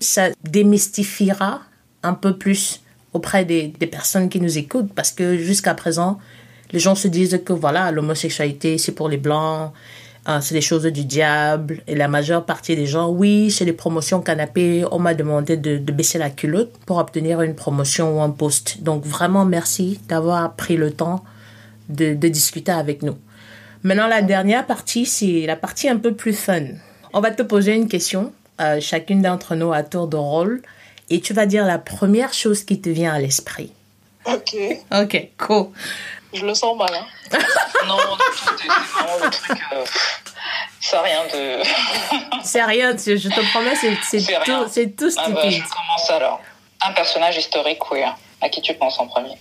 ça 0.01 0.29
démystifiera 0.45 1.63
un 2.03 2.13
peu 2.13 2.37
plus 2.37 2.83
auprès 3.15 3.45
des, 3.45 3.69
personnes 3.91 4.29
qui 4.29 4.41
nous 4.41 4.59
écoutent 4.59 4.93
parce 4.93 5.13
que 5.13 5.39
jusqu'à 5.39 5.73
présent, 5.75 6.19
les 6.73 6.79
gens 6.79 6.95
se 6.95 7.09
disent 7.09 7.41
que 7.45 7.53
voilà, 7.53 7.91
l'homosexualité, 7.91 8.77
c'est 8.77 8.93
pour 8.93 9.09
les 9.09 9.17
blancs, 9.17 9.73
hein, 10.27 10.41
c'est 10.41 10.55
des 10.55 10.61
choses 10.61 10.85
du 10.85 11.05
diable. 11.05 11.83
Et 11.87 11.95
la 11.95 12.09
majeure 12.09 12.45
partie 12.45 12.77
des 12.77 12.87
gens, 12.87 13.09
oui, 13.09 13.51
c'est 13.51 13.65
des 13.65 13.73
promotions 13.73 14.21
canapé. 14.21 14.85
On 14.91 14.99
m'a 14.99 15.15
demandé 15.15 15.57
de, 15.57 15.79
baisser 15.93 16.19
la 16.19 16.31
culotte 16.31 16.73
pour 16.85 16.99
obtenir 16.99 17.41
une 17.41 17.55
promotion 17.55 18.19
ou 18.19 18.21
un 18.21 18.31
poste. 18.31 18.83
Donc 18.83 19.07
vraiment, 19.07 19.45
merci 19.45 20.01
d'avoir 20.09 20.55
pris 20.55 20.77
le 20.77 20.91
temps 20.91 21.25
de, 21.89 22.15
de 22.15 22.29
discuter 22.29 22.73
avec 22.73 23.03
nous. 23.03 23.17
Maintenant, 23.85 24.09
la 24.09 24.23
dernière 24.23 24.67
partie, 24.67 25.07
c'est 25.07 25.47
la 25.47 25.57
partie 25.57 25.89
un 25.89 25.99
peu 25.99 26.15
plus 26.15 26.33
fun. 26.33 26.63
On 27.13 27.21
va 27.21 27.31
te 27.31 27.43
poser 27.43 27.75
une 27.75 27.87
question, 27.87 28.33
euh, 28.61 28.81
chacune 28.81 29.23
d'entre 29.23 29.55
nous 29.55 29.73
à 29.73 29.83
tour 29.83 30.09
de 30.09 30.17
rôle, 30.17 30.63
et 31.11 31.21
tu 31.21 31.33
vas 31.33 31.47
dire 31.47 31.65
la 31.65 31.79
première 31.79 32.33
chose 32.33 32.65
qui 32.65 32.81
te 32.81 32.89
vient 32.89 33.13
à 33.13 33.19
l'esprit. 33.19 33.73
Ok. 34.27 34.57
Ok, 34.93 35.29
cool. 35.39 35.69
Je 36.33 36.45
le 36.45 36.55
sens 36.55 36.77
mal. 36.77 36.91
Hein. 36.93 37.07
non, 37.87 37.97
c'est 38.37 38.67
vraiment 38.67 39.25
le 39.25 39.31
truc. 39.31 39.59
Euh, 39.73 39.85
c'est 40.81 40.99
rien 40.99 41.25
de. 41.33 41.63
c'est 42.43 42.65
rien, 42.65 42.91
je 42.97 43.29
te 43.29 43.51
promets, 43.53 43.77
c'est 43.77 44.19
tout, 44.45 44.67
c'est 44.69 44.97
tout 44.97 45.11
stupide. 45.11 45.35
Ah 45.37 45.43
bah, 45.43 45.51
je 45.51 45.63
commence 45.63 46.11
alors. 46.11 46.41
Un 46.83 46.93
personnage 46.93 47.37
historique 47.37 47.79
queer. 47.79 48.17
À 48.41 48.49
qui 48.49 48.61
tu 48.61 48.75
penses 48.75 48.99
en 48.99 49.07
premier? 49.07 49.39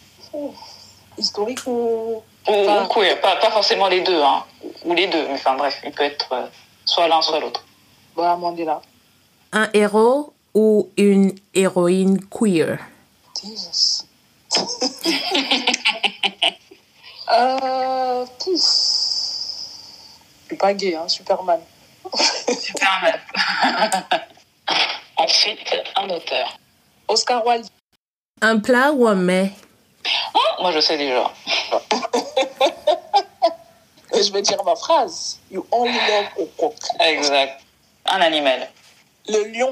Historique 1.18 1.66
ou. 1.66 2.24
Ou, 2.48 2.52
enfin, 2.52 2.84
ou 2.84 2.88
queer, 2.88 3.20
pas, 3.22 3.38
pas, 3.38 3.52
forcément 3.52 3.88
les 3.88 4.02
deux, 4.02 4.22
hein. 4.22 4.44
Ou 4.84 4.94
les 4.94 5.08
deux, 5.08 5.28
mais 5.28 5.34
enfin 5.34 5.56
bref, 5.56 5.80
il 5.86 5.92
peut 5.92 6.04
être 6.04 6.28
euh, 6.34 6.46
soit 6.86 7.08
l'un, 7.08 7.22
soit 7.22 7.40
l'autre. 7.40 7.64
Bah, 8.16 8.36
Mandela. 8.36 8.82
Un 9.54 9.70
héros 9.74 10.34
ou 10.54 10.90
une 10.98 11.34
héroïne 11.54 12.20
queer? 12.26 12.80
Jesus. 13.42 14.06
Euh, 17.32 18.26
pouf. 18.40 18.62
Je 20.42 20.48
suis 20.48 20.58
pas 20.58 20.74
gay, 20.74 20.96
hein, 20.96 21.08
Superman. 21.08 21.62
Superman. 22.14 23.20
Ensuite, 25.18 25.74
un 25.96 26.10
auteur. 26.10 26.60
Oscar 27.08 27.46
Wilde. 27.46 27.68
Un 28.42 28.60
plat 28.60 28.92
ou 28.92 29.08
un 29.08 29.16
mets? 29.16 29.52
Oh, 30.36 30.62
Moi, 30.62 30.72
je 30.72 30.80
sais 30.82 30.98
déjà. 30.98 31.32
je 34.14 34.32
vais 34.32 34.42
dire 34.42 34.64
ma 34.64 34.76
phrase. 34.76 35.40
You 35.50 35.66
only 35.72 35.94
love 35.94 36.28
au 36.38 36.46
coq. 36.60 36.76
Exact. 37.00 37.62
Un 38.06 38.22
animal. 38.22 38.70
Le 39.28 39.46
lion. 39.48 39.72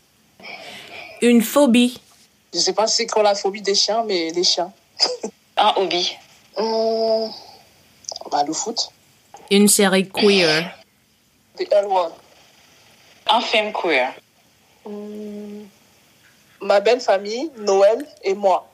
Une 1.21 1.41
phobie. 1.41 1.99
Je 2.53 2.59
sais 2.59 2.73
pas 2.73 2.87
c'est 2.87 3.07
quoi 3.07 3.23
la 3.23 3.35
phobie 3.35 3.61
des 3.61 3.75
chiens, 3.75 4.03
mais 4.05 4.31
des 4.31 4.43
chiens. 4.43 4.71
un 5.57 5.73
hobby. 5.77 6.17
Hum, 6.57 7.31
bah, 8.31 8.43
le 8.45 8.53
foot. 8.53 8.89
Une 9.49 9.67
série 9.67 10.09
queer. 10.09 10.75
The 11.57 11.63
L1. 11.63 12.11
Un 13.29 13.41
film 13.41 13.71
queer. 13.71 14.13
Hum, 14.85 15.67
ma 16.61 16.79
belle 16.79 16.99
famille, 16.99 17.51
Noël 17.57 18.05
et 18.23 18.33
moi. 18.33 18.67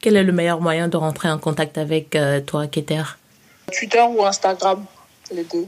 Quel 0.00 0.16
est 0.16 0.22
le 0.22 0.32
meilleur 0.32 0.60
moyen 0.60 0.88
de 0.88 0.96
rentrer 0.96 1.30
en 1.30 1.38
contact 1.38 1.78
avec 1.78 2.14
euh, 2.14 2.40
toi, 2.40 2.66
Keter? 2.66 3.02
Twitter 3.72 4.02
ou 4.02 4.24
Instagram, 4.24 4.84
les 5.30 5.44
deux. 5.44 5.66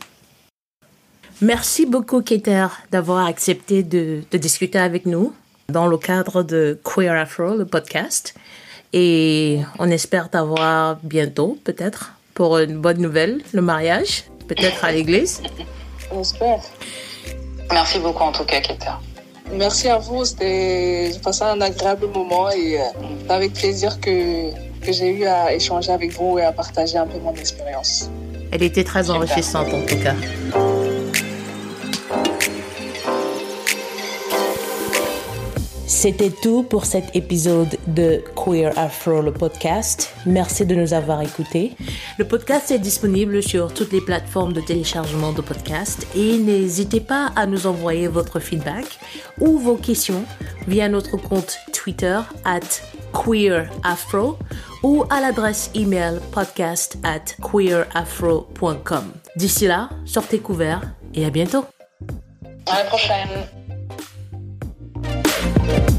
Merci 1.40 1.86
beaucoup, 1.86 2.20
Keter, 2.20 2.66
d'avoir 2.90 3.26
accepté 3.26 3.84
de, 3.84 4.22
de 4.28 4.38
discuter 4.38 4.78
avec 4.78 5.06
nous 5.06 5.32
dans 5.68 5.86
le 5.86 5.96
cadre 5.96 6.42
de 6.42 6.80
Queer 6.82 7.14
Afro, 7.14 7.54
le 7.54 7.64
podcast. 7.64 8.34
Et 8.92 9.60
on 9.78 9.88
espère 9.88 10.30
t'avoir 10.30 10.98
bientôt, 11.02 11.56
peut-être, 11.62 12.14
pour 12.34 12.58
une 12.58 12.78
bonne 12.78 12.98
nouvelle, 12.98 13.42
le 13.52 13.62
mariage, 13.62 14.24
peut-être 14.48 14.84
à 14.84 14.90
l'église. 14.90 15.42
On 16.10 16.22
espère. 16.22 16.60
Merci 17.70 17.98
beaucoup 18.00 18.22
en 18.22 18.32
tout 18.32 18.44
cas, 18.44 18.60
Keter. 18.60 18.92
Merci 19.52 19.88
à 19.88 19.98
vous, 19.98 20.24
c'était 20.24 21.10
j'ai 21.12 21.20
passé 21.20 21.42
un 21.44 21.60
agréable 21.60 22.06
moment 22.08 22.50
et 22.50 22.80
euh, 22.80 22.84
avec 23.28 23.52
plaisir 23.54 24.00
que, 24.00 24.50
que 24.84 24.92
j'ai 24.92 25.10
eu 25.10 25.24
à 25.24 25.54
échanger 25.54 25.92
avec 25.92 26.12
vous 26.12 26.38
et 26.38 26.42
à 26.42 26.52
partager 26.52 26.98
un 26.98 27.06
peu 27.06 27.18
mon 27.18 27.34
expérience. 27.34 28.10
Elle 28.50 28.62
était 28.62 28.84
très 28.84 29.10
enrichissante 29.10 29.68
en 29.72 29.82
tout 29.86 29.98
cas. 30.02 30.14
C'était 36.00 36.30
tout 36.30 36.62
pour 36.62 36.84
cet 36.84 37.16
épisode 37.16 37.76
de 37.88 38.22
Queer 38.36 38.70
Afro, 38.78 39.20
le 39.20 39.32
podcast. 39.32 40.14
Merci 40.26 40.64
de 40.64 40.76
nous 40.76 40.94
avoir 40.94 41.20
écoutés. 41.22 41.72
Le 42.18 42.24
podcast 42.24 42.70
est 42.70 42.78
disponible 42.78 43.42
sur 43.42 43.74
toutes 43.74 43.90
les 43.90 44.00
plateformes 44.00 44.52
de 44.52 44.60
téléchargement 44.60 45.32
de 45.32 45.40
podcasts 45.40 46.06
et 46.14 46.38
n'hésitez 46.38 47.00
pas 47.00 47.32
à 47.34 47.46
nous 47.46 47.66
envoyer 47.66 48.06
votre 48.06 48.38
feedback 48.38 48.84
ou 49.40 49.58
vos 49.58 49.74
questions 49.74 50.22
via 50.68 50.88
notre 50.88 51.16
compte 51.16 51.58
Twitter 51.72 52.20
at 52.44 52.60
queerafro 53.12 54.38
ou 54.84 55.04
à 55.10 55.20
l'adresse 55.20 55.68
email 55.74 56.20
podcast 56.30 56.96
at 57.02 57.34
queerafro.com. 57.42 59.12
D'ici 59.34 59.66
là, 59.66 59.90
sortez 60.04 60.38
couverts 60.38 60.92
et 61.12 61.26
à 61.26 61.30
bientôt. 61.30 61.64
À 62.66 62.84
la 62.84 62.84
prochaine. 62.84 63.48
Thank 65.68 65.90
you. 65.90 65.97